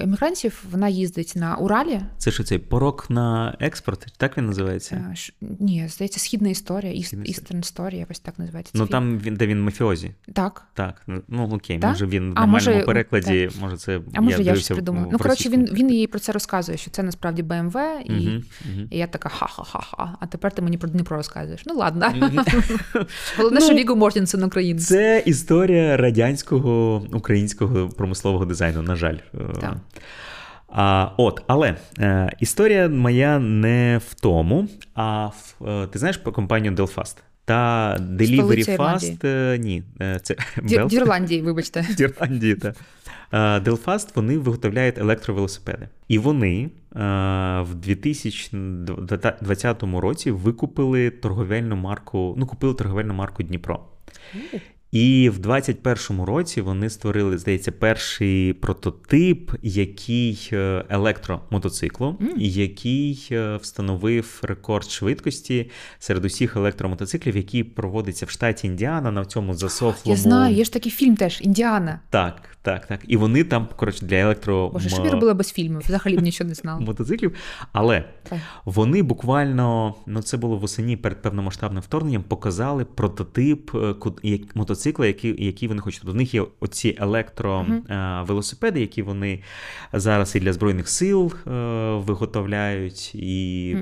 емігрантів. 0.00 0.64
Вона 0.70 0.88
їздить 0.88 1.32
на 1.36 1.56
Уралі. 1.56 2.00
Це 2.18 2.30
що 2.30 2.44
цей 2.44 2.58
порок 2.58 3.10
на 3.10 3.56
експорт? 3.60 4.06
Так 4.16 4.38
він 4.38 4.46
називається? 4.46 5.12
Ш... 5.14 5.32
Ні, 5.40 5.88
здається, 5.88 6.20
східна 6.20 6.48
історія, 6.48 6.92
Eastern 6.92 7.74
Story, 7.74 7.94
якось 7.94 8.20
так 8.20 8.38
називається. 8.38 8.72
Ну 8.74 8.86
там 8.86 9.18
він 9.18 9.34
де 9.34 9.46
він 9.46 9.62
мафіозі. 9.62 10.14
Так. 10.32 10.64
Так. 10.74 11.02
Ну 11.28 11.48
окей, 11.52 11.78
так? 11.78 11.90
може 11.90 12.06
він 12.06 12.30
в 12.30 12.32
а, 12.36 12.40
нормальному 12.40 12.74
може, 12.74 12.86
перекладі, 12.86 13.48
так. 13.52 13.60
може 13.60 13.76
це. 13.76 14.00
А 14.14 14.20
може 14.20 14.42
я, 14.42 14.52
я 14.52 14.54
щось 14.54 14.68
придумала. 14.68 15.08
Ну, 15.12 15.18
коротше, 15.18 15.48
він 15.48 15.68
він 15.72 15.90
їй 15.90 16.06
про 16.06 16.18
це 16.20 16.32
розказує, 16.32 16.78
що 16.78 16.90
це 16.90 17.02
насправді 17.02 17.42
БМВ, 17.42 17.76
і 18.04 18.12
угу, 18.12 18.42
угу. 18.64 18.86
і 18.90 18.98
я 18.98 19.06
така 19.06 19.28
ха-ха-ха-ха. 19.28 20.16
А 20.20 20.26
тепер 20.26 20.52
ти 20.52 20.62
мені 20.62 20.78
про 20.78 20.88
Дніпро 20.88 21.16
розказуєш. 21.16 21.62
Ну 21.66 21.74
ладно. 21.74 22.06
Головне, 23.36 23.60
що 23.60 23.72
ну, 23.72 23.78
Віго 23.78 23.96
Мортінсен 23.96 24.44
українець. 24.44 24.86
Це 24.86 25.22
історія 25.26 25.96
радянського 25.96 27.02
українського 27.12 27.88
промислового 27.88 28.44
дизайну, 28.44 28.82
на 28.82 28.96
жаль. 28.96 29.16
Так. 29.60 29.76
А, 30.68 31.08
От, 31.16 31.42
але 31.46 31.76
е, 31.98 32.32
історія 32.40 32.88
моя 32.88 33.38
не 33.38 34.00
в 34.10 34.14
тому. 34.14 34.68
А 34.94 35.26
в 35.26 35.68
е, 35.68 35.86
ти 35.86 35.98
знаєш 35.98 36.16
про 36.16 36.32
компанію 36.32 36.74
Delfast? 36.74 37.16
Та 37.44 37.96
Delivery 38.00 38.76
Fast, 38.76 39.26
е, 39.26 39.58
ні, 39.58 39.82
е, 40.00 40.20
це 40.22 40.36
Дір, 40.62 40.86
Дірландії, 40.86 41.42
вибачте. 41.42 41.86
Дірландії, 41.96 42.54
так. 42.54 42.76
Delfast 43.32 44.08
вони 44.14 44.38
виготовляють 44.38 44.98
електровелосипеди. 44.98 45.88
І 46.08 46.18
вони 46.18 46.70
в 47.60 47.74
2020 47.74 49.82
році 49.82 50.30
викупили 50.30 51.10
торговельну 51.10 51.76
марку, 51.76 52.34
ну, 52.38 52.46
купили 52.46 52.74
торговельну 52.74 53.14
марку 53.14 53.42
Дніпро. 53.42 53.80
І 54.92 55.30
в 55.30 55.38
21-му 55.38 56.24
році 56.24 56.60
вони 56.60 56.90
створили, 56.90 57.38
здається, 57.38 57.72
перший 57.72 58.52
прототип, 58.52 59.50
який 59.62 60.48
е, 60.52 60.84
електромотоциклу, 60.88 62.06
mm. 62.06 62.38
який 62.38 63.28
е, 63.32 63.56
встановив 63.56 64.40
рекорд 64.42 64.90
швидкості 64.90 65.70
серед 65.98 66.24
усіх 66.24 66.56
електромотоциклів, 66.56 67.36
які 67.36 67.64
проводиться 67.64 68.26
в 68.26 68.30
штаті 68.30 68.66
Індіана 68.66 69.10
на 69.10 69.24
цьому 69.24 69.54
засохлому... 69.54 70.16
Я 70.16 70.16
знаю, 70.16 70.54
є 70.54 70.64
ж 70.64 70.72
такий 70.72 70.92
фільм 70.92 71.16
теж 71.16 71.40
Індіана. 71.42 72.00
Так, 72.10 72.51
так, 72.62 72.86
так. 72.86 73.00
І 73.08 73.16
вони 73.16 73.44
там, 73.44 73.68
коротше, 73.76 74.06
для 74.06 74.16
електро... 74.16 74.68
Боже, 74.68 74.88
що 74.88 75.04
я 75.04 75.10
робила 75.10 75.34
без 75.34 75.52
фільмів? 75.52 75.78
Взагалі 75.78 76.16
б 76.16 76.22
нічого 76.22 76.48
не 76.48 76.54
знала. 76.54 76.80
Мотоциклів. 76.80 77.34
Але 77.72 78.04
так. 78.22 78.38
вони 78.64 79.02
буквально, 79.02 79.94
ну 80.06 80.22
це 80.22 80.36
було 80.36 80.56
восені 80.56 80.96
перед 80.96 81.22
повномасштабним 81.22 81.82
вторгненням, 81.82 82.22
показали 82.22 82.84
прототип 82.84 83.74
е, 83.74 83.94
мотоцикла, 84.54 85.06
який, 85.06 85.44
який 85.44 85.68
вони 85.68 85.80
хочуть. 85.80 86.04
В 86.04 86.14
них 86.14 86.34
є 86.34 86.44
оці 86.60 86.96
електровелосипеди, 87.00 88.78
uh-huh. 88.78 88.82
які 88.82 89.02
вони 89.02 89.42
зараз 89.92 90.36
і 90.36 90.40
для 90.40 90.52
Збройних 90.52 90.88
сил 90.88 91.32
е, 91.46 91.50
виготовляють, 91.96 93.14
і 93.14 93.76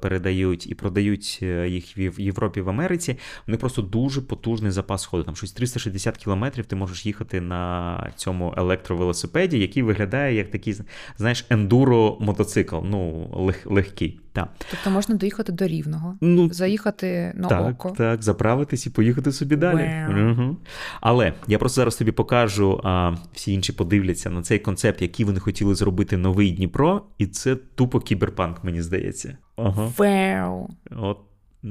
передають, 0.00 0.70
і 0.70 0.74
продають 0.74 1.38
е, 1.42 1.68
їх 1.68 1.98
в 1.98 2.20
Європі 2.20 2.60
в 2.60 2.68
Америці. 2.68 3.18
Вони 3.46 3.58
просто 3.58 3.82
дуже 3.82 4.20
потужний 4.20 4.70
запас 4.70 5.04
ходу. 5.04 5.22
Там 5.22 5.36
щось 5.36 5.52
360 5.52 6.16
кілометрів 6.16 6.66
ти 6.66 6.76
можеш 6.76 7.06
їхати 7.06 7.40
на 7.40 8.10
цьому 8.16 8.54
електровелосипеді, 8.56 9.58
який 9.58 9.82
виглядає 9.82 10.34
як 10.34 10.50
такий, 10.50 10.80
знаєш, 11.18 11.46
ендуро 11.50 12.16
мотоцикл. 12.20 12.76
Ну, 12.84 13.30
лег, 13.32 13.62
легкий. 13.64 14.20
Так. 14.32 14.48
Тобто 14.70 14.90
можна 14.90 15.14
доїхати 15.14 15.52
до 15.52 15.66
рівного, 15.66 16.16
ну, 16.20 16.52
заїхати 16.52 17.32
на 17.36 17.48
так, 17.48 17.74
око. 17.74 17.90
Так, 17.90 18.22
заправитись 18.22 18.86
і 18.86 18.90
поїхати 18.90 19.32
собі 19.32 19.56
далі. 19.56 19.90
Угу. 20.30 20.56
Але 21.00 21.32
я 21.48 21.58
просто 21.58 21.80
зараз 21.80 21.96
тобі 21.96 22.12
покажу, 22.12 22.80
а 22.84 23.14
всі 23.32 23.52
інші 23.52 23.72
подивляться 23.72 24.30
на 24.30 24.42
цей 24.42 24.58
концепт, 24.58 25.02
який 25.02 25.26
вони 25.26 25.40
хотіли 25.40 25.74
зробити 25.74 26.16
новий 26.16 26.50
Дніпро, 26.50 27.02
і 27.18 27.26
це 27.26 27.56
тупо 27.56 28.00
кіберпанк, 28.00 28.64
мені 28.64 28.82
здається. 28.82 29.38
Ага. 29.56 29.92
Wow. 29.96 30.66
От 30.96 31.18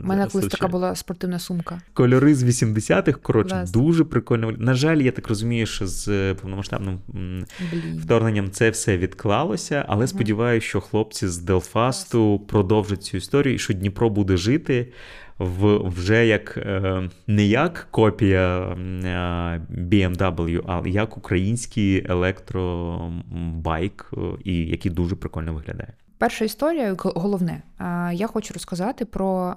у 0.03 0.07
мене 0.07 0.27
колись 0.27 0.47
така 0.47 0.67
була 0.67 0.95
спортивна 0.95 1.39
сумка. 1.39 1.81
Кольори 1.93 2.35
з 2.35 2.43
80-х, 2.43 3.19
коротше, 3.21 3.55
Власне. 3.55 3.81
дуже 3.81 4.03
прикольно. 4.03 4.51
На 4.51 4.73
жаль, 4.73 4.97
я 4.97 5.11
так 5.11 5.27
розумію, 5.27 5.65
що 5.65 5.87
з 5.87 6.33
повномасштабним 6.33 6.99
Блін. 7.07 7.45
вторгненням 8.03 8.51
це 8.51 8.69
все 8.69 8.97
відклалося, 8.97 9.85
але 9.87 9.99
угу. 9.99 10.07
сподіваюся, 10.07 10.67
що 10.67 10.81
хлопці 10.81 11.27
з 11.27 11.37
Делфасту 11.37 12.39
продовжать 12.39 13.03
цю 13.03 13.17
історію 13.17 13.55
і 13.55 13.59
що 13.59 13.73
Дніпро 13.73 14.09
буде 14.09 14.37
жити 14.37 14.91
в 15.37 15.77
вже 15.77 16.27
як 16.27 16.57
е, 16.57 17.09
не 17.27 17.45
як 17.45 17.87
копія 17.91 18.59
е, 18.59 19.61
BMW, 19.71 20.61
а 20.67 20.87
як 20.87 21.17
український 21.17 22.05
електробайк, 22.09 24.11
е, 24.13 24.17
і 24.43 24.55
який 24.55 24.91
дуже 24.91 25.15
прикольно 25.15 25.53
виглядає. 25.53 25.93
Перша 26.17 26.45
історія, 26.45 26.95
головне, 26.99 27.63
я 28.13 28.27
хочу 28.27 28.53
розказати 28.53 29.05
про 29.05 29.55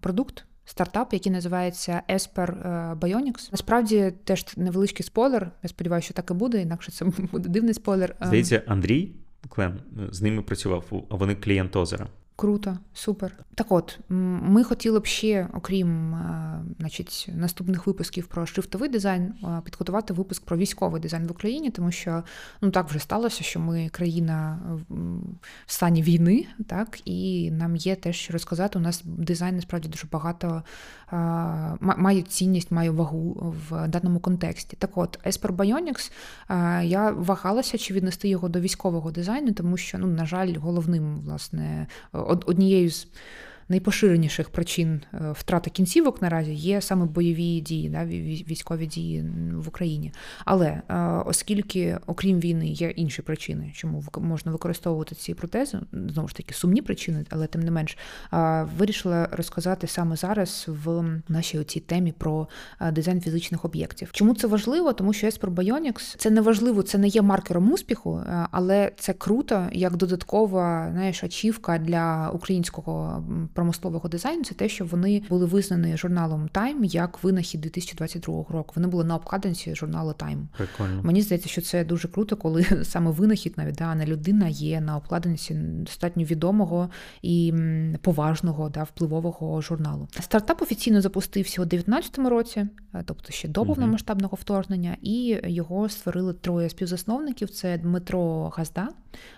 продукт. 0.00 0.44
Стартап, 0.68 1.12
який 1.12 1.32
називається 1.32 2.02
Esper 2.08 2.50
Bionics. 2.98 3.48
Насправді 3.52 4.12
теж 4.24 4.46
невеличкий 4.56 5.06
спойлер. 5.06 5.50
Я 5.62 5.68
сподіваюся, 5.68 6.04
що 6.04 6.14
так 6.14 6.30
і 6.30 6.34
буде, 6.34 6.62
інакше 6.62 6.92
це 6.92 7.04
буде 7.04 7.48
дивний 7.48 7.74
спойлер. 7.74 8.16
Здається, 8.20 8.62
Андрій 8.66 9.12
Клен 9.48 9.80
з 10.10 10.22
ними 10.22 10.42
працював, 10.42 10.84
а 11.10 11.14
вони 11.14 11.34
клієнт 11.34 11.76
озера. 11.76 12.06
Круто, 12.36 12.78
супер. 12.94 13.32
Так 13.54 13.72
от, 13.72 13.98
ми 14.08 14.64
хотіли 14.64 15.00
б 15.00 15.06
ще, 15.06 15.48
окрім 15.54 16.14
е, 16.14 16.60
значить, 16.78 17.28
наступних 17.34 17.86
випусків 17.86 18.26
про 18.26 18.46
шрифтовий 18.46 18.88
дизайн, 18.88 19.22
е, 19.22 19.60
підготувати 19.64 20.14
випуск 20.14 20.44
про 20.44 20.56
військовий 20.56 21.00
дизайн 21.00 21.26
в 21.26 21.30
Україні, 21.30 21.70
тому 21.70 21.90
що 21.92 22.22
ну 22.60 22.70
так 22.70 22.88
вже 22.88 22.98
сталося, 22.98 23.44
що 23.44 23.60
ми 23.60 23.88
країна 23.88 24.58
в 25.66 25.72
стані 25.72 26.02
війни, 26.02 26.46
так, 26.66 26.98
і 27.04 27.50
нам 27.50 27.76
є 27.76 27.96
те, 27.96 28.12
що 28.12 28.32
розказати. 28.32 28.78
У 28.78 28.82
нас 28.82 29.02
дизайн 29.04 29.56
насправді 29.56 29.88
дуже 29.88 30.06
багато 30.12 30.62
е, 31.12 31.16
має 31.80 32.22
цінність, 32.22 32.70
має 32.70 32.90
вагу 32.90 33.54
в 33.70 33.88
даному 33.88 34.20
контексті. 34.20 34.76
Так 34.76 34.90
от, 34.98 35.18
Esper 35.26 35.56
Bionics, 35.56 36.12
я 36.84 37.10
вагалася, 37.10 37.78
чи 37.78 37.94
віднести 37.94 38.28
його 38.28 38.48
до 38.48 38.60
військового 38.60 39.10
дизайну, 39.10 39.52
тому 39.52 39.76
що, 39.76 39.98
ну, 39.98 40.06
на 40.06 40.26
жаль, 40.26 40.54
головним, 40.56 41.20
власне, 41.20 41.86
однією 42.26 42.90
з 42.90 43.06
найпоширеніших 43.68 44.50
причин 44.50 45.02
е, 45.14 45.32
втрати 45.32 45.70
кінцівок 45.70 46.22
наразі 46.22 46.54
є 46.54 46.80
саме 46.80 47.06
бойові 47.06 47.60
дії, 47.60 47.88
да, 47.88 48.04
військові 48.04 48.86
дії 48.86 49.24
в 49.54 49.68
Україні. 49.68 50.12
Але 50.44 50.66
е, 50.66 50.82
оскільки, 51.26 51.98
окрім 52.06 52.40
війни, 52.40 52.68
є 52.68 52.90
інші 52.90 53.22
причини, 53.22 53.72
чому 53.74 54.04
можна 54.18 54.52
використовувати 54.52 55.14
ці 55.14 55.34
протези, 55.34 55.78
знову 55.92 56.28
ж 56.28 56.36
таки 56.36 56.54
сумні 56.54 56.82
причини, 56.82 57.24
але 57.30 57.46
тим 57.46 57.62
не 57.62 57.70
менш, 57.70 57.98
вирішила 58.78 59.28
розказати 59.32 59.86
саме 59.86 60.16
зараз 60.16 60.66
в 60.84 61.04
нашій 61.28 61.58
оцій 61.58 61.80
темі 61.80 62.12
про 62.12 62.48
е, 62.80 62.92
дизайн 62.92 63.20
фізичних 63.20 63.64
об'єктів. 63.64 64.08
Чому 64.12 64.34
це 64.34 64.46
важливо? 64.46 64.92
Тому 64.92 65.12
що 65.12 65.26
Esper 65.26 65.54
Bionics– 65.54 66.14
це 66.18 66.30
не 66.30 66.40
важливо, 66.40 66.82
це 66.82 66.98
не 66.98 67.08
є 67.08 67.22
маркером 67.22 67.72
успіху, 67.72 68.22
але 68.50 68.92
це 68.98 69.12
круто 69.12 69.66
як 69.72 69.96
додаткова 69.96 70.88
знаєш, 70.92 71.24
ачівка 71.24 71.78
для 71.78 72.30
українського 72.34 73.24
промислового 73.56 74.08
дизайну 74.08 74.44
це 74.44 74.54
те, 74.54 74.68
що 74.68 74.84
вони 74.84 75.22
були 75.28 75.46
визнані 75.46 75.96
журналом 75.96 76.48
Time 76.54 76.84
як 76.84 77.24
винахід 77.24 77.60
2022 77.60 78.44
року. 78.48 78.72
Вони 78.76 78.88
були 78.88 79.04
на 79.04 79.16
обкладинці 79.16 79.74
журналу 79.74 80.14
Time. 80.18 80.46
Прикольно. 80.56 81.02
Мені 81.02 81.22
здається, 81.22 81.48
що 81.48 81.60
це 81.60 81.84
дуже 81.84 82.08
круто, 82.08 82.36
коли 82.36 82.64
саме 82.82 83.10
винахід, 83.10 83.54
навіть 83.56 83.74
да, 83.74 83.94
не 83.94 84.06
людина 84.06 84.48
є 84.48 84.80
на 84.80 84.96
обкладинці 84.96 85.54
достатньо 85.54 86.24
відомого 86.24 86.90
і 87.22 87.54
поважного 88.02 88.68
да, 88.68 88.82
впливового 88.82 89.60
журналу. 89.60 90.08
Стартап 90.20 90.62
офіційно 90.62 91.00
запустився 91.00 91.62
у 91.62 91.64
2019 91.64 92.18
році, 92.18 92.66
е, 92.94 93.02
тобто 93.06 93.32
ще 93.32 93.48
до 93.48 93.64
повномасштабного 93.64 94.38
вторгнення, 94.40 94.96
і 95.02 95.40
його 95.44 95.88
створили 95.88 96.32
троє 96.32 96.68
співзасновників: 96.68 97.50
це 97.50 97.78
Дмитро 97.78 98.52
Газда 98.56 98.88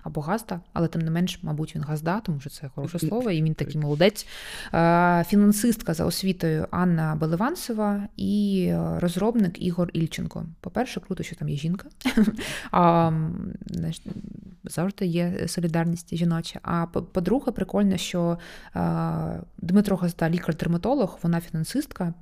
або 0.02 0.20
Газда, 0.20 0.60
але 0.72 0.88
тим 0.88 1.02
не 1.02 1.10
менш, 1.10 1.38
мабуть, 1.42 1.76
він 1.76 1.82
Газда, 1.82 2.20
тому 2.20 2.40
що 2.40 2.50
це 2.50 2.70
хороше 2.74 2.98
слово, 2.98 3.30
і 3.30 3.42
він 3.42 3.54
такий 3.54 3.80
молодець 3.80 4.07
молодець, 4.08 4.26
е, 4.74 5.24
фінансистка 5.28 5.94
за 5.94 6.04
освітою 6.04 6.66
Анна 6.70 7.14
Беливанцева 7.14 8.08
і 8.16 8.64
е, 8.68 8.98
розробник 9.00 9.62
Ігор 9.62 9.90
Ільченко. 9.92 10.44
По-перше, 10.60 11.00
круто, 11.00 11.22
що 11.22 11.36
там 11.36 11.48
є 11.48 11.56
жінка. 11.56 11.88
завжди 14.64 15.06
є 15.06 15.48
солідарність 15.48 16.16
жіноча. 16.16 16.60
А 16.62 16.86
по-друге, 16.86 17.52
прикольно, 17.52 17.96
що 17.96 18.38
Дмитро 19.58 19.96
Газда, 19.96 20.30
лікар-дерматолог, 20.30 21.18
вона 21.22 21.40
фінансистка, 21.40 22.14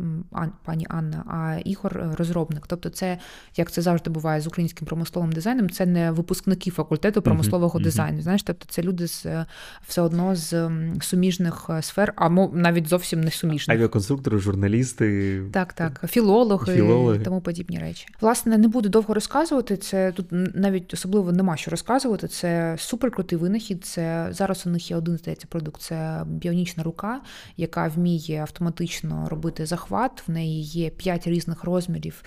пані 0.65 0.87
Анна, 0.89 1.25
а 1.27 1.61
Ігор 1.65 2.15
розробник. 2.19 2.67
Тобто, 2.67 2.89
це 2.89 3.19
як 3.57 3.71
це 3.71 3.83
завжди 3.83 4.11
буває 4.11 4.41
з 4.41 4.47
українським 4.47 4.87
промисловим 4.87 5.33
дизайном, 5.33 5.71
це 5.71 5.87
не 5.87 6.11
випускники 6.11 6.71
факультету 6.71 7.23
промислового 7.23 7.79
uh-huh, 7.79 7.83
дизайну. 7.83 8.23
Знаєш, 8.23 8.43
тобто 8.43 8.67
це 8.69 8.83
люди 8.83 9.07
з 9.07 9.27
все 9.87 10.03
одно 10.03 10.35
з 10.35 10.71
суміжних 11.01 11.71
сфер, 11.83 12.13
а 12.17 12.29
навіть 12.53 12.89
зовсім 12.89 13.21
не 13.21 13.31
суміжних. 13.31 13.77
Авіаконструктори, 13.77 14.39
журналісти, 14.39 15.43
так, 15.53 15.73
так, 15.73 16.05
філологи, 16.09 16.75
філологи. 16.75 17.17
і 17.17 17.25
тому 17.25 17.41
подібні 17.41 17.79
речі. 17.79 18.07
Власне, 18.21 18.59
не 18.59 18.69
буду 18.69 18.89
довго 18.89 19.15
розказувати. 19.15 19.77
Це 19.77 20.13
тут 20.13 20.27
навіть 20.55 20.95
особливо 20.95 21.33
нема 21.33 21.57
що 21.57 21.71
розказувати. 21.71 22.29
Це 22.29 22.77
суперкрутий 22.79 23.39
винахід. 23.39 23.85
Це 23.85 24.29
зараз 24.31 24.67
у 24.67 24.71
них 24.71 24.91
є 24.91 24.97
один 24.97 25.19
здається 25.19 25.47
продукт. 25.51 25.81
Це 25.81 26.25
біонічна 26.27 26.83
рука, 26.83 27.21
яка 27.57 27.89
вміє 27.89 28.41
автоматично 28.41 29.29
робити 29.29 29.67
захват. 29.67 30.29
В 30.29 30.31
неї 30.31 30.63
є 30.63 30.91
п'ять 30.91 31.27
різних 31.27 31.65
розмірів. 31.65 32.23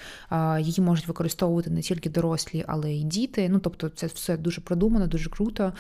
Її 0.60 0.82
можуть 0.82 1.08
використовувати 1.08 1.70
не 1.70 1.82
тільки 1.82 2.10
дорослі, 2.10 2.66
але 2.68 2.92
й 2.92 3.04
діти. 3.04 3.50
Ну 3.50 3.60
тобто, 3.60 3.90
це 3.90 4.08
все 4.08 4.38
дуже 4.38 4.62
продумано, 4.62 5.08
дуже 5.08 5.30
круто. 5.30 5.74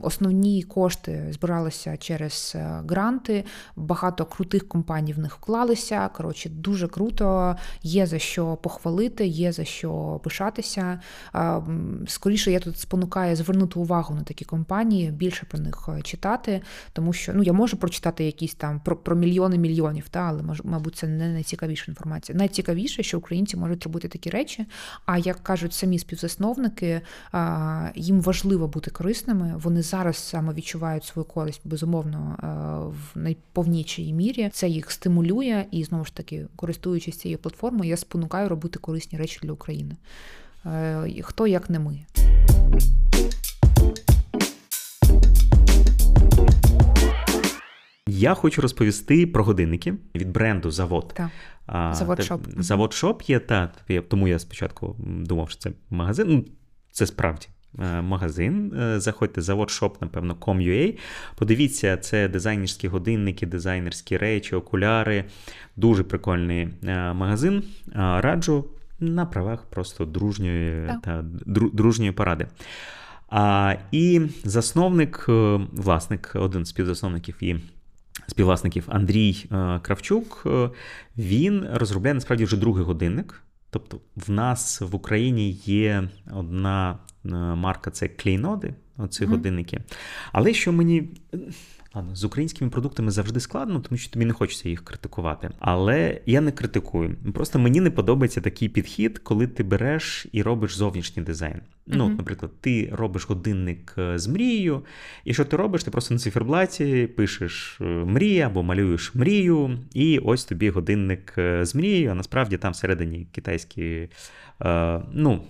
Основні 0.00 0.62
кошти 0.62 1.28
збиралися 1.32 1.96
через 2.10 2.52
е, 2.54 2.82
гранти. 2.88 3.44
Багато 3.76 4.24
крутих 4.24 4.68
компаній 4.68 5.12
в 5.12 5.18
них 5.18 5.36
вклалися. 5.36 6.08
Коротше, 6.08 6.48
дуже 6.48 6.88
круто. 6.88 7.56
Є 7.82 8.06
за 8.06 8.18
що 8.18 8.56
похвалити, 8.56 9.26
є 9.26 9.52
за 9.52 9.64
що 9.64 10.20
пишатися. 10.24 11.00
Скоріше 12.06 12.52
я 12.52 12.60
тут 12.60 12.78
спонукаю 12.78 13.36
звернути 13.36 13.78
увагу 13.78 14.14
на 14.14 14.22
такі 14.22 14.44
компанії, 14.44 15.10
більше 15.10 15.46
про 15.46 15.58
них 15.58 15.88
е, 15.88 16.02
читати, 16.02 16.62
тому 16.92 17.12
що 17.12 17.32
ну 17.34 17.42
я 17.42 17.52
можу 17.52 17.76
прочитати 17.76 18.24
якісь 18.24 18.54
там 18.54 18.80
про 18.80 18.96
про 18.96 19.16
мільйони 19.16 19.58
мільйонів, 19.58 20.08
та 20.08 20.20
але 20.20 20.42
мабуть, 20.64 20.96
це 20.96 21.06
не 21.06 21.28
найцікавіша 21.28 21.84
інформація. 21.88 22.38
Найцікавіше, 22.38 23.02
що 23.02 23.18
українці 23.18 23.56
можуть 23.56 23.84
робити 23.84 24.08
такі 24.08 24.30
речі. 24.30 24.66
А 25.06 25.18
як 25.18 25.42
кажуть 25.42 25.72
самі 25.72 25.98
співзасновники, 25.98 27.00
їм 27.94 28.20
важливо 28.20 28.68
бути 28.68 28.90
корисними. 28.90 29.54
Вони 29.56 29.82
зараз 29.82 30.16
саме 30.16 30.54
відчувають 30.54 31.04
свою 31.04 31.26
користь 31.26 31.60
безумовно 31.64 31.99
е, 32.08 32.46
в 32.88 33.18
найповнішій 33.18 34.12
мірі. 34.12 34.50
Це 34.52 34.68
їх 34.68 34.90
стимулює, 34.90 35.64
і 35.70 35.84
знову 35.84 36.04
ж 36.04 36.14
таки, 36.14 36.46
користуючись 36.56 37.18
цією 37.18 37.38
платформою, 37.38 37.90
я 37.90 37.96
спонукаю 37.96 38.48
робити 38.48 38.78
корисні 38.78 39.18
речі 39.18 39.38
для 39.42 39.52
України. 39.52 39.96
Е, 40.66 41.22
хто 41.22 41.46
як 41.46 41.70
не 41.70 41.78
ми. 41.78 42.00
Я 48.06 48.34
хочу 48.34 48.62
розповісти 48.62 49.26
про 49.26 49.44
годинники 49.44 49.94
від 50.14 50.30
бренду 50.30 50.70
Завод. 50.70 51.14
Так. 51.16 51.30
Завод 51.94 52.22
Шоп. 52.22 52.46
Завод 52.56 52.92
Шоп 52.92 53.22
є, 53.22 53.38
та, 53.38 53.72
тому 54.08 54.28
я 54.28 54.38
спочатку 54.38 54.96
думав, 54.98 55.50
що 55.50 55.58
це 55.58 55.72
магазин. 55.90 56.26
Ну, 56.28 56.44
Це 56.92 57.06
справді 57.06 57.48
магазин. 58.02 58.72
Е, 58.80 59.00
заходьте, 59.00 59.42
завод 59.42 59.68
Shop, 59.68 59.94
напевно, 60.00 60.34
com.ua. 60.34 60.98
Подивіться, 61.36 61.96
це 61.96 62.28
дизайнерські 62.28 62.88
годинники, 62.88 63.46
дизайнерські 63.46 64.16
речі, 64.16 64.54
окуляри. 64.54 65.24
Дуже 65.76 66.02
прикольний 66.02 66.68
магазин. 67.12 67.62
Раджу 67.94 68.64
на 69.00 69.26
правах 69.26 69.64
просто 69.64 70.04
дружньої 70.04 70.90
та 71.02 71.24
дружньої 71.46 72.12
поради. 72.12 72.46
А, 73.30 73.74
І 73.92 74.20
засновник, 74.44 75.26
е, 75.28 75.60
власник, 75.72 76.32
один 76.34 76.64
з 76.64 76.68
співзасновників 76.68 77.36
і 77.40 77.56
співвласників 78.26 78.84
Андрій 78.88 79.46
е, 79.52 79.80
Кравчук, 79.82 80.42
е, 80.46 80.70
він 81.18 81.66
розробляє 81.72 82.14
насправді 82.14 82.44
вже 82.44 82.56
другий 82.56 82.84
годинник. 82.84 83.42
Тобто, 83.70 84.00
в 84.16 84.30
нас 84.30 84.80
в 84.80 84.94
Україні 84.94 85.50
є 85.64 86.08
одна 86.32 86.98
марка 87.24 87.90
це 87.90 88.08
клейноди, 88.08 88.74
оці 88.96 89.24
mm-hmm. 89.24 89.28
годинники. 89.28 89.80
Але 90.32 90.54
що 90.54 90.72
мені 90.72 91.08
Ладно, 91.94 92.16
з 92.16 92.24
українськими 92.24 92.70
продуктами 92.70 93.10
завжди 93.10 93.40
складно, 93.40 93.80
тому 93.80 93.98
що 93.98 94.12
тобі 94.12 94.24
не 94.24 94.32
хочеться 94.32 94.68
їх 94.68 94.84
критикувати. 94.84 95.50
Але 95.58 96.20
я 96.26 96.40
не 96.40 96.52
критикую. 96.52 97.16
Просто 97.34 97.58
мені 97.58 97.80
не 97.80 97.90
подобається 97.90 98.40
такий 98.40 98.68
підхід, 98.68 99.18
коли 99.18 99.46
ти 99.46 99.62
береш 99.62 100.26
і 100.32 100.42
робиш 100.42 100.76
зовнішній 100.76 101.22
дизайн. 101.22 101.54
Uh-huh. 101.54 101.96
Ну, 101.96 102.08
наприклад, 102.08 102.52
ти 102.60 102.90
робиш 102.92 103.28
годинник 103.28 103.94
е, 103.98 104.18
з 104.18 104.26
мрією, 104.26 104.84
і 105.24 105.34
що 105.34 105.44
ти 105.44 105.56
робиш? 105.56 105.84
Ти 105.84 105.90
просто 105.90 106.14
на 106.14 106.20
циферблаті 106.20 107.08
пишеш 107.16 107.78
е, 107.80 107.84
мрія 107.84 108.46
або 108.46 108.62
малюєш 108.62 109.14
мрію, 109.14 109.78
і 109.94 110.18
ось 110.18 110.44
тобі 110.44 110.70
годинник 110.70 111.34
е, 111.38 111.64
з 111.64 111.74
мрією, 111.74 112.10
а 112.10 112.14
насправді 112.14 112.56
там 112.56 112.72
всередині 112.72 113.26
китайський 113.32 114.08
ну, 115.12 115.42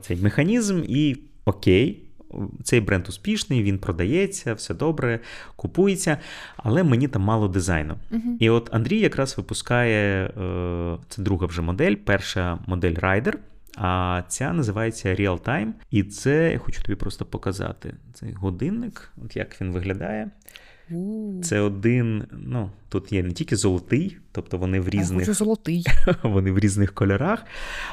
цей 0.00 0.16
механізм, 0.16 0.82
і 0.88 1.16
окей 1.44 2.10
цей 2.62 2.80
бренд 2.80 3.08
успішний, 3.08 3.62
він 3.62 3.78
продається, 3.78 4.54
все 4.54 4.74
добре, 4.74 5.20
купується, 5.56 6.18
але 6.56 6.82
мені 6.82 7.08
там 7.08 7.22
мало 7.22 7.48
дизайну. 7.48 7.94
Uh-huh. 8.12 8.36
І 8.38 8.50
от 8.50 8.68
Андрій 8.72 8.98
якраз 8.98 9.36
випускає 9.36 10.26
е, 10.26 10.98
це 11.08 11.22
друга 11.22 11.46
вже 11.46 11.62
модель, 11.62 11.94
перша 11.94 12.58
модель 12.66 12.94
Rider, 12.94 13.34
а 13.76 14.22
ця 14.28 14.52
називається 14.52 15.14
Real 15.14 15.40
Time. 15.40 15.72
І 15.90 16.02
це 16.02 16.52
я 16.52 16.58
хочу 16.58 16.82
тобі 16.82 16.96
просто 16.96 17.24
показати. 17.24 17.94
Цей 18.14 18.32
годинник, 18.32 19.12
от 19.24 19.36
як 19.36 19.60
він 19.60 19.72
виглядає. 19.72 20.30
Це 21.42 21.60
один, 21.60 22.24
ну 22.32 22.70
тут 22.88 23.12
є 23.12 23.22
не 23.22 23.32
тільки 23.32 23.56
золотий, 23.56 24.16
тобто 24.32 24.58
вони 24.58 24.80
в 24.80 24.88
різних 24.88 25.20
хочу 25.20 25.34
золотий. 25.34 25.86
вони 26.22 26.52
в 26.52 26.58
різних 26.58 26.94
кольорах. 26.94 27.44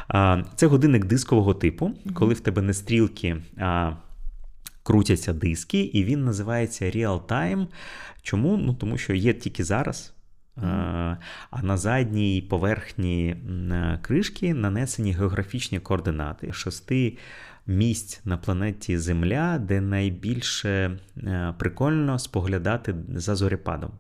А, 0.08 0.44
Це 0.56 0.68
годинник 0.68 1.06
дискового 1.06 1.54
типу, 1.54 1.86
mm 1.86 2.14
коли 2.14 2.34
в 2.34 2.40
тебе 2.40 2.62
не 2.62 2.74
стрілки, 2.74 3.38
а 3.58 3.94
крутяться 4.84 5.34
диски, 5.34 5.80
і 5.82 6.04
він 6.04 6.26
називається 6.26 6.86
Real 6.86 7.22
Time. 7.22 7.68
Чому? 8.22 8.58
Ну, 8.58 8.74
Тому 8.74 8.98
що 8.98 9.14
є 9.14 9.34
тільки 9.34 9.64
зараз. 9.64 10.14
А 11.50 11.62
на 11.64 11.78
задній 11.78 12.42
поверхні 12.50 13.36
кришки 14.02 14.54
нанесені 14.54 15.12
географічні 15.12 15.80
координати 15.80 16.54
шести 16.54 17.18
місць 17.68 18.22
на 18.26 18.38
планеті 18.38 18.98
Земля, 18.98 19.58
де 19.58 19.82
найбільше 19.82 21.00
е, 21.18 21.54
прикольно 21.58 22.20
споглядати 22.20 22.96
за 23.16 23.36
зорепадом. 23.36 23.92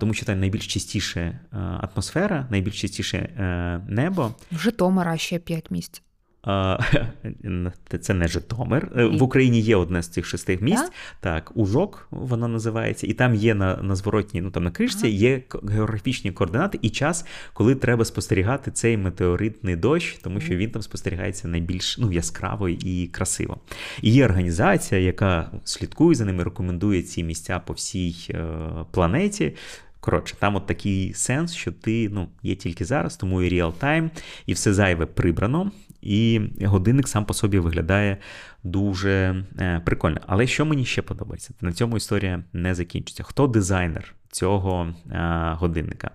Тому 0.00 0.14
що 0.14 0.26
там 0.26 0.40
найбільш 0.40 0.66
чистіше 0.66 1.20
е, 1.20 1.38
атмосфера, 1.58 2.46
найбільш 2.50 2.80
чистіше 2.80 3.18
е, 3.18 3.80
небо. 3.88 4.34
В 4.52 4.58
Житомира 4.58 5.16
ще 5.16 5.38
п'ять 5.38 5.70
місць. 5.70 6.02
Це 8.00 8.14
не 8.14 8.28
Житомир. 8.28 8.92
Е, 8.96 9.04
в 9.04 9.22
Україні 9.22 9.60
є 9.60 9.76
одне 9.76 10.02
з 10.02 10.08
цих 10.08 10.26
шести 10.26 10.58
місць. 10.60 10.82
Yeah? 10.82 10.92
Так, 11.20 11.52
Ужок 11.54 12.08
воно 12.10 12.48
називається, 12.48 13.06
і 13.06 13.12
там 13.12 13.34
є 13.34 13.54
на 13.54 13.76
на 13.76 13.96
зворотній, 13.96 14.40
ну 14.40 14.50
там 14.50 14.64
на 14.64 14.70
кришці 14.70 15.06
ага. 15.06 15.16
є 15.16 15.42
географічні 15.68 16.32
координати 16.32 16.78
і 16.82 16.90
час, 16.90 17.26
коли 17.52 17.74
треба 17.74 18.04
спостерігати 18.04 18.70
цей 18.70 18.96
метеоритний 18.96 19.76
дощ, 19.76 20.18
тому 20.22 20.40
що 20.40 20.56
він 20.56 20.70
там 20.70 20.82
спостерігається 20.82 21.48
найбільш 21.48 21.98
ну, 21.98 22.12
яскраво 22.12 22.68
і 22.68 23.06
красиво. 23.06 23.60
І 24.02 24.12
є 24.12 24.24
організація, 24.24 25.00
яка 25.00 25.50
слідкує 25.64 26.14
за 26.14 26.24
ними, 26.24 26.44
рекомендує 26.44 27.02
ці 27.02 27.24
місця 27.24 27.58
по 27.58 27.72
всій 27.72 28.16
е, 28.30 28.44
планеті. 28.90 29.52
Коротше, 30.00 30.34
там 30.38 30.56
от 30.56 30.66
такий 30.66 31.14
сенс, 31.14 31.54
що 31.54 31.72
ти 31.72 32.08
ну, 32.08 32.28
є 32.42 32.54
тільки 32.54 32.84
зараз, 32.84 33.16
тому 33.16 33.42
і 33.42 33.62
time, 33.62 34.10
і 34.46 34.52
все 34.52 34.74
зайве 34.74 35.06
прибрано. 35.06 35.70
І 36.02 36.40
годинник 36.62 37.08
сам 37.08 37.24
по 37.24 37.34
собі 37.34 37.58
виглядає 37.58 38.16
дуже 38.64 39.44
е, 39.58 39.80
прикольно. 39.84 40.20
Але 40.26 40.46
що 40.46 40.66
мені 40.66 40.84
ще 40.84 41.02
подобається? 41.02 41.54
На 41.60 41.72
цьому 41.72 41.96
історія 41.96 42.44
не 42.52 42.74
закінчиться. 42.74 43.22
Хто 43.22 43.46
дизайнер 43.46 44.14
цього 44.30 44.94
е, 45.10 45.54
годинника? 45.58 46.10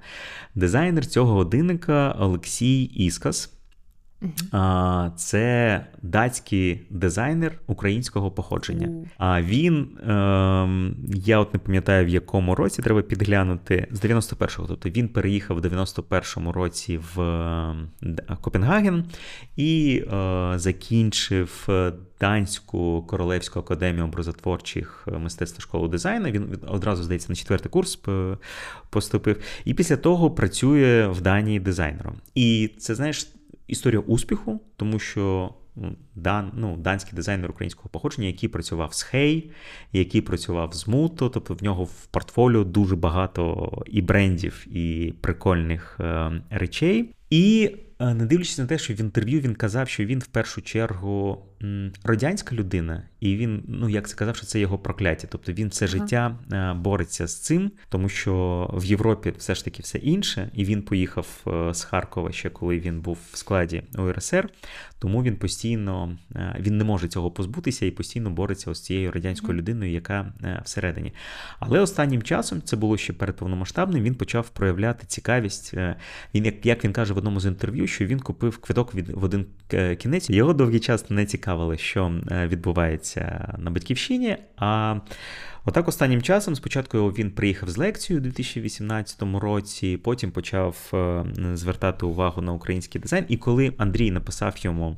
Дизайнер 0.56 1.06
цього 1.06 1.34
годинника 1.34 2.16
Олексій 2.20 2.84
Іскас. 2.84 3.55
Це 5.16 5.86
датський 6.02 6.82
дизайнер 6.90 7.60
українського 7.68 8.32
походження. 8.32 9.08
А 9.18 9.42
він, 9.42 9.88
ем, 10.08 10.96
я 11.10 11.40
от 11.40 11.54
не 11.54 11.60
пам'ятаю 11.60 12.06
в 12.06 12.10
якому 12.10 12.56
році 12.56 12.82
треба 12.82 13.02
підглянути 13.02 13.88
з 13.92 14.02
91-го. 14.02 14.68
Тобто 14.68 14.90
він 14.90 15.08
переїхав 15.08 15.58
в 15.58 15.66
91-му 15.66 16.52
році 16.52 17.00
в 17.16 17.22
ем, 17.22 17.88
Копенгаген 18.42 19.06
і 19.56 20.04
е, 20.14 20.54
закінчив 20.56 21.68
Данську 22.20 23.06
королевську 23.08 23.60
академію 23.60 24.06
образотворчих 24.06 25.08
е, 25.08 25.18
мистецтв 25.18 25.62
школу 25.62 25.88
дизайну. 25.88 26.30
Він 26.30 26.60
одразу 26.68 27.04
здається 27.04 27.30
на 27.30 27.36
четвертий 27.36 27.72
курс 27.72 28.00
поступив. 28.90 29.38
І 29.66 29.74
після 29.74 29.98
того 29.98 30.32
працює 30.32 31.08
в 31.08 31.22
Данії 31.22 31.60
дизайнером. 31.60 32.16
І 32.36 32.72
це 32.78 32.96
знаєш 32.96 33.35
історія 33.68 34.00
успіху, 34.00 34.62
тому 34.76 35.00
що 35.00 35.54
дан, 36.16 36.52
ну, 36.56 36.78
данський 36.78 37.16
дизайнер 37.16 37.50
українського 37.50 37.90
походження, 37.90 38.28
який 38.28 38.50
працював 38.50 38.94
з 38.94 39.02
Хей, 39.02 39.52
який 39.94 40.22
працював 40.22 40.74
з 40.74 40.88
Муто, 40.88 41.30
тобто 41.30 41.54
в 41.54 41.64
нього 41.64 41.84
в 41.84 42.06
портфоліо 42.06 42.64
дуже 42.64 42.96
багато 42.96 43.72
і 43.88 44.02
брендів, 44.02 44.78
і 44.78 45.14
прикольних 45.22 45.98
е, 46.00 46.32
речей. 46.50 47.14
І 47.30 47.72
Е, 48.00 48.14
не 48.14 48.26
дивлячись 48.26 48.58
на 48.58 48.66
те, 48.66 48.78
що 48.78 48.94
в 48.94 49.00
інтерв'ю 49.00 49.40
він 49.40 49.56
казав, 49.56 49.90
що 49.90 50.06
він 50.06 50.20
в 50.20 50.28
першу 50.28 50.62
чергу 50.62 51.46
радянська 52.04 52.56
людина, 52.56 53.04
і 53.20 53.36
він, 53.36 53.64
ну 53.68 53.90
як 53.90 54.10
це 54.10 54.16
казав, 54.16 54.36
що 54.36 54.46
це 54.46 54.60
його 54.60 54.78
прокляття. 54.78 55.28
Тобто 55.32 55.54
він 55.54 55.68
все 55.68 55.88
життя 55.88 56.38
е, 56.52 56.74
бореться 56.74 57.28
з 57.28 57.40
цим, 57.40 57.72
тому 57.90 58.10
що 58.10 58.70
в 58.74 58.86
Європі 58.86 59.34
все 59.38 59.56
ж 59.56 59.66
таки 59.66 59.82
все 59.82 59.98
інше, 59.98 60.50
і 60.54 60.66
він 60.66 60.82
поїхав 60.82 61.28
е, 61.48 61.74
з 61.74 61.84
Харкова 61.84 62.32
ще 62.32 62.50
коли 62.50 62.80
він 62.80 63.02
був 63.02 63.18
в 63.32 63.38
складі 63.38 63.84
УРСР. 63.98 64.50
Тому 65.00 65.24
він 65.24 65.36
постійно 65.36 66.18
він 66.60 66.78
не 66.78 66.84
може 66.84 67.08
цього 67.08 67.32
позбутися 67.32 67.86
і 67.86 67.92
постійно 67.92 68.30
бореться 68.30 68.74
з 68.74 68.82
цією 68.82 69.12
радянською 69.12 69.58
людиною, 69.58 69.92
яка 69.92 70.34
всередині. 70.64 71.14
Але 71.60 71.80
останнім 71.80 72.24
часом 72.24 72.62
це 72.62 72.76
було 72.76 72.98
ще 72.98 73.14
перед 73.14 73.36
повномасштабним. 73.36 74.04
Він 74.04 74.16
почав 74.16 74.50
проявляти 74.50 75.06
цікавість. 75.08 75.74
Він 76.36 76.54
як, 76.64 76.84
він 76.84 76.94
каже 76.94 77.14
в 77.14 77.18
одному 77.18 77.40
з 77.40 77.46
інтерв'ю 77.46 77.88
що 77.96 78.06
він 78.06 78.20
купив 78.20 78.58
квиток 78.58 78.96
від 78.96 79.10
в 79.10 79.24
один 79.24 79.46
е, 79.74 79.96
кінець. 79.96 80.30
Його 80.30 80.54
довгий 80.54 80.80
час 80.80 81.10
не 81.10 81.26
цікавило, 81.46 81.78
що 81.78 82.14
е, 82.32 82.48
відбувається 82.48 83.54
на 83.58 83.72
батьківщині. 83.72 84.38
А 84.58 84.96
отак 85.66 85.88
останнім 85.88 86.22
часом, 86.22 86.56
спочатку 86.56 87.08
він 87.08 87.32
приїхав 87.32 87.70
з 87.70 87.78
лекцією 87.78 88.22
у 88.22 88.24
2018 88.24 89.24
році, 89.42 89.98
потім 89.98 90.32
почав 90.32 90.92
е, 90.94 91.26
звертати 91.54 92.06
увагу 92.06 92.42
на 92.42 92.54
український 92.54 93.02
дизайн. 93.02 93.26
І 93.28 93.38
коли 93.38 93.74
Андрій 93.78 94.12
написав 94.12 94.56
йому. 94.58 94.98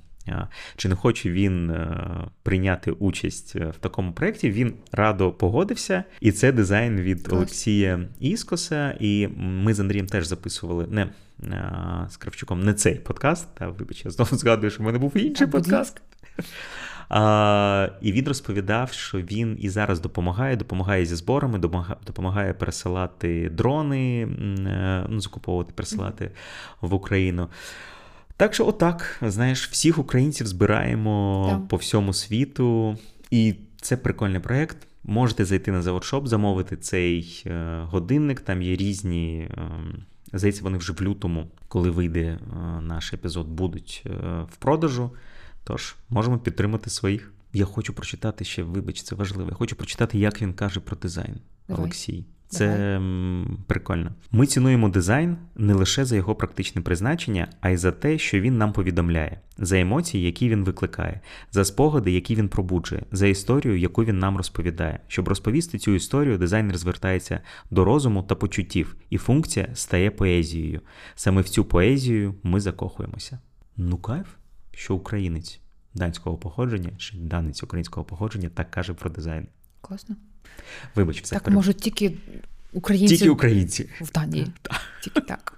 Чи 0.76 0.89
не 0.89 0.95
хоче 0.95 1.32
він 1.32 1.74
прийняти 2.43 2.91
участь 2.91 3.56
в 3.56 3.78
такому 3.80 4.14
проєкті, 4.14 4.52
він 4.52 4.74
радо 4.91 5.32
погодився. 5.32 6.04
І 6.22 6.32
це 6.32 6.52
дизайн 6.52 7.02
від. 7.02 7.28
Олексія 7.32 8.00
Іскоса. 8.20 8.98
І 9.00 9.28
ми 9.38 9.74
з 9.74 9.80
Андрієм 9.80 10.08
теж 10.08 10.28
записували 10.28 10.88
не 10.89 11.08
з 12.10 12.18
Кравчуком 12.18 12.64
не 12.64 12.74
цей 12.74 12.96
подкаст. 12.96 13.56
Та 13.56 13.68
вибач, 13.68 14.06
я 14.06 14.12
знову 14.12 14.38
згадую, 14.38 14.72
що 14.72 14.84
в 14.84 14.86
мене 14.86 14.98
був 14.98 15.18
інший 15.18 15.48
подкаст. 15.48 16.02
А, 17.10 17.90
І 18.02 18.12
він 18.12 18.28
розповідав, 18.28 18.92
що 18.92 19.18
він 19.18 19.58
і 19.60 19.70
зараз 19.70 20.00
допомагає, 20.00 20.56
допомагає 20.56 21.06
зі 21.06 21.16
зборами, 21.16 21.60
допомагає 22.06 22.54
пересилати 22.54 23.50
дрони, 23.50 24.22
е, 24.22 25.06
ну, 25.10 25.20
закуповувати, 25.20 25.74
пересилати 25.76 26.32
в 26.82 26.94
Україну. 26.94 27.50
Так 28.38 28.54
що, 28.54 28.68
отак, 28.68 29.18
знаєш, 29.22 29.70
всіх 29.70 29.98
українців 29.98 30.48
збираємо 30.48 31.48
так. 31.52 31.68
по 31.68 31.78
всьому 31.78 32.14
світу, 32.14 32.98
і 33.32 33.56
це 33.82 33.98
прикольний 33.98 34.40
проєкт. 34.40 34.78
Можете 35.04 35.46
зайти 35.46 35.72
на 35.72 35.82
заворшоп, 35.82 36.28
замовити 36.28 36.78
цей 36.78 37.44
е, 37.46 37.82
годинник, 37.90 38.40
там 38.40 38.62
є 38.62 38.76
різні. 38.76 39.50
Здається, 40.34 40.64
вони 40.64 40.78
вже 40.78 40.94
в 40.94 41.02
лютому, 41.02 41.52
коли 41.68 41.90
вийде 41.90 42.22
е, 42.22 42.40
наш 42.82 43.14
епізод, 43.14 43.48
будуть 43.48 44.04
е, 44.06 44.10
в 44.52 44.58
продажу. 44.58 45.12
Тож 45.64 45.96
можемо 46.10 46.40
підтримати 46.40 46.90
своїх. 46.90 47.34
Я 47.54 47.66
хочу 47.66 47.94
прочитати 47.94 48.46
ще, 48.46 48.64
вибач, 48.64 49.02
це 49.02 49.16
важливо. 49.16 49.50
Я 49.50 49.56
хочу 49.56 49.76
прочитати, 49.76 50.20
як 50.20 50.42
він 50.42 50.54
каже 50.54 50.80
про 50.80 50.98
дизайн, 50.98 51.40
Давай. 51.68 51.84
Олексій. 51.84 52.26
Це 52.50 52.78
Давай. 52.78 53.48
прикольно. 53.68 54.12
Ми 54.32 54.45
цінуємо 54.45 54.89
дизайн 54.89 55.38
не 55.56 55.74
лише 55.74 56.06
за 56.06 56.16
його 56.16 56.36
практичне 56.36 56.82
призначення, 56.82 57.48
а 57.62 57.70
й 57.70 57.78
за 57.78 57.91
те, 57.91 58.18
що 58.18 58.39
він 58.39 58.58
нам 58.58 58.74
повідомляє, 58.74 59.39
за 59.58 59.80
емоції, 59.80 60.26
які 60.26 60.50
він 60.50 60.64
викликає, 60.64 61.22
за 61.52 61.66
спогади, 61.66 62.12
які 62.12 62.36
він 62.36 62.50
пробуджує, 62.50 63.04
за 63.12 63.28
історію, 63.28 63.78
яку 63.78 64.04
він 64.04 64.20
нам 64.20 64.38
розповідає. 64.38 65.00
Щоб 65.08 65.28
розповісти 65.28 65.78
цю 65.78 65.91
історію, 65.91 66.38
дизайнер 66.38 66.78
звертається 66.78 67.39
до 67.72 67.86
розуму 67.86 68.24
та 68.24 68.36
почуттів, 68.36 68.95
і 69.10 69.18
функція 69.18 69.68
стає 69.74 70.12
поезією. 70.12 70.82
Саме 71.16 71.41
в 71.41 71.50
цю 71.50 71.66
поезію 71.66 72.36
ми 72.43 72.60
закохуємося. 72.60 73.39
Ну, 73.78 73.98
кайф, 73.98 74.28
що 74.72 74.95
українець 74.95 75.62
данського 75.93 76.38
походження, 76.38 76.91
чи 76.98 77.18
данець 77.18 77.64
українського 77.64 78.06
походження 78.06 78.50
так 78.50 78.72
каже 78.72 78.93
про 78.93 79.10
дизайн. 79.10 79.48
Класно. 79.88 80.16
Вибач, 80.96 81.22
все 81.22 81.36
так 81.36 81.44
переб... 81.44 81.56
можуть 81.56 81.78
тільки 81.78 82.18
українці 82.74 83.18
Тільки 83.18 83.30
українці 83.30 83.90
в 84.02 84.12
Данії. 84.12 84.48
Тільки 85.04 85.22
так. 85.22 85.54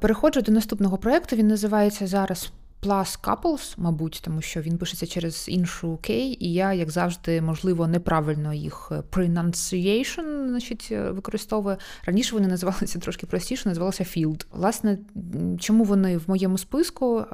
Переходжу 0.00 0.40
до 0.40 0.52
наступного 0.52 0.98
проєкту. 0.98 1.36
Він 1.36 1.48
називається 1.48 2.06
зараз 2.06 2.50
Plus 2.86 3.18
Couples, 3.22 3.74
мабуть, 3.76 4.20
тому 4.24 4.42
що 4.42 4.60
він 4.60 4.78
пишеться 4.78 5.06
через 5.06 5.48
іншу 5.48 5.98
кей, 6.02 6.36
і 6.40 6.52
я, 6.52 6.72
як 6.72 6.90
завжди, 6.90 7.42
можливо, 7.42 7.86
неправильно 7.86 8.54
їх 8.54 8.88
е, 8.92 9.02
pronunciation, 9.12 10.48
значить, 10.48 10.88
е, 10.92 11.10
використовую. 11.10 11.76
Раніше 12.04 12.34
вони 12.34 12.48
називалися 12.48 12.98
трошки 12.98 13.26
простіше, 13.26 13.68
називалися 13.68 14.04
Field. 14.04 14.46
Власне, 14.52 14.98
чому 15.58 15.84
вони 15.84 16.16
в 16.16 16.22
моєму 16.26 16.58
списку? 16.58 17.18
Е, 17.18 17.24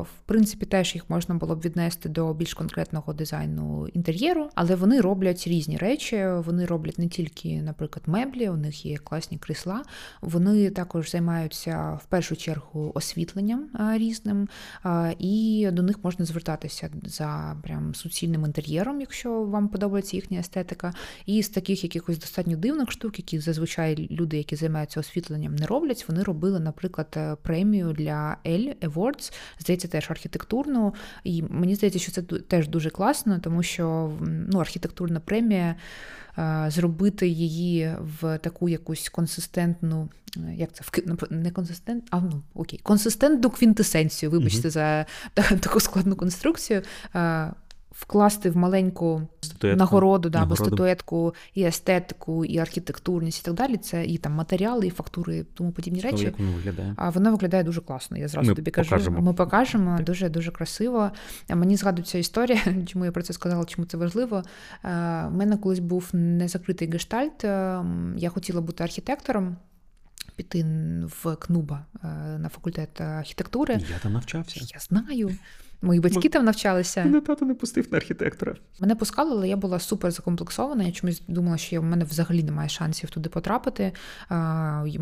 в 0.00 0.22
принципі, 0.26 0.66
теж 0.66 0.94
їх 0.94 1.10
можна 1.10 1.34
було 1.34 1.56
б 1.56 1.60
віднести 1.60 2.08
до 2.08 2.34
більш 2.34 2.54
конкретного 2.54 3.12
дизайну 3.12 3.88
інтер'єру, 3.94 4.48
але 4.54 4.74
вони 4.74 5.00
роблять 5.00 5.46
різні 5.46 5.76
речі. 5.76 6.26
Вони 6.26 6.66
роблять 6.66 6.98
не 6.98 7.08
тільки, 7.08 7.62
наприклад, 7.62 8.02
меблі, 8.06 8.48
у 8.48 8.56
них 8.56 8.86
є 8.86 8.96
класні 8.96 9.38
крісла. 9.38 9.82
Вони 10.20 10.70
також 10.70 11.10
займаються 11.10 11.98
в 12.04 12.06
першу 12.06 12.36
чергу 12.36 12.92
освітленням 12.94 13.68
різним 13.96 14.48
і 15.18 15.68
до 15.72 15.82
них 15.82 15.96
можна 16.04 16.24
звертатися 16.24 16.90
за 17.04 17.56
прям 17.62 17.94
суцільним 17.94 18.44
інтер'єром, 18.44 19.00
якщо 19.00 19.42
вам 19.42 19.68
подобається 19.68 20.16
їхня 20.16 20.38
естетика. 20.38 20.94
І 21.26 21.42
з 21.42 21.48
таких 21.48 21.84
якихось 21.84 22.18
достатньо 22.18 22.56
дивних 22.56 22.90
штук, 22.90 23.18
які 23.18 23.38
зазвичай 23.38 24.08
люди, 24.10 24.36
які 24.36 24.56
займаються 24.56 25.00
освітленням, 25.00 25.56
не 25.56 25.66
роблять. 25.66 26.04
Вони 26.08 26.22
робили, 26.22 26.60
наприклад, 26.60 27.14
е, 27.16 27.36
премію 27.42 27.92
для 27.92 28.36
L 28.46 28.74
Awards, 28.80 29.32
здається, 29.58 29.88
теж 29.88 30.10
архітектурну. 30.10 30.94
І 31.24 31.42
мені 31.42 31.74
здається, 31.74 31.98
що 31.98 32.12
це 32.12 32.22
теж 32.22 32.68
дуже 32.68 32.90
класно, 32.90 33.38
тому 33.38 33.62
що 33.62 34.12
ну, 34.20 34.58
архітектурна 34.58 35.20
премія. 35.20 35.76
Е, 36.38 36.66
зробити 36.68 37.28
її 37.28 37.96
в 38.20 38.38
таку 38.38 38.68
якусь 38.68 39.08
консистентну, 39.08 40.08
е, 40.36 40.54
як 40.56 40.72
це 40.72 41.02
не 41.30 41.50
консистент, 41.50 42.04
а 42.10 42.20
ну 42.20 42.42
окей, 42.54 42.80
консистентну 42.82 43.50
квінтесенцію, 43.50 44.30
вибачте, 44.30 44.68
mm 44.68 44.70
за 44.70 45.06
таку 45.34 45.80
складну 45.80 46.16
конструкцію. 46.16 46.82
Вкласти 47.92 48.50
в 48.50 48.56
маленьку 48.56 49.22
статуетку. 49.40 49.78
нагороду, 49.78 50.30
да, 50.30 50.42
або 50.42 50.56
статуетку 50.56 51.34
і 51.54 51.62
естетику, 51.62 52.44
і 52.44 52.58
архітектурність, 52.58 53.40
і 53.40 53.44
так 53.44 53.54
далі. 53.54 53.76
Це 53.76 54.04
і 54.04 54.18
там 54.18 54.32
матеріали, 54.32 54.86
і 54.86 54.90
фактури, 54.90 55.46
тому 55.54 55.72
подібні 55.72 56.00
Що, 56.00 56.08
речі. 56.08 56.24
Як 56.24 56.38
воно 56.38 56.52
виглядає? 56.52 56.94
А 56.96 57.10
воно 57.10 57.30
виглядає 57.30 57.64
дуже 57.64 57.80
класно. 57.80 58.18
Я 58.18 58.28
зразу 58.28 58.48
ми 58.48 58.54
тобі 58.54 58.70
кажу. 58.70 58.90
Покажемо. 58.90 59.20
Ми 59.20 59.32
покажемо 59.32 59.98
дуже 60.02 60.28
дуже 60.28 60.50
красиво. 60.50 61.10
Мені 61.48 61.76
згадується 61.76 62.18
історія, 62.18 62.60
чому 62.86 63.04
я 63.04 63.12
про 63.12 63.22
це 63.22 63.32
сказала, 63.32 63.64
чому 63.64 63.86
це 63.86 63.96
важливо. 63.96 64.42
У 64.84 64.88
мене 65.30 65.56
колись 65.56 65.78
був 65.78 66.08
незакритий 66.12 66.90
гештальт. 66.90 67.44
Я 68.16 68.30
хотіла 68.34 68.60
бути 68.60 68.84
архітектором. 68.84 69.56
Піти 70.36 70.64
в 71.22 71.36
КНУБА 71.36 71.86
на 72.38 72.48
факультет 72.48 73.00
архітектури. 73.00 73.74
Я 73.74 73.98
там 74.02 74.12
навчався. 74.12 74.60
Я 74.74 74.80
знаю. 74.80 75.30
Мої 75.82 76.00
батьки 76.00 76.28
там 76.28 76.44
навчалися. 76.44 77.04
Мене 77.04 77.20
тато 77.20 77.44
не 77.44 77.54
пустив 77.54 77.86
на 77.90 77.98
архітектора. 77.98 78.54
Мене 78.80 78.94
пускали, 78.94 79.30
але 79.30 79.48
я 79.48 79.56
була 79.56 79.78
супер 79.78 80.10
закомплексована. 80.10 80.84
Я 80.84 80.92
чомусь 80.92 81.22
думала, 81.28 81.58
що 81.58 81.80
в 81.80 81.84
мене 81.84 82.04
взагалі 82.04 82.42
немає 82.42 82.68
шансів 82.68 83.10
туди 83.10 83.28
потрапити. 83.28 83.92
У 84.30 84.34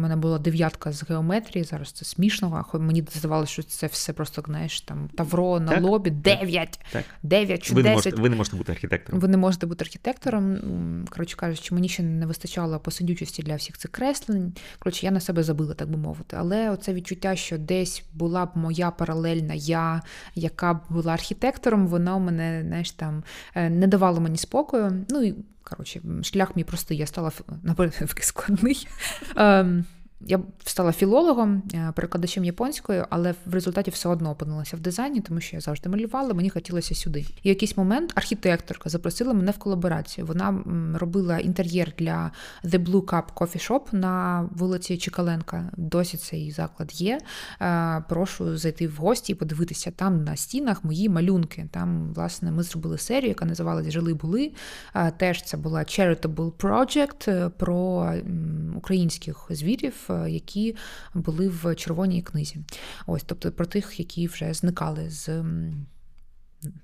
мене 0.00 0.16
була 0.16 0.38
дев'ятка 0.38 0.92
з 0.92 1.02
геометрії. 1.02 1.64
Зараз 1.64 1.92
це 1.92 2.04
смішно. 2.04 2.64
А 2.72 2.78
мені 2.78 3.04
здавалося, 3.14 3.52
що 3.52 3.62
це 3.62 3.86
все 3.86 4.12
просто 4.12 4.42
знаєш, 4.46 4.80
там 4.80 5.08
тавро 5.16 5.60
на 5.60 5.72
так? 5.72 5.82
лобі. 5.82 6.10
Дев'ять. 6.10 6.80
Дев'ять 7.22 7.62
чи 7.62 7.74
десять. 7.74 8.18
Ви 8.18 8.28
не 8.28 8.36
можете 8.36 8.56
бути 8.56 8.72
архітектором. 8.72 9.20
Ви 9.20 9.28
не 9.28 9.36
можете 9.36 9.66
бути 9.66 9.84
архітектором. 9.84 10.58
Коротше 11.10 11.36
кажучи, 11.36 11.74
мені 11.74 11.88
ще 11.88 12.02
не 12.02 12.26
вистачало 12.26 12.80
посидючості 12.80 13.42
для 13.42 13.56
всіх 13.56 13.78
цих 13.78 13.90
креслень. 13.90 14.52
Коротше, 14.78 15.06
я 15.06 15.12
на 15.12 15.20
себе 15.20 15.42
забила, 15.42 15.74
так 15.74 15.90
би 15.90 15.96
мовити. 15.96 16.36
Але 16.40 16.70
оце 16.70 16.94
відчуття, 16.94 17.36
що 17.36 17.58
десь 17.58 18.02
була 18.12 18.46
б 18.46 18.50
моя 18.54 18.90
паралельна 18.90 19.54
я, 19.54 20.02
яка 20.34 20.69
була 20.88 21.12
архітектором, 21.12 21.86
вона 21.86 22.16
мене 22.20 22.62
знаєш, 22.66 22.90
там 22.90 23.22
е, 23.54 23.70
не 23.70 23.86
давала 23.86 24.20
мені 24.20 24.36
спокою. 24.36 25.04
Ну 25.10 25.22
і 25.22 25.34
коротше, 25.62 26.00
шлях 26.22 26.56
мій 26.56 26.64
простий, 26.64 26.96
я 26.98 27.06
стала 27.06 27.32
наперед 27.62 28.14
складний. 28.20 28.88
Я 30.26 30.40
стала 30.64 30.92
філологом, 30.92 31.62
е, 31.74 31.92
перекладачем 31.96 32.44
японською, 32.44 33.06
але 33.10 33.34
в 33.46 33.54
результаті 33.54 33.90
все 33.90 34.08
одно 34.08 34.30
опинилася 34.30 34.76
в 34.76 34.80
дизайні, 34.80 35.20
тому 35.20 35.40
що 35.40 35.56
я 35.56 35.60
завжди 35.60 35.88
малювала, 35.88 36.34
мені 36.34 36.50
хотілося 36.50 36.94
сюди. 36.94 37.20
І 37.20 37.48
в 37.48 37.48
якийсь 37.48 37.76
момент 37.76 38.12
архітекторка 38.14 38.90
запросила 38.90 39.32
мене 39.32 39.50
в 39.50 39.58
колаборацію. 39.58 40.26
Вона 40.26 40.64
робила 40.94 41.38
інтер'єр 41.38 41.92
для 41.98 42.30
The 42.64 42.84
Blue 42.84 43.04
Cup 43.04 43.22
Coffee 43.36 43.70
Shop 43.70 43.94
на 43.94 44.48
вулиці 44.52 44.96
Чекаленка. 44.96 45.70
Досі 45.76 46.16
цей 46.16 46.50
заклад 46.50 47.00
є. 47.00 47.20
Е, 47.60 48.04
прошу 48.08 48.56
зайти 48.56 48.88
в 48.88 48.94
гості 48.96 49.32
і 49.32 49.34
подивитися 49.34 49.90
там 49.90 50.24
на 50.24 50.36
стінах 50.36 50.84
мої 50.84 51.08
малюнки. 51.08 51.68
Там, 51.70 52.12
власне, 52.14 52.50
ми 52.50 52.62
зробили 52.62 52.98
серію, 52.98 53.28
яка 53.28 53.44
називалася 53.44 53.90
Жили 53.90 54.14
були. 54.14 54.52
Е, 54.94 55.10
теж 55.10 55.42
це 55.42 55.56
була 55.56 55.80
Charitable 55.80 56.52
Project 56.52 57.50
про 57.50 58.12
українських 58.76 59.46
звірів. 59.50 60.09
Е, 60.10 60.30
які 60.30 60.76
були 61.14 61.48
в 61.48 61.74
червоній 61.74 62.22
книзі. 62.22 62.56
Ось, 63.06 63.22
тобто 63.26 63.52
про 63.52 63.66
тих, 63.66 64.00
які 64.00 64.26
вже 64.26 64.54
зникали 64.54 65.10
з 65.10 65.44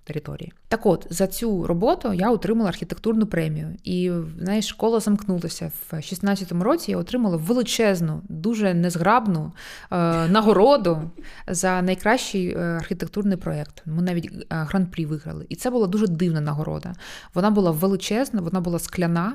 території. 0.04 0.52
Так 0.68 0.86
от, 0.86 1.06
за 1.10 1.26
цю 1.26 1.66
роботу 1.66 2.12
я 2.12 2.30
отримала 2.30 2.68
архітектурну 2.68 3.26
премію. 3.26 3.68
І 3.84 4.12
знаєш, 4.38 4.66
школа 4.66 5.00
замкнулася 5.00 5.72
в 5.90 5.94
16-му 5.94 6.64
році. 6.64 6.90
Я 6.90 6.98
отримала 6.98 7.36
величезну, 7.36 8.22
дуже 8.28 8.74
незграбну 8.74 9.52
е, 9.90 9.96
нагороду 10.28 11.10
за 11.48 11.82
найкращий 11.82 12.48
е, 12.48 12.58
архітектурний 12.58 13.36
проєкт. 13.36 13.82
Ми 13.86 14.02
навіть 14.02 14.30
е, 14.32 14.44
гран-прі 14.50 15.06
виграли. 15.06 15.46
І 15.48 15.56
це 15.56 15.70
була 15.70 15.86
дуже 15.86 16.06
дивна 16.06 16.40
нагорода. 16.40 16.92
Вона 17.34 17.50
була 17.50 17.70
величезна, 17.70 18.40
вона 18.40 18.60
була 18.60 18.78
скляна, 18.78 19.32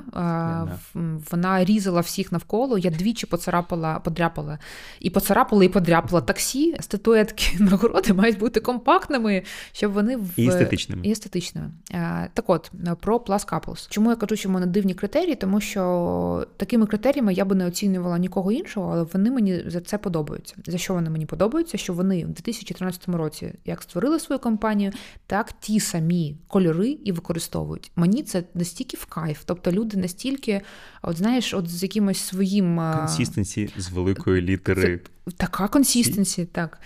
е, 0.94 1.00
вона 1.30 1.64
різала 1.64 2.00
всіх 2.00 2.32
навколо. 2.32 2.78
Я 2.78 2.90
двічі 2.90 3.26
поцарапала, 3.26 3.98
подряпала 3.98 4.58
і 5.00 5.10
поцарапала, 5.10 5.64
і 5.64 5.68
подряпала 5.68 6.20
таксі. 6.20 6.76
Статуетки 6.80 7.56
нагороди 7.58 8.12
мають 8.12 8.38
бути 8.38 8.60
компактними, 8.60 9.42
щоб 9.72 9.92
вони 9.92 10.16
в 10.16 10.31
і 10.36 10.48
естетичними. 10.48 11.02
І 11.06 11.10
естетичними. 11.10 11.70
Е, 11.92 12.28
так 12.34 12.50
от, 12.50 12.72
про 13.00 13.16
Plus 13.16 13.48
Couples. 13.48 13.86
Чому 13.90 14.10
я 14.10 14.16
кажу, 14.16 14.36
що 14.36 14.48
в 14.48 14.52
мене 14.52 14.66
дивні 14.66 14.94
критерії? 14.94 15.34
Тому 15.34 15.60
що 15.60 16.46
такими 16.56 16.86
критеріями 16.86 17.34
я 17.34 17.44
би 17.44 17.54
не 17.54 17.66
оцінювала 17.66 18.18
нікого 18.18 18.52
іншого, 18.52 18.92
але 18.92 19.02
вони 19.12 19.30
мені 19.30 19.62
за 19.66 19.80
це 19.80 19.98
подобаються. 19.98 20.54
За 20.66 20.78
що 20.78 20.94
вони 20.94 21.10
мені 21.10 21.26
подобаються? 21.26 21.78
Що 21.78 21.92
вони 21.92 22.24
в 22.24 22.28
2014 22.28 23.08
році 23.08 23.52
як 23.64 23.82
створили 23.82 24.20
свою 24.20 24.38
компанію, 24.38 24.92
так 25.26 25.52
ті 25.60 25.80
самі 25.80 26.36
кольори 26.46 26.88
і 26.88 27.12
використовують. 27.12 27.90
Мені 27.96 28.22
це 28.22 28.44
настільки 28.54 28.96
в 28.96 29.04
кайф. 29.06 29.42
Тобто 29.44 29.72
люди 29.72 29.96
настільки, 29.96 30.60
от 31.02 31.16
знаєш, 31.16 31.54
от 31.54 31.68
з 31.68 31.82
якимось 31.82 32.18
своїм 32.18 32.76
консістенсі 32.98 33.70
з 33.76 33.90
великої 33.90 34.42
літери. 34.42 34.82
Це 34.82 35.12
така 35.36 35.68
консістенсі, 35.68 36.44
так. 36.44 36.80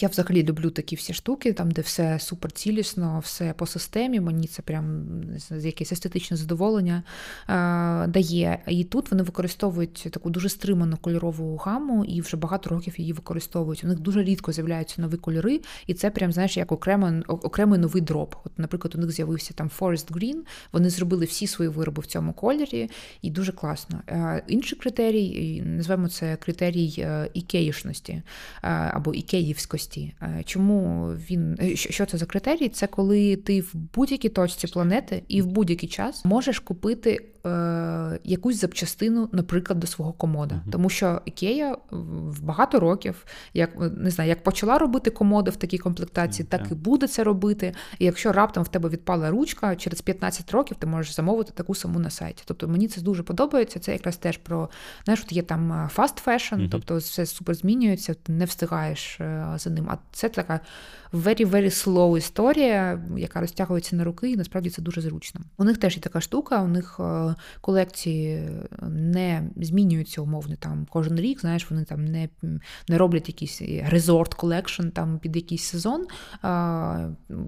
Я 0.00 0.08
взагалі 0.08 0.42
люблю 0.42 0.70
такі 0.70 0.96
всі 0.96 1.14
штуки, 1.14 1.52
там, 1.52 1.70
де 1.70 1.82
все 1.82 2.18
супер 2.18 2.52
цілісно, 2.52 3.20
все 3.24 3.52
по 3.52 3.66
системі. 3.66 4.20
Мені 4.20 4.46
це 4.46 4.62
прям 4.62 5.06
якесь 5.50 5.92
естетичне 5.92 6.36
задоволення 6.36 7.02
е, 7.48 8.06
дає. 8.06 8.62
І 8.68 8.84
тут 8.84 9.10
вони 9.10 9.22
використовують 9.22 10.08
таку 10.10 10.30
дуже 10.30 10.48
стриману 10.48 10.96
кольорову 10.96 11.56
гаму 11.56 12.04
і 12.04 12.20
вже 12.20 12.36
багато 12.36 12.70
років 12.70 13.00
її 13.00 13.12
використовують. 13.12 13.84
У 13.84 13.86
них 13.86 14.00
дуже 14.00 14.22
рідко 14.22 14.52
з'являються 14.52 15.02
нові 15.02 15.16
кольори, 15.16 15.60
і 15.86 15.94
це 15.94 16.10
прям 16.10 16.32
знаєш 16.32 16.56
як 16.56 16.72
окремо, 16.72 17.12
окремий 17.28 17.78
новий 17.78 18.02
дроп. 18.02 18.34
От, 18.44 18.58
наприклад, 18.58 18.94
у 18.94 18.98
них 18.98 19.10
з'явився 19.10 19.54
там 19.54 19.70
Forest 19.80 20.12
Green, 20.12 20.36
Вони 20.72 20.90
зробили 20.90 21.24
всі 21.24 21.46
свої 21.46 21.70
вироби 21.70 22.02
в 22.02 22.06
цьому 22.06 22.32
кольорі, 22.32 22.90
і 23.22 23.30
дуже 23.30 23.52
класно. 23.52 24.00
Е, 24.08 24.44
інший 24.48 24.78
критерій, 24.78 25.62
називаємо 25.66 26.08
це 26.08 26.36
критерій 26.36 26.94
е, 26.98 27.30
ікеїшності 27.34 28.12
е, 28.12 28.22
або 28.70 29.14
ікеївськості 29.14 29.81
якості. 29.82 30.14
Е, 30.22 30.42
чому 30.44 31.08
він 31.08 31.58
е, 31.60 31.76
що 31.76 32.06
це 32.06 32.18
за 32.18 32.26
критерій? 32.26 32.68
Це 32.68 32.86
коли 32.86 33.36
ти 33.36 33.60
в 33.60 33.74
будь-якій 33.94 34.28
точці 34.28 34.66
планети 34.66 35.22
і 35.28 35.42
в 35.42 35.46
будь-який 35.46 35.88
час 35.88 36.24
можеш 36.24 36.58
купити 36.58 37.31
е, 37.46 38.18
якусь 38.24 38.60
запчастину, 38.60 39.28
наприклад, 39.32 39.80
до 39.80 39.86
свого 39.86 40.12
комода. 40.12 40.54
Uh-huh. 40.54 40.72
Тому 40.72 40.90
що 40.90 41.20
Ікея 41.24 41.76
в 41.90 42.42
багато 42.42 42.80
років, 42.80 43.26
як 43.54 43.70
не 43.96 44.10
знаю, 44.10 44.28
як 44.28 44.42
почала 44.42 44.78
робити 44.78 45.10
комоди 45.10 45.50
в 45.50 45.56
такій 45.56 45.78
комплектації, 45.78 46.46
uh-huh. 46.46 46.50
так 46.50 46.70
і 46.70 46.74
буде 46.74 47.08
це 47.08 47.24
робити. 47.24 47.74
І 47.98 48.04
якщо 48.04 48.32
раптом 48.32 48.64
в 48.64 48.68
тебе 48.68 48.88
відпала 48.88 49.30
ручка, 49.30 49.76
через 49.76 50.00
15 50.00 50.50
років 50.50 50.76
ти 50.80 50.86
можеш 50.86 51.14
замовити 51.14 51.52
таку 51.54 51.74
саму 51.74 51.98
на 51.98 52.10
сайті. 52.10 52.42
Тобто 52.46 52.68
мені 52.68 52.88
це 52.88 53.00
дуже 53.00 53.22
подобається. 53.22 53.80
Це 53.80 53.92
якраз 53.92 54.16
теж 54.16 54.36
про 54.36 54.68
знаєш, 55.04 55.22
от 55.26 55.32
є 55.32 55.42
там 55.42 55.90
fast 55.96 56.24
fashion, 56.26 56.58
uh-huh. 56.58 56.68
тобто 56.70 56.96
все 56.96 57.26
супер 57.26 57.54
змінюється, 57.54 58.14
ти 58.14 58.32
не 58.32 58.44
встигаєш 58.44 59.20
за 59.56 59.70
ним. 59.70 59.88
А 59.90 59.98
це 60.12 60.28
така 60.28 60.60
very-very 61.12 61.70
slow 61.70 62.18
історія, 62.18 63.02
яка 63.16 63.40
розтягується 63.40 63.96
на 63.96 64.04
руки, 64.04 64.30
і 64.30 64.36
насправді 64.36 64.70
це 64.70 64.82
дуже 64.82 65.00
зручно. 65.00 65.40
У 65.56 65.64
них 65.64 65.78
теж 65.78 65.96
є 65.96 66.02
така 66.02 66.20
штука, 66.20 66.62
у 66.62 66.68
них 66.68 67.00
е, 67.00 67.34
колекції 67.60 68.48
не 68.88 69.50
змінюються 69.56 70.22
умовно 70.22 70.56
там 70.56 70.86
кожен 70.90 71.20
рік. 71.20 71.40
Знаєш, 71.40 71.70
вони 71.70 71.84
там 71.84 72.04
не 72.04 72.28
не 72.88 72.98
роблять 72.98 73.28
якийсь 73.28 73.62
resort 73.62 74.36
collection 74.36 74.90
там 74.90 75.18
під 75.18 75.36
якийсь 75.36 75.62
сезон. 75.62 76.06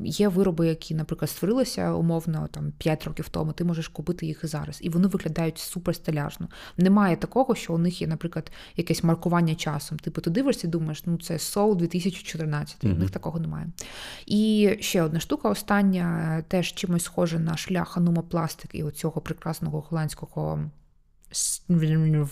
Є 0.04 0.28
вироби, 0.28 0.66
які, 0.66 0.94
наприклад, 0.94 1.30
створилися 1.30 1.92
умовно 1.92 2.48
там 2.50 2.72
5 2.78 3.04
років 3.04 3.28
тому. 3.28 3.52
Ти 3.52 3.64
можеш 3.64 3.88
купити 3.88 4.26
їх 4.26 4.40
і 4.44 4.46
зараз, 4.46 4.78
і 4.82 4.88
вони 4.88 5.08
виглядають 5.08 5.58
супер 5.58 5.94
стиляжно. 5.94 6.48
Немає 6.76 7.16
такого, 7.16 7.54
що 7.54 7.74
у 7.74 7.78
них 7.78 8.00
є, 8.00 8.06
наприклад, 8.06 8.52
якесь 8.76 9.04
маркування 9.04 9.54
часом. 9.54 9.98
Типу, 9.98 10.20
ти 10.20 10.30
дивишся 10.30 10.66
і 10.66 10.70
думаєш, 10.70 11.06
ну 11.06 11.18
це 11.18 11.34
Soul 11.34 11.76
2014. 11.76 12.84
Mm-hmm. 12.84 12.94
У 12.94 12.98
них 12.98 13.10
такого 13.10 13.40
немає 13.40 13.53
немає. 13.54 13.66
І 14.26 14.76
ще 14.80 15.02
одна 15.02 15.20
штука, 15.20 15.48
остання 15.48 16.42
теж 16.48 16.72
чимось 16.74 17.04
схоже 17.04 17.38
на 17.38 17.56
шлях 17.56 17.96
анумопластик 17.96 18.70
і 18.74 18.82
оцього 18.82 19.20
прекрасного 19.20 19.80
голландського. 19.80 20.60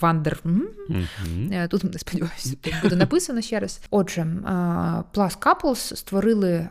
Вандер. 0.01 0.39
Mm-hmm. 0.45 1.67
Тут 1.67 1.99
сподіваюся, 1.99 2.57
буде 2.83 2.95
написано 2.95 3.41
ще 3.41 3.59
раз. 3.59 3.81
Отже, 3.89 4.21
Plus 5.13 5.37
Couples 5.39 5.95
створили 5.95 6.69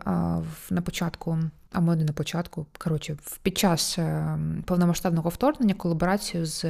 на 0.71 0.83
початку 0.85 1.39
а 1.73 1.81
ми 1.81 1.97
не 1.97 2.05
на 2.05 2.13
початку. 2.13 2.67
Коротше, 2.79 3.17
під 3.43 3.59
час 3.59 3.99
е, 3.99 4.39
повномасштабного 4.65 5.31
вторгнення 5.31 5.75
колаборацію 5.75 6.47
з 6.47 6.65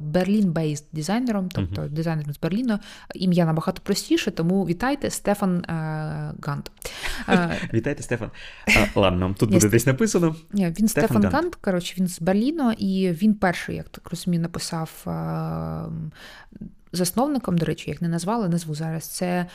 Берлін-бейст 0.00 0.84
дизайнером, 0.92 1.48
тобто 1.48 1.82
uh-huh. 1.82 1.88
дизайнером 1.88 2.32
з 2.32 2.40
Берліна. 2.40 2.80
Ім'я 3.14 3.44
набагато 3.44 3.82
простіше, 3.82 4.30
тому 4.30 4.64
вітайте 4.66 5.10
Стефан 5.10 5.56
е, 5.56 6.32
Гант. 6.42 6.70
Е, 7.28 7.68
вітайте, 7.74 8.02
Стефан. 8.02 8.30
Ладно, 8.94 9.34
тут 9.38 9.50
буде 9.50 9.68
десь 9.68 9.86
написано. 9.86 10.36
Він 10.54 10.88
Стефан 10.88 11.24
Гант, 11.24 11.54
коротше, 11.54 11.94
він 11.98 12.08
з 12.08 12.20
Берліна, 12.20 12.74
і 12.78 13.10
він 13.10 13.34
перший, 13.34 13.76
як 13.76 13.88
так 13.88 14.10
розумію, 14.10 14.42
написав 14.42 15.04
засновником, 16.94 17.58
до 17.58 17.66
речі, 17.66 17.90
як 17.90 18.02
не 18.02 18.08
назвали, 18.08 18.48
назву 18.48 18.74
зараз. 18.74 19.04
Це 19.04 19.46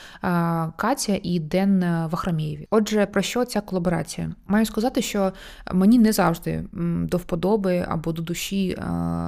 Катя 0.76 1.20
і 1.24 1.40
Ден 1.40 1.80
Вахрамєєві. 2.12 2.68
Отже, 2.70 3.06
про 3.06 3.22
що 3.22 3.46
ця 3.46 3.62
колаборація? 3.62 4.32
Маю 4.48 4.66
сказати, 4.66 5.02
що 5.02 5.32
мені 5.74 6.00
не 6.00 6.12
завжди 6.12 6.64
до 7.04 7.18
вподоби 7.18 7.86
або 7.88 8.12
до 8.12 8.22
душі 8.22 8.78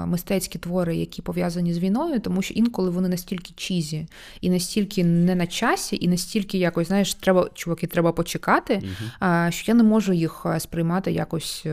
мистецькі 0.05 0.59
твори, 0.59 0.95
які 0.95 1.21
пов'язані 1.21 1.73
з 1.73 1.79
війною, 1.79 2.19
тому 2.19 2.41
що 2.41 2.53
інколи 2.53 2.89
вони 2.89 3.09
настільки 3.09 3.53
чізі 3.55 4.07
і 4.41 4.49
настільки 4.49 5.03
не 5.03 5.35
на 5.35 5.47
часі, 5.47 5.97
і 6.01 6.07
настільки 6.07 6.57
якось 6.57 6.87
знаєш, 6.87 7.13
треба 7.13 7.49
чуваки, 7.53 7.87
треба 7.87 8.11
почекати, 8.11 8.73
угу. 8.73 9.29
що 9.49 9.71
я 9.71 9.73
не 9.73 9.83
можу 9.83 10.13
їх 10.13 10.45
сприймати 10.59 11.11
якось 11.11 11.63
е, 11.65 11.69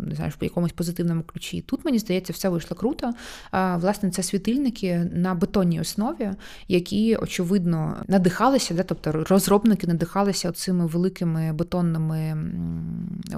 не 0.00 0.14
знаю, 0.14 0.32
в 0.40 0.44
якомусь 0.44 0.72
позитивному 0.72 1.22
ключі. 1.22 1.60
Тут 1.60 1.84
мені 1.84 1.98
здається, 1.98 2.32
все 2.32 2.48
вийшло 2.48 2.76
круто. 2.76 3.12
Власне, 3.52 4.10
це 4.10 4.22
світильники 4.22 5.10
на 5.14 5.34
бетоні 5.34 5.65
електронній 5.66 5.80
основі, 5.80 6.30
які 6.68 7.16
очевидно 7.16 7.96
надихалися, 8.08 8.74
де, 8.74 8.82
тобто 8.82 9.12
розробники 9.12 9.86
надихалися 9.86 10.52
цими 10.52 10.86
великими 10.86 11.52
бетонними 11.52 12.36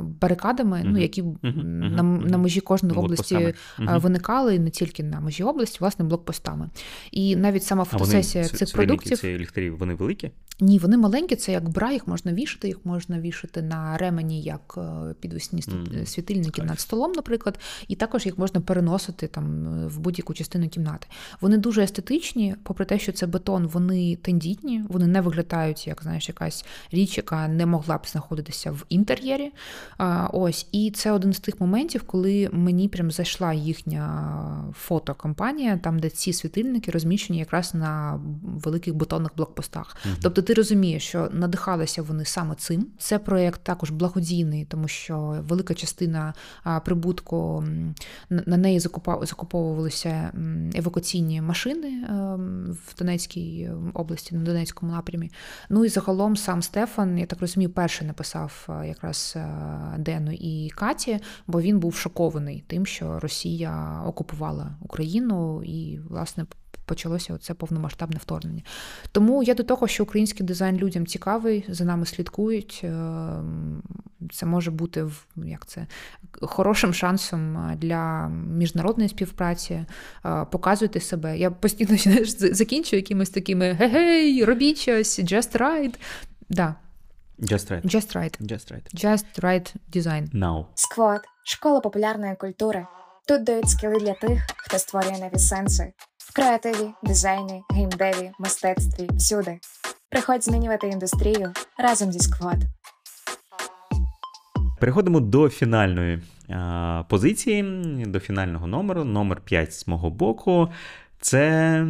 барикадами, 0.03 0.83
ну 0.85 0.99
які 0.99 1.25
на 1.43 2.03
на 2.03 2.39
межі 2.39 2.61
кожної 2.61 2.99
області 2.99 3.55
uh-huh. 3.79 4.01
виникали 4.01 4.55
і 4.55 4.59
не 4.59 4.71
тільки 4.71 5.03
на 5.03 5.21
межі 5.21 5.45
області, 5.45 5.79
власне, 5.81 6.05
блокпостами. 6.05 6.71
І 7.11 7.37
навіть 7.37 7.65
сама 7.65 7.85
фотосесія 7.85 8.45
вони, 8.45 8.59
цих 8.59 8.73
продуктів 8.73 9.19
ці 9.19 9.39
ліхтарі 9.39 9.71
вони 9.71 9.95
великі. 9.95 10.31
Ні, 10.61 10.79
вони 10.79 10.97
маленькі, 10.97 11.37
це 11.37 11.53
як 11.53 11.69
бра, 11.69 11.93
їх 11.93 12.07
можна 12.07 12.33
вішати, 12.33 12.69
їх 12.69 12.79
можна 12.85 13.21
вішати 13.21 13.63
на 13.63 13.97
ремені, 13.99 14.43
як 14.43 14.75
е, 14.79 15.15
підвісні 15.21 15.61
mm-hmm. 15.61 16.07
світильники 16.07 16.63
над 16.63 16.81
столом, 16.81 17.13
наприклад, 17.13 17.59
і 17.89 17.95
також 17.95 18.27
їх 18.27 18.39
можна 18.39 18.61
переносити 18.61 19.27
там 19.27 19.65
в 19.89 19.99
будь-яку 19.99 20.35
частину 20.35 20.69
кімнати. 20.69 21.07
Вони 21.41 21.59
дуже 21.59 21.83
естетичні 21.83 22.18
симетричні, 22.19 22.55
попри 22.63 22.85
те, 22.85 22.99
що 22.99 23.13
це 23.13 23.27
бетон, 23.27 23.67
вони 23.67 24.17
тендітні, 24.17 24.85
вони 24.89 25.07
не 25.07 25.21
виглядають 25.21 25.87
як 25.87 26.03
знаєш, 26.03 26.29
якась 26.29 26.65
річ, 26.93 27.17
яка 27.17 27.49
не 27.49 27.67
могла 27.67 27.99
б 27.99 28.07
знаходитися 28.07 28.71
в 28.71 28.85
інтер'єрі. 28.89 29.53
Ось, 30.33 30.67
і 30.73 30.91
це 30.91 31.13
один 31.13 31.33
з 31.33 31.41
тих 31.41 31.61
моментів, 31.61 32.03
коли 32.07 32.49
мені 32.53 32.89
прям 32.89 33.11
зайшла 33.11 33.53
їхня 33.53 34.35
фотокомпанія, 34.75 35.77
там 35.77 35.99
де 35.99 36.11
ці 36.11 36.33
світильники 36.33 36.91
розміщені 36.91 37.39
якраз 37.39 37.75
на 37.75 38.21
великих 38.43 38.95
бетонних 38.95 39.31
блокпостах. 39.37 39.97
Mm-hmm. 39.97 40.19
Тобто, 40.23 40.43
ти 40.43 40.55
розумієш, 40.55 41.03
що 41.03 41.29
надихалися 41.33 42.03
вони 42.03 42.25
саме 42.25 42.55
цим. 42.55 42.87
Це 42.99 43.19
проєкт 43.19 43.61
також 43.63 43.91
благодійний, 43.91 44.65
тому 44.65 44.89
що 44.89 45.45
велика 45.49 45.75
частина 45.75 46.35
прибутку 46.85 47.65
на 48.31 48.57
неї 48.57 48.81
закуповувалися 48.81 50.33
евакуаційні 50.75 51.43
машини 51.43 51.98
в 52.87 52.99
Донецькій 52.99 53.71
області, 53.95 54.35
на 54.35 54.41
Донецькому 54.41 54.93
напрямі. 54.93 55.31
Ну 55.71 55.85
і 55.85 55.89
загалом 55.89 56.37
сам 56.37 56.63
Стефан, 56.63 57.19
я 57.19 57.27
так 57.27 57.41
розумію, 57.41 57.71
перший 57.71 58.07
написав 58.07 58.69
якраз 58.87 59.37
Дену 59.99 60.33
і 60.33 60.71
Каті, 60.75 61.21
бо 61.47 61.61
він 61.61 61.79
був 61.79 61.95
шокований 61.95 62.65
тим, 62.67 62.87
що 62.87 63.21
Росія 63.21 64.03
окупувала 64.07 64.77
Україну 64.81 65.63
і, 65.65 65.99
власне, 66.09 66.47
почалося 66.89 67.39
це 67.39 67.55
повномасштабне 67.55 68.19
вторгнення. 68.23 68.63
Тому 69.13 69.43
я 69.43 69.55
до 69.55 69.63
того, 69.63 69.89
що 69.89 70.03
український 70.03 70.47
дизайн 70.47 70.77
людям 70.77 71.07
цікавий, 71.07 71.65
за 71.69 71.85
нами 71.85 72.07
слідкують. 72.07 72.81
Ем, 72.85 73.83
це 74.33 74.47
може 74.47 74.71
бути 74.71 75.07
як 75.37 75.67
це 75.67 75.87
хорошим 76.41 76.95
шансом 76.95 77.73
для 77.77 78.29
міжнародної 78.29 79.09
співпраці. 79.09 79.85
Е, 80.25 80.45
показуйте 80.45 81.01
себе. 81.01 81.39
Я 81.39 81.51
постійно 81.51 81.97
знаєш, 81.97 82.29
закінчую 82.29 83.01
якимись 83.01 83.31
такими 83.31 83.73
гей, 83.73 84.45
робіть 84.45 84.79
щось, 84.79 85.21
just 85.21 85.59
right. 85.59 85.95
Да. 86.49 86.75
Just 87.39 87.71
right. 87.71 87.85
Just 87.85 88.17
right. 88.17 88.35
Just 88.41 88.73
right. 88.73 88.87
Just 88.95 89.27
right 89.41 89.75
design. 89.93 90.35
Now. 90.35 90.65
Сквот 90.75 91.21
школа 91.45 91.81
популярної 91.81 92.37
культури. 92.37 92.87
Тут 93.29 93.45
дають 93.45 93.71
скіли 93.71 93.99
для 93.99 94.15
тих, 94.15 94.47
хто 94.57 94.79
створює 94.79 95.19
нові 95.19 95.39
сенси 95.39 95.93
в 96.29 96.35
креативі, 96.35 96.91
дизайні, 97.03 97.63
геймдеві, 97.71 98.31
мистецтві, 98.39 99.09
всюди. 99.13 99.59
Приходь 100.11 100.45
змінювати 100.45 100.89
індустрію 100.89 101.53
разом 101.79 102.13
зі 102.13 102.19
Сквот. 102.19 102.57
Переходимо 104.81 105.21
до 105.21 105.49
фінальної 105.49 106.23
а, 106.49 107.03
позиції, 107.09 107.63
до 108.07 108.21
фінального 108.21 108.67
номеру. 108.67 109.05
Номер 109.05 109.41
5 109.41 109.75
з 109.75 109.89
мого 109.89 110.11
боку. 110.11 110.69
Це 111.21 111.87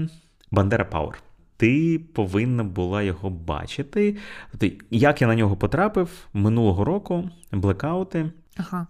Бандера 0.51 0.85
Power. 0.93 1.15
Ти 1.57 2.01
повинна 2.15 2.65
була 2.65 3.03
його 3.03 3.31
бачити. 3.31 4.17
Як 4.91 5.23
я 5.23 5.29
на 5.29 5.35
нього 5.35 5.57
потрапив 5.57 6.11
минулого 6.33 6.85
року, 6.85 7.31
блекаути. 7.53 8.31
Ага. 8.57 8.87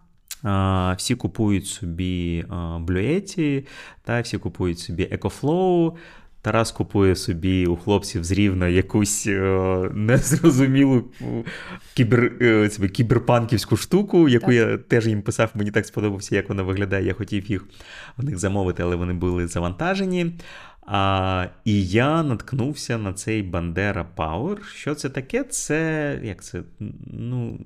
Всі 0.97 1.15
купують 1.15 1.67
собі 1.67 2.45
блюеті, 2.79 3.67
та 4.05 4.21
всі 4.21 4.39
купують 4.39 4.79
собі 4.79 5.05
EcoFlow. 5.05 5.97
Тарас 6.43 6.73
купує 6.73 7.17
собі 7.17 7.67
у 7.67 7.77
хлопців 7.77 8.25
з 8.25 8.33
рівна 8.33 8.69
якусь 8.69 9.27
е, 9.27 9.91
незрозумілу 9.95 11.05
кібер, 11.95 12.33
е, 12.41 12.89
кіберпанківську 12.93 13.77
штуку, 13.77 14.29
яку 14.29 14.47
так. 14.47 14.55
я 14.55 14.79
теж 14.79 15.07
їм 15.07 15.23
писав, 15.23 15.51
мені 15.55 15.71
так 15.71 15.87
сподобався, 15.87 16.37
як 16.37 16.49
вона 16.49 16.63
виглядає. 16.63 17.07
Я 17.07 17.15
хотів 17.15 17.51
їх 17.51 17.65
у 18.19 18.23
них 18.23 18.39
замовити, 18.39 18.83
але 18.83 18.97
вони 18.97 19.13
були 19.13 19.47
завантажені. 19.47 20.33
А, 20.91 21.47
І 21.65 21.87
я 21.87 22.23
наткнувся 22.23 22.99
на 22.99 23.13
цей 23.13 23.43
Бандера 23.43 24.07
Power. 24.17 24.65
Що 24.65 24.95
це 24.95 25.09
таке? 25.09 25.45
Це 25.45 26.21
як 26.23 26.45
це? 26.45 26.63
Ну, 27.07 27.59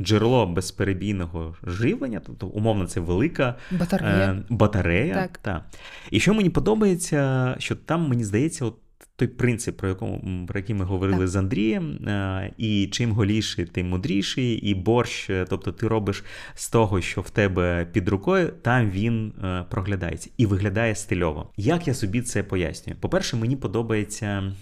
джерело 0.00 0.46
безперебійного 0.46 1.54
живлення, 1.66 2.20
тобто, 2.26 2.46
умовно, 2.46 2.86
це 2.86 3.00
велика 3.00 3.54
батарея. 3.70 4.32
Е, 4.32 4.42
батарея 4.48 5.14
так. 5.14 5.38
Та. 5.38 5.64
І 6.10 6.20
що 6.20 6.34
мені 6.34 6.50
подобається, 6.50 7.54
що 7.58 7.76
там, 7.76 8.08
мені 8.08 8.24
здається, 8.24 8.64
от 8.64 8.76
той 9.20 9.28
принцип, 9.28 9.76
про 9.76 9.88
якому 9.88 10.46
про 10.46 10.58
який 10.58 10.74
ми 10.74 10.84
говорили 10.84 11.18
так. 11.18 11.28
з 11.28 11.36
Андрієм, 11.36 11.92
е, 11.92 12.52
і 12.58 12.86
чим 12.86 13.12
голіший, 13.12 13.64
тим 13.64 13.88
мудріший, 13.88 14.52
і 14.52 14.74
борщ, 14.74 15.30
е, 15.30 15.46
тобто 15.50 15.72
ти 15.72 15.88
робиш 15.88 16.24
з 16.54 16.70
того, 16.70 17.00
що 17.00 17.20
в 17.20 17.30
тебе 17.30 17.86
під 17.92 18.08
рукою, 18.08 18.52
там 18.62 18.90
він 18.90 19.32
е, 19.44 19.64
проглядається 19.70 20.30
і 20.36 20.46
виглядає 20.46 20.94
стильово. 20.94 21.50
Як 21.56 21.88
я 21.88 21.94
собі 21.94 22.22
це 22.22 22.42
пояснюю? 22.42 22.96
По-перше, 23.00 23.36
мені 23.36 23.56
подобається, 23.56 24.52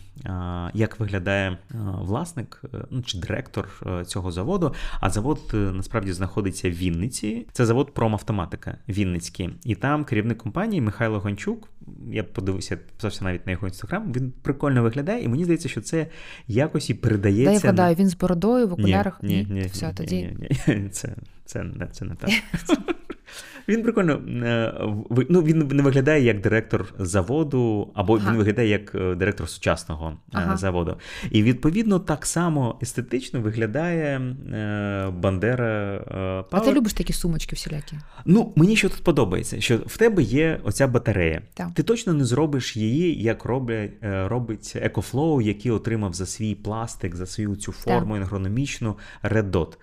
як 0.75 1.01
виглядає 1.01 1.59
власник 2.01 2.63
ну, 2.91 3.03
чи 3.03 3.19
директор 3.19 3.69
цього 4.07 4.33
заводу. 4.33 4.75
А 5.01 5.11
завод 5.11 5.41
насправді 5.53 6.13
знаходиться 6.13 6.71
в 6.71 6.73
Вінниці. 6.73 7.47
Це 7.53 7.67
завод 7.67 7.95
промавтоматика 7.95 8.79
Вінницький. 8.89 9.51
І 9.65 9.75
там 9.75 10.05
керівник 10.05 10.39
компанії 10.39 10.81
Михайло 10.81 11.21
Гончук. 11.21 11.69
Я 12.11 12.25
подивився, 12.25 12.77
підписався 12.77 13.25
навіть 13.25 13.47
на 13.47 13.53
його 13.53 13.67
інстаграм. 13.67 14.13
Він 14.13 14.33
прикольно 14.43 14.83
виглядає, 14.83 15.25
і 15.25 15.29
мені 15.29 15.45
здається, 15.45 15.69
що 15.69 15.81
це 15.81 16.07
якось 16.47 16.91
і 16.91 16.95
передається. 16.95 17.53
Дай 17.53 17.63
вгадаю, 17.63 17.95
він 17.95 18.09
з 18.09 18.17
бородою 18.17 18.69
в 18.69 18.73
окулярах. 18.73 19.23
Ні, 19.23 19.47
ні, 19.51 19.55
ні, 19.55 19.67
Все, 19.67 19.89
ні, 19.89 19.95
тоді. 19.95 20.17
Ні, 20.17 20.51
ні, 20.69 20.89
Це, 20.93 21.15
це, 21.49 21.63
не, 21.63 21.87
це 21.87 22.05
не 22.05 22.15
так. 22.15 22.31
Він 23.69 23.83
прикольно 23.83 24.13
е, 24.13 24.75
ну, 25.29 25.43
він 25.43 25.59
не 25.59 25.83
виглядає 25.83 26.25
як 26.25 26.41
директор 26.41 26.95
заводу, 26.99 27.91
або 27.95 28.17
ага. 28.17 28.31
він 28.31 28.39
виглядає 28.39 28.69
як 28.69 28.95
е, 28.95 29.15
директор 29.15 29.49
сучасного 29.49 30.11
е, 30.11 30.15
ага. 30.33 30.57
заводу. 30.57 30.97
І 31.31 31.43
відповідно 31.43 31.99
так 31.99 32.27
само 32.27 32.79
естетично 32.83 33.41
виглядає 33.41 34.19
Бандера 35.19 35.99
Power. 36.09 36.45
А 36.51 36.61
ти 36.61 36.73
любиш 36.73 36.93
такі 36.93 37.13
сумочки 37.13 37.57
всілякі? 37.57 37.97
Ну, 38.25 38.53
мені 38.57 38.77
що 38.77 38.89
тут 38.89 39.05
подобається, 39.05 39.61
що 39.61 39.77
в 39.77 39.97
тебе 39.97 40.23
є 40.23 40.61
оця 40.65 40.87
батарея. 40.87 41.43
Так. 41.55 41.69
Ти 41.75 41.83
точно 41.83 42.13
не 42.13 42.25
зробиш 42.25 42.77
її, 42.77 43.23
як 43.23 43.45
роблять, 43.45 43.91
робить 44.03 44.77
EcoFlow, 44.77 45.43
який 45.43 45.71
отримав 45.71 46.15
за 46.15 46.27
свій 46.27 46.55
пластик, 46.55 47.15
за 47.15 47.27
свою 47.27 47.57
цю 47.57 47.73
форму 47.73 48.15
так. 48.15 48.23
ергономічну 48.23 48.97
Red 49.23 49.51
Dot. 49.51 49.77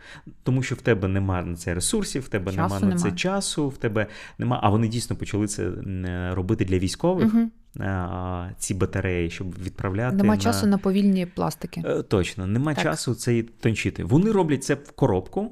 Тому 0.43 0.63
що 0.63 0.76
в 0.76 0.82
тебе 0.82 1.07
немає 1.07 1.55
на 1.56 1.60
це 1.60 1.74
ресурсів, 1.74 2.22
в 2.22 2.28
тебе 2.28 2.51
немає 2.51 2.86
на 2.86 2.95
це 2.95 3.12
часу 3.12 3.70
в 3.70 3.78
тебе 3.78 4.08
нема. 4.38 4.60
А 4.64 4.70
вони 4.70 4.88
дійсно 4.88 5.16
почали 5.16 5.47
це 5.47 5.72
робити 6.34 6.66
для 6.66 6.78
військових. 6.78 7.34
Угу. 7.34 7.49
Ці 8.58 8.74
батареї, 8.74 9.30
щоб 9.30 9.56
відправляти. 9.64 10.16
Нема 10.16 10.36
на... 10.36 10.41
часу 10.41 10.68
на 10.68 10.78
повільні 10.78 11.26
пластики. 11.26 11.84
Е, 11.86 12.01
точно, 12.01 12.47
нема 12.47 12.74
так. 12.74 12.84
часу 12.84 13.16
це 13.16 13.43
тончити. 13.43 14.03
Вони 14.03 14.32
роблять 14.32 14.64
це 14.64 14.74
в 14.74 14.91
коробку, 14.91 15.51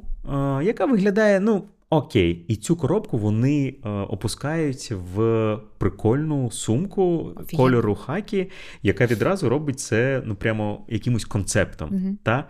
яка 0.61 0.85
виглядає, 0.85 1.39
ну, 1.39 1.63
Окей, 1.93 2.45
і 2.47 2.55
цю 2.55 2.75
коробку 2.75 3.17
вони 3.17 3.75
е, 3.85 3.89
опускають 3.89 4.91
в 5.15 5.57
прикольну 5.77 6.51
сумку 6.51 7.33
Офігенно. 7.35 7.63
кольору 7.63 7.95
хакі, 7.95 8.49
яка 8.83 9.05
відразу 9.05 9.49
робить 9.49 9.79
це 9.79 10.21
ну 10.25 10.35
прямо 10.35 10.85
якимось 10.89 11.25
концептом. 11.25 11.89
Угу. 11.91 12.17
Та? 12.23 12.47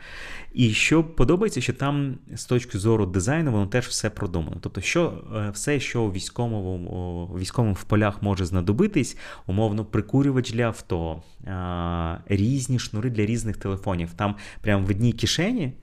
І 0.53 0.69
що 0.69 1.03
подобається, 1.03 1.61
що 1.61 1.73
там 1.73 2.17
з 2.35 2.45
точки 2.45 2.77
зору 2.77 3.05
дизайну 3.05 3.51
воно 3.51 3.67
теж 3.67 3.87
все 3.87 4.09
продумано. 4.09 4.57
Тобто, 4.61 4.81
що 4.81 5.13
е, 5.35 5.49
все, 5.53 5.79
що 5.79 6.11
військовому 6.11 7.37
військовому 7.39 7.73
в 7.73 7.83
полях 7.83 8.23
може 8.23 8.45
знадобитись, 8.45 9.17
умовно, 9.47 9.85
прикурювач 9.85 10.51
для 10.51 10.63
авто, 10.63 11.21
е, 11.45 12.35
різні 12.35 12.79
шнури 12.79 13.09
для 13.09 13.25
різних 13.25 13.57
телефонів. 13.57 14.09
Там 14.15 14.35
прямо 14.61 14.85
в 14.85 14.89
одній 14.89 15.13
кишені 15.13 15.73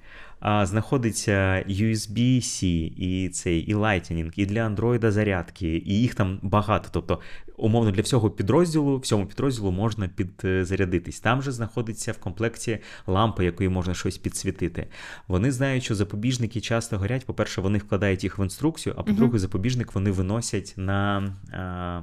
знаходиться 0.43 1.64
USB-C, 1.68 2.64
і 2.97 3.28
цей, 3.28 3.61
і 3.61 3.74
Lightning, 3.74 4.32
і 4.36 4.47
для 4.47 4.68
Android 4.68 5.11
зарядки, 5.11 5.82
і 5.86 6.01
їх 6.01 6.14
там 6.14 6.38
багато. 6.43 6.88
Тобто, 6.93 7.20
умовно, 7.57 7.91
для 7.91 8.03
всього 8.03 8.30
підрозділу, 8.30 8.99
всьому 8.99 9.26
підрозділу 9.26 9.70
можна 9.70 10.09
підзарядитись. 10.09 11.20
Там 11.20 11.43
же 11.43 11.53
знаходиться 11.53 12.12
в 12.12 12.18
комплекті 12.18 12.78
лампа, 13.07 13.43
якою 13.43 13.70
можна 13.70 13.95
щось 13.95 14.18
підсвітити. 14.18 14.86
Вони 15.28 15.53
знають, 15.53 15.84
що 15.84 15.95
запобіжники 15.95 16.61
часто 16.61 16.99
горять. 16.99 17.26
По-перше, 17.26 17.61
вони 17.61 17.78
вкладають 17.78 18.24
їх 18.24 18.38
в 18.38 18.43
інструкцію, 18.43 18.95
а 18.99 19.03
по-друге, 19.03 19.38
запобіжник 19.38 19.95
вони 19.95 20.11
виносять 20.11 20.74
на. 20.76 21.32
А, 21.53 22.03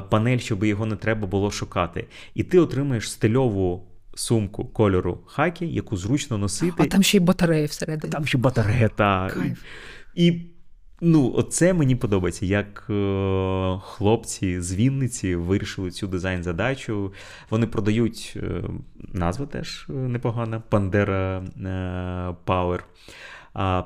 Панель, 0.00 0.38
щоб 0.38 0.64
його 0.64 0.86
не 0.86 0.96
треба 0.96 1.26
було 1.26 1.50
шукати, 1.50 2.06
і 2.34 2.44
ти 2.44 2.58
отримаєш 2.58 3.10
стильову 3.10 3.86
сумку 4.14 4.64
кольору 4.64 5.18
хакі, 5.26 5.66
яку 5.66 5.96
зручно 5.96 6.38
носити. 6.38 6.82
А 6.82 6.86
там 6.86 7.02
ще 7.02 7.16
й 7.16 7.20
батареї 7.20 7.66
всередині. 7.66 8.12
Там 8.12 8.26
ще 8.26 8.38
батарея, 8.38 8.88
так. 8.88 9.38
І 10.14 10.40
ну, 11.00 11.32
оце 11.36 11.72
мені 11.72 11.96
подобається, 11.96 12.46
як 12.46 12.86
е, 12.90 13.78
хлопці 13.82 14.60
з 14.60 14.74
Вінниці 14.74 15.36
вирішили 15.36 15.90
цю 15.90 16.06
дизайн-задачу. 16.06 17.12
Вони 17.50 17.66
продають 17.66 18.34
е, 18.36 18.62
назва 19.12 19.46
теж 19.46 19.86
е, 19.90 19.92
непогана 19.92 20.60
Пандера 20.60 21.38
е, 21.38 22.34
Power. 22.46 22.80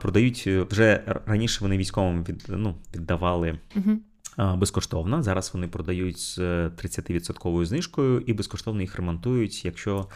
Продають 0.00 0.46
вже 0.46 1.02
раніше 1.26 1.58
вони 1.60 1.76
військовим 1.76 2.24
від, 2.24 2.44
ну, 2.48 2.74
віддавали. 2.94 3.58
Угу. 3.76 3.90
Безкоштовно. 4.38 5.22
Зараз 5.22 5.50
вони 5.54 5.68
продають 5.68 6.18
з 6.18 6.38
30% 6.38 7.64
знижкою 7.64 8.20
і 8.20 8.32
безкоштовно 8.32 8.80
їх 8.80 8.96
ремонтують. 8.96 9.64
Якщо 9.64 10.08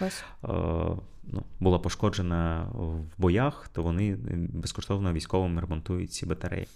ну, 1.22 1.42
була 1.60 1.78
пошкоджена 1.78 2.68
в 2.74 3.20
боях, 3.20 3.70
то 3.72 3.82
вони 3.82 4.16
безкоштовно 4.52 5.12
військовим 5.12 5.58
ремонтують 5.58 6.12
ці 6.12 6.26
батареї. 6.26 6.66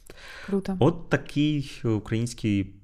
Круто. 0.47 0.76
От 0.78 1.09
такий 1.09 1.80
український. 1.84 2.74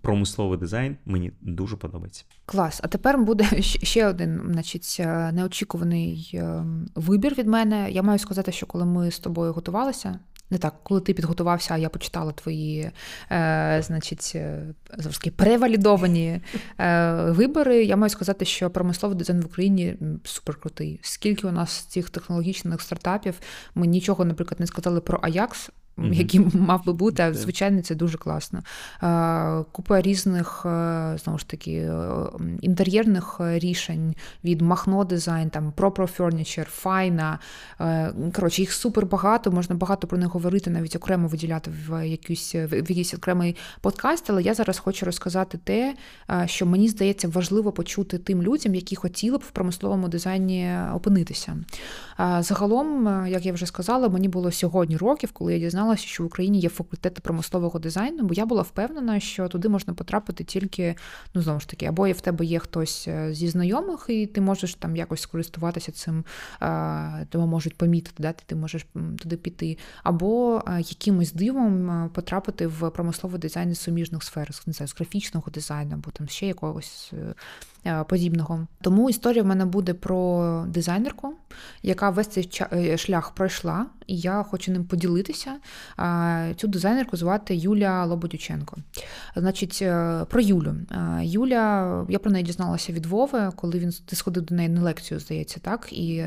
Промисловий 0.00 0.58
дизайн 0.58 0.96
мені 1.04 1.32
дуже 1.40 1.76
подобається. 1.76 2.24
Клас. 2.46 2.80
А 2.84 2.88
тепер 2.88 3.18
буде 3.18 3.62
ще 3.62 4.06
один, 4.06 4.40
значить, 4.52 4.96
неочікуваний 5.32 6.30
ем, 6.34 6.88
вибір 6.94 7.34
від 7.38 7.46
мене. 7.46 7.90
Я 7.90 8.02
маю 8.02 8.18
сказати, 8.18 8.52
що 8.52 8.66
коли 8.66 8.84
ми 8.84 9.10
з 9.10 9.18
тобою 9.18 9.52
готувалися, 9.52 10.18
не 10.50 10.58
так, 10.58 10.74
коли 10.82 11.00
ти 11.00 11.14
підготувався, 11.14 11.74
а 11.74 11.78
я 11.78 11.88
почитала 11.88 12.32
твої, 12.32 12.90
е, 13.30 13.82
значить, 13.86 14.32
е, 14.34 14.62
завжди 14.98 15.30
превалідовані 15.30 16.40
е, 16.78 17.14
вибори. 17.30 17.84
Я 17.84 17.96
маю 17.96 18.10
сказати, 18.10 18.44
що 18.44 18.70
промисловий 18.70 19.18
дизайн 19.18 19.40
в 19.40 19.46
Україні 19.46 19.96
суперкрутий. 20.24 21.00
Скільки 21.02 21.46
у 21.46 21.52
нас 21.52 21.70
цих 21.70 22.10
технологічних 22.10 22.80
стартапів, 22.80 23.40
ми 23.74 23.86
нічого, 23.86 24.24
наприклад, 24.24 24.60
не 24.60 24.66
сказали 24.66 25.00
про 25.00 25.18
Аякс 25.22 25.70
mm-hmm. 25.98 26.12
який 26.12 26.40
мав 26.54 26.84
би 26.84 26.92
бути, 26.92 27.22
а 27.22 27.34
звичайно, 27.34 27.82
це 27.82 27.94
дуже 27.94 28.18
класно. 28.18 28.62
Купа 29.72 30.00
різних 30.00 30.60
знову 31.24 31.38
ж 31.38 31.48
таки 31.48 31.72
е, 31.72 32.06
інтер'єрних 32.60 33.36
рішень 33.40 34.14
від 34.44 34.60
Махно 34.60 35.04
дизайн, 35.04 35.50
там 35.50 35.72
Pro 35.76 36.16
Furniture, 36.18 36.64
Файна. 36.64 37.38
Коротше, 38.34 38.62
їх 38.62 38.72
супер 38.72 39.06
багато, 39.06 39.52
можна 39.52 39.76
багато 39.76 40.06
про 40.06 40.18
них 40.18 40.28
говорити, 40.28 40.70
навіть 40.70 40.96
окремо 40.96 41.28
виділяти 41.28 41.70
в 41.88 42.08
якийсь 42.08 42.54
в 42.54 42.74
якийсь 42.74 43.14
окремий 43.14 43.56
подкаст. 43.80 44.30
Але 44.30 44.42
я 44.42 44.54
зараз 44.54 44.78
хочу 44.78 45.06
розказати 45.06 45.58
те, 45.64 45.94
що 46.46 46.66
мені 46.66 46.88
здається 46.88 47.28
важливо 47.28 47.72
почути 47.72 48.18
тим 48.18 48.42
людям, 48.42 48.74
які 48.74 48.96
хотіли 48.96 49.38
б 49.38 49.40
в 49.40 49.50
промисловому 49.50 50.08
дизайні 50.08 50.76
опинитися. 50.94 51.56
Загалом, 52.40 53.26
як 53.28 53.46
я 53.46 53.52
вже 53.52 53.66
сказала, 53.66 54.08
мені 54.08 54.28
було 54.28 54.52
сьогодні 54.52 54.96
років, 54.96 55.32
коли 55.32 55.52
я 55.52 55.58
дізналася 55.58 55.85
дізналася, 55.86 56.06
що 56.06 56.22
в 56.22 56.26
Україні 56.26 56.60
є 56.60 56.68
факультети 56.68 57.20
промислового 57.20 57.78
дизайну, 57.78 58.22
бо 58.22 58.34
я 58.34 58.46
була 58.46 58.62
впевнена, 58.62 59.20
що 59.20 59.48
туди 59.48 59.68
можна 59.68 59.94
потрапити 59.94 60.44
тільки, 60.44 60.94
ну 61.34 61.42
знову 61.42 61.60
ж 61.60 61.68
таки, 61.68 61.86
або 61.86 62.10
в 62.10 62.20
тебе 62.20 62.44
є 62.44 62.58
хтось 62.58 63.08
е, 63.08 63.34
зі 63.34 63.48
знайомих, 63.48 64.06
і 64.08 64.26
ти 64.26 64.40
можеш 64.40 64.74
там 64.74 64.96
якось 64.96 65.20
скористуватися 65.20 65.92
цим, 65.92 66.24
тебе 67.28 67.46
можуть 67.46 67.76
помітити, 67.76 68.22
да, 68.22 68.32
ти 68.32 68.54
можеш 68.54 68.86
туди 69.18 69.36
піти, 69.36 69.78
або 70.02 70.62
якимось 70.78 71.32
дивом 71.32 72.10
потрапити 72.14 72.66
в 72.66 72.90
промисловий 72.90 73.40
дизайн 73.40 73.74
з 73.74 73.80
суміжних 73.80 74.22
сфер, 74.22 74.50
не 74.66 74.72
знаю, 74.72 74.88
з 74.88 74.96
графічного 74.96 75.50
дизайну, 75.50 75.94
або 75.94 76.10
там 76.10 76.28
ще 76.28 76.46
якогось 76.46 77.10
е, 77.12 77.16
Е, 77.16 77.34
подібного. 78.08 78.66
Тому 78.80 79.10
історія 79.10 79.42
в 79.42 79.46
мене 79.46 79.64
буде 79.64 79.94
про 79.94 80.64
дизайнерку, 80.68 81.32
яка 81.82 82.10
весь 82.10 82.28
цей 82.28 82.50
е, 82.72 82.96
шлях 82.96 83.30
пройшла, 83.30 83.86
і 84.06 84.18
я 84.18 84.42
хочу 84.42 84.72
ним 84.72 84.84
поділитися. 84.84 85.56
Цю 86.56 86.68
дизайнерку 86.68 87.16
звати 87.16 87.56
Юля 87.56 88.04
Лободюченко. 88.04 88.76
Значить, 89.36 89.78
е, 89.82 90.24
про 90.30 90.40
Юлю. 90.40 90.74
Юля, 91.20 92.06
я 92.08 92.18
про 92.18 92.30
неї 92.30 92.44
дізналася 92.44 92.92
від 92.92 93.06
Вови, 93.06 93.50
коли 93.56 93.78
він 93.78 93.92
ти 94.06 94.16
сходив 94.16 94.42
до 94.42 94.54
неї 94.54 94.68
на 94.68 94.82
лекцію, 94.82 95.20
здається, 95.20 95.60
так? 95.60 95.92
І 95.92 96.26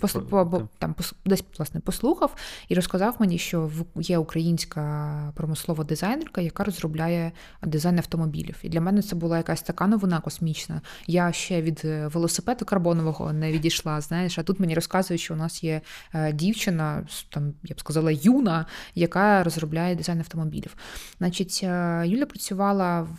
пос, 0.00 0.12
по, 0.12 0.62
там 0.78 0.94
десь 1.24 1.44
власне 1.58 1.80
послухав 1.80 2.34
і 2.68 2.74
розказав 2.74 3.16
мені, 3.18 3.38
що 3.38 3.70
є 3.96 4.18
українська 4.18 5.32
промислова 5.34 5.84
дизайнерка, 5.84 6.40
яка 6.40 6.64
розробляє 6.64 7.32
дизайн 7.62 7.98
автомобілів. 7.98 8.56
І 8.62 8.68
для 8.68 8.80
мене 8.80 9.02
це 9.02 9.16
була 9.16 9.36
якась 9.36 9.62
така 9.62 9.86
новина 9.86 10.20
космічна. 10.20 10.80
Я 11.06 11.32
ще 11.32 11.62
від 11.62 11.82
е, 11.84 12.06
велосипеду 12.06 12.64
карбонового 12.64 13.32
не 13.32 13.52
відійшла. 13.52 14.00
Знаєш, 14.00 14.38
а 14.38 14.42
тут 14.42 14.60
мені 14.60 14.74
розказують, 14.74 15.20
що 15.20 15.34
у 15.34 15.36
нас 15.36 15.64
є 15.64 15.80
е, 16.14 16.32
дівчина, 16.32 17.06
там 17.30 17.54
я 17.64 17.74
б 17.74 17.80
сказала, 17.80 18.10
юна, 18.10 18.66
яка 18.94 19.42
розробляє 19.42 19.94
дизайн 19.94 20.18
автомобілів. 20.18 20.76
Значить, 21.18 21.60
е, 21.62 22.02
Юля 22.06 22.26
працювала 22.26 23.00
в, 23.00 23.18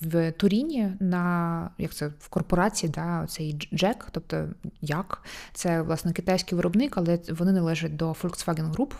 в 0.00 0.32
Туріні 0.32 0.92
на 1.00 1.70
як 1.78 1.94
це 1.94 2.06
в 2.18 2.28
корпорації, 2.28 2.92
да, 2.92 3.26
цей 3.28 3.52
Джек, 3.74 4.08
тобто 4.10 4.48
як 4.80 5.22
це 5.52 5.82
власне 5.82 6.12
китайський 6.12 6.56
виробник, 6.56 6.96
але 6.96 7.18
вони 7.28 7.52
належать 7.52 7.96
до 7.96 8.12
Volkswagen 8.12 8.72
Group. 8.72 8.92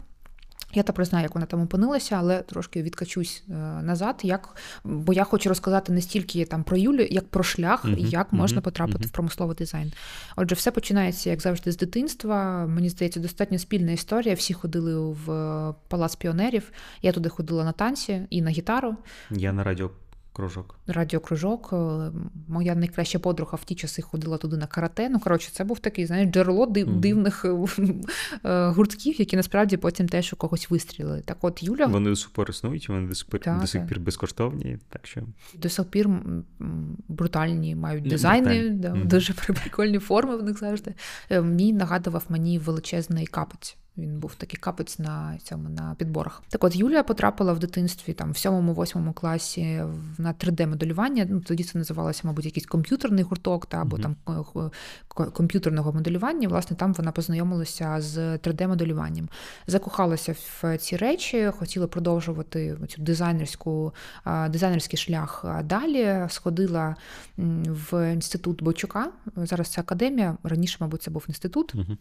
Я 0.75 0.83
тепер 0.83 1.05
знаю, 1.05 1.23
як 1.23 1.35
вона 1.35 1.47
там 1.47 1.63
опинилася, 1.63 2.17
але 2.17 2.43
трошки 2.43 2.83
відкачусь 2.83 3.43
е, 3.49 3.53
назад. 3.83 4.21
Як 4.23 4.57
бо 4.85 5.13
я 5.13 5.25
хочу 5.25 5.49
розказати 5.49 5.93
не 5.93 6.01
стільки 6.01 6.45
там 6.45 6.63
про 6.63 6.77
Юлю, 6.77 7.07
як 7.11 7.29
про 7.29 7.43
шлях 7.43 7.85
і 7.85 7.89
uh-huh, 7.89 8.07
як 8.07 8.33
можна 8.33 8.61
uh-huh, 8.61 8.65
потрапити 8.65 8.99
uh-huh. 8.99 9.09
в 9.09 9.11
промисловий 9.11 9.57
дизайн. 9.57 9.93
Отже, 10.37 10.55
все 10.55 10.71
починається, 10.71 11.31
як 11.31 11.41
завжди, 11.41 11.73
з 11.73 11.77
дитинства. 11.77 12.67
Мені 12.67 12.89
здається, 12.89 13.21
достатньо 13.21 13.59
спільна 13.59 13.93
історія. 13.93 14.35
Всі 14.35 14.55
ходили 14.55 14.99
в 14.99 15.31
е, 15.31 15.75
палац 15.89 16.17
піонерів. 16.17 16.73
Я 17.03 17.13
туди 17.13 17.29
ходила 17.29 17.65
на 17.65 17.73
танці 17.73 18.27
і 18.31 18.43
на 18.43 18.51
гітару. 18.51 18.97
Я 19.31 19.53
на 19.53 19.65
радіо 19.65 19.91
Кружок. 20.39 20.75
Радіокружок. 20.87 21.71
Е, 21.73 21.77
моя 22.49 22.75
найкраща 22.75 23.19
подруга 23.19 23.59
в 23.63 23.65
ті 23.65 23.75
часи 23.75 24.03
ходила 24.03 24.39
туди 24.39 24.57
на 24.57 24.67
карате. 24.67 25.09
Ну, 25.09 25.21
коротше, 25.21 25.51
це 25.53 25.65
був 25.65 25.79
такий, 25.79 26.07
знаєш, 26.07 26.31
джерело 26.31 26.67
див, 26.67 26.89
mm. 26.89 27.01
дивних 27.01 27.45
е, 28.45 28.69
гуртків, 28.69 29.21
які 29.21 29.37
насправді 29.37 29.77
потім 29.77 30.09
теж 30.09 30.33
у 30.33 30.37
когось 30.37 30.71
вистрілили. 30.71 31.23
Так 31.25 31.37
от 31.41 31.63
Юля. 31.63 31.87
Вони 31.87 32.11
до 32.11 32.17
сих 32.17 32.31
пор 32.31 32.51
існують, 32.51 32.89
вони 32.89 33.09
до 33.09 33.15
сих 33.15 33.29
пір, 33.29 33.59
до 33.61 33.67
сих 33.67 33.87
пір 33.87 34.01
безкоштовні. 34.01 34.79
так 34.89 35.07
що... 35.07 35.21
До 35.55 35.69
сих 35.69 35.85
пір 35.85 36.09
брутальні 37.09 37.75
мають 37.75 38.09
дизайни, 38.09 38.71
да, 38.71 38.93
mm. 38.93 39.07
дуже 39.07 39.33
прикольні 39.63 39.99
форми 39.99 40.37
в 40.37 40.43
них 40.43 40.59
завжди. 40.59 40.95
Е, 41.31 41.43
мій 41.43 41.73
нагадував 41.73 42.25
мені 42.29 42.59
величезний 42.59 43.27
капець. 43.27 43.78
Він 43.99 44.19
був 44.19 44.35
такий 44.35 44.59
капець 44.61 44.99
на 44.99 45.39
цьому 45.43 45.69
на 45.69 45.95
підборах. 45.99 46.43
Так 46.49 46.65
от 46.65 46.77
Юлія 46.77 47.03
потрапила 47.03 47.53
в 47.53 47.59
дитинстві 47.59 48.13
там 48.13 48.33
в 48.33 48.37
сьомому-восьмому 48.37 49.13
класі 49.13 49.83
на 50.19 50.33
3D-моделювання. 50.33 51.27
Ну 51.31 51.41
тоді 51.41 51.65
це 51.65 51.79
називалося, 51.79 52.21
мабуть, 52.25 52.45
якийсь 52.45 52.67
комп'ютерний 52.67 53.25
гурток, 53.25 53.67
та 53.67 53.77
або 53.77 53.97
mm-hmm. 53.97 54.71
там 55.15 55.31
комп'ютерного 55.33 55.93
моделювання. 55.93 56.49
Власне, 56.49 56.77
там 56.77 56.93
вона 56.93 57.13
познайомилася 57.13 58.01
з 58.01 58.19
3D-моделюванням, 58.19 59.29
закохалася 59.67 60.35
в 60.63 60.79
ці 60.79 60.97
речі, 60.97 61.51
хотіла 61.59 61.87
продовжувати 61.87 62.77
цю 62.89 63.03
дизайнерську 63.03 63.95
дизайнерський 64.49 64.99
шлях 64.99 65.45
далі. 65.65 66.27
Сходила 66.29 66.97
в 67.67 68.13
інститут 68.13 68.63
Бочука. 68.63 69.11
Зараз 69.37 69.69
це 69.69 69.81
академія. 69.81 70.37
Раніше, 70.43 70.77
мабуть, 70.81 71.03
це 71.03 71.11
був 71.11 71.25
інститут. 71.29 71.75
Mm-hmm. 71.75 71.97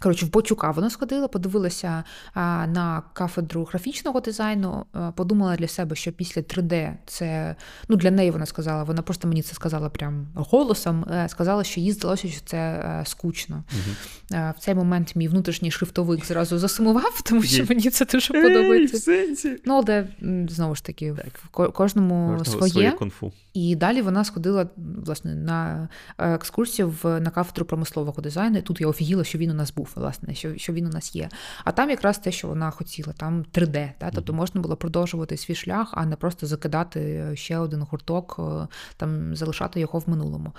Коротше, 0.00 0.26
в 0.26 0.30
Бочука 0.30 0.70
вона 0.70 0.90
сходила, 0.90 1.28
подивилася 1.28 2.04
а, 2.34 2.66
на 2.66 3.02
кафедру 3.12 3.64
графічного 3.64 4.20
дизайну, 4.20 4.86
а, 4.92 5.10
подумала 5.10 5.56
для 5.56 5.68
себе, 5.68 5.96
що 5.96 6.12
після 6.12 6.42
3D 6.42 6.92
це 7.06 7.56
ну 7.88 7.96
для 7.96 8.10
неї 8.10 8.30
вона 8.30 8.46
сказала, 8.46 8.84
вона 8.84 9.02
просто 9.02 9.28
мені 9.28 9.42
це 9.42 9.54
сказала 9.54 9.90
прям 9.90 10.26
голосом. 10.34 11.04
Е, 11.10 11.28
сказала, 11.28 11.64
що 11.64 11.80
їй 11.80 11.92
здалося, 11.92 12.28
що 12.28 12.40
це 12.44 12.56
е, 12.56 13.02
скучно. 13.06 13.64
Угу. 13.72 13.96
В 14.30 14.54
цей 14.60 14.74
момент 14.74 15.16
мій 15.16 15.28
внутрішній 15.28 15.70
шрифтовик 15.70 16.24
зразу 16.24 16.58
засумував, 16.58 17.22
тому 17.24 17.42
що 17.42 17.64
мені 17.68 17.90
це 17.90 18.04
дуже 18.04 18.32
подобається. 18.32 19.56
Ну, 19.64 19.82
але 19.86 20.08
знову 20.48 20.74
ж 20.74 20.84
таки, 20.84 21.12
в 21.52 21.68
кожному 21.72 22.44
своє. 22.44 22.70
своє 22.70 22.90
конфу. 22.90 23.32
І 23.56 23.76
далі 23.76 24.02
вона 24.02 24.24
сходила 24.24 24.68
власне 24.76 25.34
на 25.34 25.88
екскурсію 26.18 26.94
в 27.02 27.20
на 27.20 27.30
кафедру 27.30 27.64
промислового 27.64 28.22
дизайну. 28.22 28.58
І 28.58 28.62
Тут 28.62 28.80
я 28.80 28.86
офігіла, 28.86 29.24
що 29.24 29.38
він 29.38 29.50
у 29.50 29.54
нас 29.54 29.72
був, 29.72 29.85
власне, 29.94 30.34
що 30.34 30.56
що 30.56 30.72
він 30.72 30.86
у 30.86 30.90
нас 30.90 31.16
є. 31.16 31.28
А 31.64 31.72
там 31.72 31.90
якраз 31.90 32.18
те, 32.18 32.32
що 32.32 32.48
вона 32.48 32.70
хотіла, 32.70 33.12
там 33.12 33.44
3D, 33.52 33.90
та? 33.98 34.10
тобто 34.10 34.32
можна 34.32 34.60
було 34.60 34.76
продовжувати 34.76 35.36
свій 35.36 35.54
шлях, 35.54 35.90
а 35.92 36.06
не 36.06 36.16
просто 36.16 36.46
закидати 36.46 37.30
ще 37.34 37.58
один 37.58 37.82
гурток, 37.82 38.36
е, 38.38 38.68
там 38.96 39.36
залишати 39.36 39.80
його 39.80 39.98
в 39.98 40.08
минулому. 40.08 40.52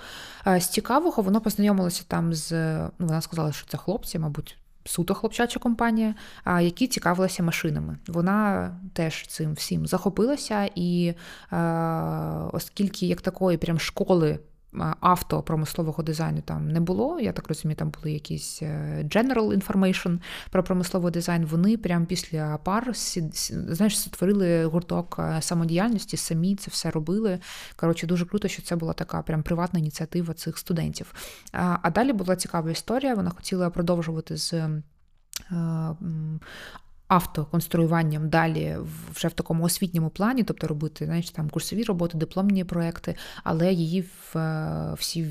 З 0.46 0.66
цікавого 0.66 1.22
воно 1.22 1.40
познайомилося 1.40 2.04
там 2.08 2.34
з 2.34 2.52
ну, 2.78 3.06
вона 3.06 3.20
сказала, 3.20 3.52
що 3.52 3.66
це 3.66 3.76
хлопці, 3.78 4.18
мабуть 4.18 4.56
суто 4.88 5.14
хлопчача 5.14 5.60
компанія, 5.60 6.14
які 6.60 6.86
цікавилися 6.86 7.42
машинами. 7.42 7.98
Вона 8.06 8.70
теж 8.92 9.26
цим 9.26 9.52
всім 9.52 9.86
захопилася, 9.86 10.70
і 10.74 11.14
оскільки 12.52 13.06
як 13.06 13.20
такої 13.20 13.58
прям 13.58 13.78
школи 13.78 14.38
автопромислового 15.00 16.02
дизайну 16.02 16.40
там 16.40 16.68
не 16.68 16.80
було. 16.80 17.20
Я 17.20 17.32
так 17.32 17.48
розумію, 17.48 17.76
там 17.76 17.90
були 17.90 18.12
якісь 18.12 18.62
е, 18.62 19.02
general 19.04 19.62
information 19.62 20.18
про 20.50 20.64
промисловий 20.64 21.12
дизайн. 21.12 21.44
Вони 21.44 21.76
прямо 21.76 22.06
після 22.06 22.58
пар 22.58 22.92
знаєш, 23.50 24.00
створили 24.00 24.64
гурток 24.64 25.16
е, 25.18 25.42
самодіяльності, 25.42 26.16
самі 26.16 26.56
це 26.56 26.70
все 26.70 26.90
робили. 26.90 27.38
Коротше, 27.76 28.06
дуже 28.06 28.26
круто, 28.26 28.48
що 28.48 28.62
це 28.62 28.76
була 28.76 28.92
така 28.92 29.22
прям 29.22 29.42
приватна 29.42 29.80
ініціатива 29.80 30.34
цих 30.34 30.58
студентів. 30.58 31.14
А 31.52 31.90
далі 31.90 32.12
була 32.12 32.36
цікава 32.36 32.70
історія. 32.70 33.14
Вона 33.14 33.30
хотіла 33.30 33.70
продовжувати 33.70 34.36
з. 34.36 34.70
Автоконструюванням 37.08 38.28
далі 38.28 38.76
вже 39.14 39.28
в 39.28 39.32
такому 39.32 39.64
освітньому 39.64 40.10
плані, 40.10 40.42
тобто 40.44 40.66
робити 40.66 41.04
знаєш, 41.04 41.30
там 41.30 41.50
курсові 41.50 41.84
роботи, 41.84 42.18
дипломні 42.18 42.64
проекти, 42.64 43.14
але 43.44 43.72
її 43.72 44.00
в, 44.00 44.38
е, 44.38 44.94
всі 44.98 45.26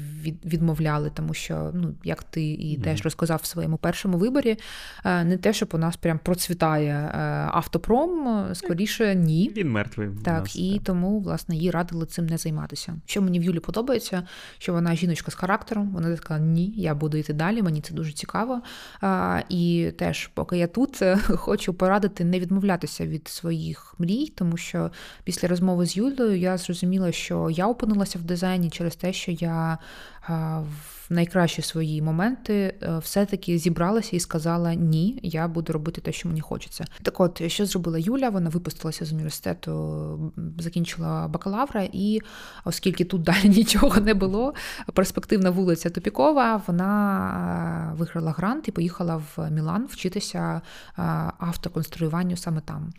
відмовляли, 0.45 1.11
тому 1.13 1.33
що, 1.33 1.71
ну, 1.73 1.95
як 2.03 2.23
ти 2.23 2.43
і 2.43 2.77
mm-hmm. 2.77 2.83
теж 2.83 3.01
розказав 3.01 3.39
в 3.43 3.45
своєму 3.45 3.77
першому 3.77 4.17
виборі, 4.17 4.57
е, 5.05 5.23
не 5.23 5.37
те, 5.37 5.53
щоб 5.53 5.69
у 5.73 5.77
нас 5.77 5.97
прям 5.97 6.19
процвітає 6.19 6.93
е, 6.93 7.19
автопром, 7.51 8.45
скоріше 8.53 9.15
ні. 9.15 9.51
Він 9.57 9.71
мертвий. 9.71 10.09
Так, 10.23 10.39
нас, 10.43 10.55
і 10.55 10.73
так. 10.73 10.83
тому, 10.83 11.19
власне, 11.19 11.55
їй 11.55 11.71
радили 11.71 12.05
цим 12.05 12.25
не 12.25 12.37
займатися. 12.37 12.95
Що 13.05 13.21
мені 13.21 13.39
в 13.39 13.43
Юлі 13.43 13.59
подобається, 13.59 14.23
що 14.57 14.73
вона 14.73 14.95
жіночка 14.95 15.31
з 15.31 15.35
характером, 15.35 15.89
вона 15.89 16.15
така, 16.15 16.39
ні, 16.39 16.73
я 16.75 16.95
буду 16.95 17.17
йти 17.17 17.33
далі, 17.33 17.61
мені 17.61 17.81
це 17.81 17.93
дуже 17.93 18.11
цікаво. 18.11 18.61
І 19.49 19.91
теж, 19.97 20.27
поки 20.33 20.57
я 20.57 20.67
тут, 20.67 21.03
хочу 21.27 21.66
хочу 21.67 21.77
порадити 21.77 22.23
не 22.25 22.39
відмовлятися 22.39 23.07
від 23.07 23.27
своїх 23.27 23.95
мрій, 23.97 24.33
тому 24.35 24.57
що 24.57 24.91
після 25.23 25.47
розмови 25.47 25.85
з 25.85 25.97
Юлею 25.97 26.37
я 26.37 26.57
зрозуміла, 26.57 27.11
що 27.11 27.49
я 27.49 27.67
опинилася 27.67 28.19
в 28.19 28.21
дизайні 28.21 28.69
через 28.69 28.95
те, 28.95 29.13
що 29.13 29.31
я 29.31 29.77
в 30.29 30.96
найкращі 31.09 31.61
свої 31.61 32.01
моменти 32.01 32.73
е, 32.83 32.97
все-таки 32.97 33.57
зібралася 33.57 34.15
і 34.15 34.19
сказала 34.19 34.73
ні, 34.73 35.19
я 35.23 35.47
буду 35.47 35.73
робити 35.73 36.01
те, 36.01 36.11
що 36.11 36.27
мені 36.27 36.41
хочеться. 36.41 36.85
Так, 37.01 37.19
от 37.19 37.51
що 37.51 37.65
зробила 37.65 37.99
Юля? 37.99 38.29
Вона 38.29 38.49
випустилася 38.49 39.05
з 39.05 39.11
університету, 39.13 40.33
закінчила 40.59 41.27
бакалавра, 41.27 41.87
і 41.93 42.21
оскільки 42.65 43.05
тут 43.05 43.23
далі 43.23 43.49
нічого 43.49 44.01
не 44.01 44.13
було, 44.13 44.53
перспективна 44.93 45.49
вулиця 45.49 45.89
Топікова, 45.89 46.61
вона 46.67 47.91
е, 47.93 47.97
виграла 47.97 48.31
грант 48.31 48.67
і 48.67 48.71
поїхала 48.71 49.15
в 49.15 49.51
Мілан 49.51 49.85
вчитися 49.85 50.61
е, 50.97 51.01
автоконструюванню 51.39 52.37
саме 52.37 52.61
там. 52.61 52.93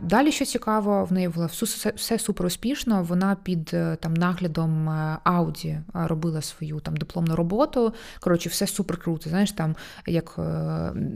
Далі, 0.00 0.32
що 0.32 0.44
цікаво, 0.44 1.04
в 1.04 1.12
неї 1.12 1.28
було 1.28 1.46
все, 1.46 1.92
все 1.96 2.18
супер 2.18 2.46
успішно. 2.46 3.02
Вона 3.02 3.36
під 3.42 3.70
е, 3.74 3.96
там 4.00 4.14
наглядом 4.14 4.88
Ауді 5.24 5.68
е, 5.68 5.82
робила 5.92 6.42
свою 6.42 6.80
там 6.80 6.96
дипломну 6.96 7.36
роботу. 7.36 7.92
Коротше, 8.20 8.48
все 8.48 8.66
супер 8.66 8.96
круто. 8.96 9.30
Знаєш, 9.30 9.52
там 9.52 9.76
як 10.06 10.34
е, 10.38 10.42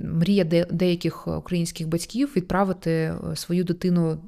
мрія 0.04 0.44
деяких 0.70 1.28
українських 1.28 1.88
батьків 1.88 2.32
відправити 2.36 3.14
свою 3.34 3.64
дитину. 3.64 4.18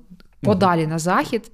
Подалі 0.40 0.86
на 0.86 0.98
захід, 0.98 1.52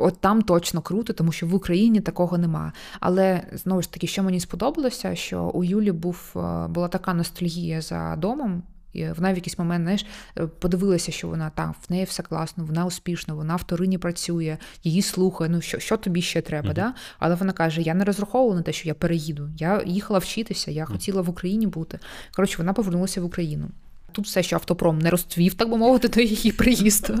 от 0.00 0.20
там 0.20 0.42
точно 0.42 0.80
круто, 0.80 1.12
тому 1.12 1.32
що 1.32 1.46
в 1.46 1.54
Україні 1.54 2.00
такого 2.00 2.38
нема. 2.38 2.72
Але 3.00 3.42
знову 3.52 3.82
ж 3.82 3.92
таки, 3.92 4.06
що 4.06 4.22
мені 4.22 4.40
сподобалося, 4.40 5.14
що 5.14 5.42
у 5.42 5.64
Юлі 5.64 5.92
був 5.92 6.30
була 6.68 6.88
така 6.88 7.14
ностальгія 7.14 7.80
за 7.80 8.16
домом, 8.16 8.62
і 8.92 9.08
вона 9.08 9.32
в 9.32 9.34
якийсь 9.34 9.58
момент 9.58 9.82
знаєш, 9.82 10.06
е, 10.38 10.46
подивилася, 10.46 11.12
що 11.12 11.28
вона 11.28 11.50
там, 11.50 11.74
в 11.88 11.92
неї 11.92 12.04
все 12.04 12.22
класно, 12.22 12.64
вона 12.64 12.86
успішна, 12.86 13.34
вона 13.34 13.56
в 13.56 13.62
Торині 13.62 13.98
працює, 13.98 14.56
її 14.84 15.02
слухає. 15.02 15.50
Ну 15.50 15.60
що 15.60 15.78
що 15.78 15.96
тобі 15.96 16.22
ще 16.22 16.40
треба? 16.40 16.68
Mm-hmm. 16.68 16.74
Да? 16.74 16.94
Але 17.18 17.34
вона 17.34 17.52
каже: 17.52 17.82
Я 17.82 17.94
не 17.94 18.04
розраховувала 18.04 18.56
на 18.56 18.62
те, 18.62 18.72
що 18.72 18.88
я 18.88 18.94
переїду. 18.94 19.50
Я 19.58 19.82
їхала 19.86 20.18
вчитися, 20.18 20.70
я 20.70 20.84
хотіла 20.84 21.22
в 21.22 21.30
Україні 21.30 21.66
бути. 21.66 21.98
Коротше, 22.34 22.58
вона 22.58 22.72
повернулася 22.72 23.20
в 23.20 23.24
Україну. 23.24 23.70
Тут 24.12 24.26
все, 24.26 24.42
що 24.42 24.56
автопром 24.56 24.98
не 24.98 25.10
розцвів, 25.10 25.54
так 25.54 25.70
би 25.70 25.76
мовити, 25.76 26.08
до 26.08 26.20
її 26.20 26.52
приїзду. 26.52 27.14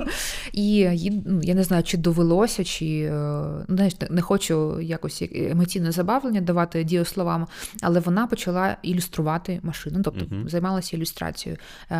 І 0.52 0.62
їй, 0.62 1.22
ну, 1.26 1.40
я 1.42 1.54
не 1.54 1.64
знаю, 1.64 1.82
чи 1.82 1.98
довелося, 1.98 2.64
чи 2.64 2.86
е, 2.86 3.12
ну, 3.68 3.76
знаєш, 3.76 3.94
не 4.10 4.22
хочу 4.22 4.80
якось 4.80 5.22
емоційне 5.32 5.92
забавлення 5.92 6.40
давати 6.40 6.84
дієсловам, 6.84 7.46
але 7.82 8.00
вона 8.00 8.26
почала 8.26 8.76
ілюструвати 8.82 9.60
машину, 9.62 10.00
тобто 10.04 10.24
uh-huh. 10.24 10.48
займалася 10.48 10.96
ілюстрацією. 10.96 11.58
Е, 11.90 11.94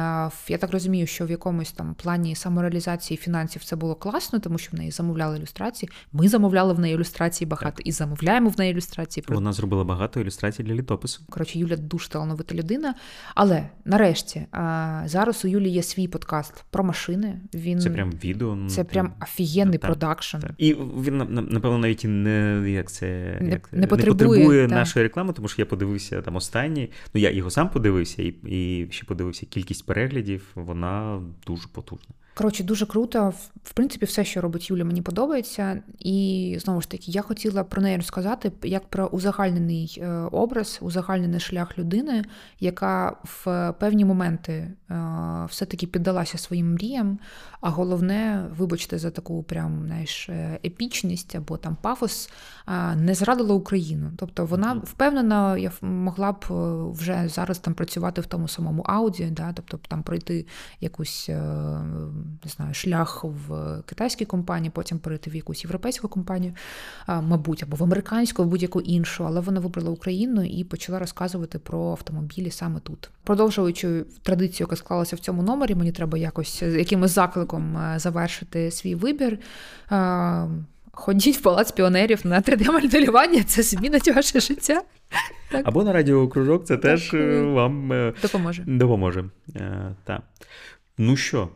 я 0.48 0.58
так 0.58 0.72
розумію, 0.72 1.06
що 1.06 1.26
в 1.26 1.30
якомусь 1.30 1.72
там 1.72 1.94
плані 1.94 2.34
самореалізації 2.34 3.18
фінансів 3.18 3.64
це 3.64 3.76
було 3.76 3.94
класно, 3.94 4.38
тому 4.38 4.58
що 4.58 4.70
в 4.72 4.74
неї 4.74 4.90
замовляли 4.90 5.38
ілюстрації. 5.38 5.90
Ми 6.12 6.28
замовляли 6.28 6.72
в 6.72 6.78
неї 6.78 6.94
ілюстрації 6.94 7.48
багато 7.48 7.76
так. 7.76 7.86
і 7.86 7.92
замовляємо 7.92 8.50
в 8.50 8.58
неї 8.58 8.72
ілюстрації. 8.72 9.24
Вона 9.28 9.52
зробила 9.52 9.84
багато 9.84 10.20
ілюстрацій 10.20 10.62
для 10.62 10.74
літопису. 10.74 11.22
Коротше, 11.30 11.58
Юля 11.58 11.76
дуже 11.76 12.08
талановита 12.08 12.54
людина. 12.54 12.94
Але 13.34 13.68
нарешті. 13.84 14.46
Зараз 15.04 15.44
у 15.44 15.48
Юлі 15.48 15.68
є 15.68 15.82
свій 15.82 16.08
подкаст 16.08 16.64
про 16.70 16.84
машини. 16.84 17.40
Він 17.54 17.80
Це 17.80 17.90
прям 17.90 18.10
відео. 18.10 18.54
Ну, 18.54 18.68
це 18.68 18.84
прям 18.84 19.12
офігенний 19.22 19.78
так, 19.78 19.90
продакшн. 19.90 20.38
Так. 20.38 20.52
І 20.58 20.74
він 20.74 21.16
напевно 21.50 21.78
навіть 21.78 22.04
не 22.04 22.64
як 22.70 22.90
це 22.90 23.38
не, 23.40 23.50
як, 23.50 23.72
не 23.72 23.86
потребує, 23.86 24.28
не 24.28 24.36
потребує 24.36 24.68
нашої 24.68 25.02
реклами, 25.02 25.32
тому 25.32 25.48
що 25.48 25.62
я 25.62 25.66
подивився 25.66 26.22
там 26.22 26.36
останні. 26.36 26.90
Ну 27.14 27.20
я 27.20 27.30
його 27.30 27.50
сам 27.50 27.68
подивився, 27.68 28.22
і, 28.22 28.34
і 28.46 28.88
ще 28.90 29.04
подивився 29.04 29.46
кількість 29.46 29.86
переглядів. 29.86 30.46
Вона 30.54 31.22
дуже 31.46 31.68
потужна. 31.72 32.14
Коротше, 32.34 32.64
дуже 32.64 32.86
круто. 32.86 33.32
В 33.62 33.72
принципі, 33.72 34.06
все, 34.06 34.24
що 34.24 34.40
робить 34.40 34.70
Юля, 34.70 34.84
мені 34.84 35.02
подобається. 35.02 35.82
І 35.98 36.56
знову 36.60 36.80
ж 36.80 36.90
таки, 36.90 37.10
я 37.10 37.22
хотіла 37.22 37.64
про 37.64 37.82
неї 37.82 37.96
розказати 37.96 38.52
як 38.62 38.88
про 38.88 39.06
узагальнений 39.06 39.98
е, 40.02 40.08
образ, 40.10 40.78
узагальнений 40.82 41.40
шлях 41.40 41.78
людини, 41.78 42.24
яка 42.60 43.16
в 43.24 43.72
певні 43.78 44.04
моменти 44.04 44.52
е, 44.52 44.74
все-таки 45.48 45.86
піддалася 45.86 46.38
своїм 46.38 46.72
мріям. 46.72 47.18
А 47.60 47.70
головне, 47.70 48.44
вибачте, 48.56 48.98
за 48.98 49.10
таку 49.10 49.42
прям 49.42 49.82
знаєш, 49.86 50.28
е, 50.28 50.58
епічність 50.64 51.34
або 51.34 51.56
там 51.56 51.76
пафос, 51.82 52.30
не 52.96 53.14
зрадила 53.14 53.54
Україну. 53.54 54.10
Тобто 54.16 54.46
вона 54.46 54.72
впевнена, 54.84 55.58
я 55.58 55.72
могла 55.80 56.32
б 56.32 56.44
вже 56.92 57.28
зараз 57.28 57.58
там 57.58 57.74
працювати 57.74 58.20
в 58.20 58.26
тому 58.26 58.48
самому 58.48 58.82
ауді, 58.82 59.24
да, 59.30 59.52
тобто 59.52 59.78
там 59.88 60.02
пройти 60.02 60.46
якусь 60.80 61.30
не 62.44 62.50
знаю, 62.50 62.74
шлях 62.74 63.24
в 63.24 63.78
китайській 63.86 64.24
компанії, 64.24 64.70
потім 64.74 64.98
перейти 64.98 65.30
в 65.30 65.36
якусь 65.36 65.64
європейську 65.64 66.08
компанію, 66.08 66.52
мабуть, 67.08 67.62
або 67.62 67.76
в 67.76 67.82
американську, 67.82 68.42
в 68.42 68.46
будь-яку 68.46 68.80
іншу, 68.80 69.26
але 69.26 69.40
вона 69.40 69.60
вибрала 69.60 69.90
Україну 69.90 70.44
і 70.44 70.64
почала 70.64 70.98
розказувати 70.98 71.58
про 71.58 71.90
автомобілі 71.90 72.50
саме 72.50 72.80
тут. 72.80 73.10
Продовжуючи 73.24 74.04
традицію, 74.22 74.64
яка 74.64 74.76
склалася 74.76 75.16
в 75.16 75.18
цьому 75.18 75.42
номері, 75.42 75.74
мені 75.74 75.92
треба 75.92 76.18
якось 76.18 76.62
якимось 76.62 77.10
закликом 77.10 77.76
е, 77.76 77.98
завершити 77.98 78.70
свій 78.70 78.94
вибір. 78.94 79.38
Ходіть 80.92 81.36
в 81.36 81.40
палац 81.40 81.72
піонерів 81.72 82.20
на 82.24 82.40
3D-моделювання, 82.40 83.44
це 83.44 83.62
змінить 83.62 84.14
ваше 84.14 84.40
життя. 84.40 84.82
Так. 85.50 85.62
Або 85.64 85.84
на 85.84 85.92
радіокружок, 85.92 86.64
це 86.64 86.76
так. 86.76 86.82
теж 86.82 87.14
е, 87.14 87.42
вам 87.42 87.92
е, 87.92 88.14
допоможе. 88.22 88.64
допоможе. 88.66 89.24
Так. 90.04 90.22
Ну 90.98 91.16
що, 91.16 91.48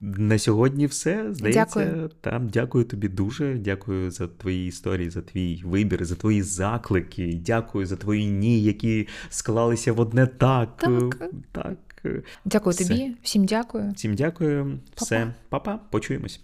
на 0.00 0.38
сьогодні 0.38 0.86
все 0.86 1.26
здається. 1.34 1.64
Дякую. 1.64 2.10
Там 2.20 2.48
дякую 2.48 2.84
тобі 2.84 3.08
дуже. 3.08 3.54
Дякую 3.54 4.10
за 4.10 4.26
твої 4.26 4.66
історії, 4.66 5.10
за 5.10 5.22
твій 5.22 5.62
вибір, 5.64 6.04
за 6.04 6.14
твої 6.14 6.42
заклики. 6.42 7.40
Дякую 7.46 7.86
за 7.86 7.96
твої 7.96 8.26
ні, 8.26 8.62
які 8.62 9.08
склалися 9.28 9.92
в 9.92 10.00
одне 10.00 10.26
так. 10.26 10.76
Так. 10.76 11.30
так. 11.52 11.76
Дякую 12.44 12.74
все. 12.74 12.84
тобі, 12.84 13.16
всім 13.22 13.44
дякую. 13.44 13.92
Всім 13.96 14.14
дякую. 14.14 14.64
Па-па. 14.64 15.04
Все, 15.04 15.34
Па-па. 15.48 15.80
почуємось. 15.90 16.40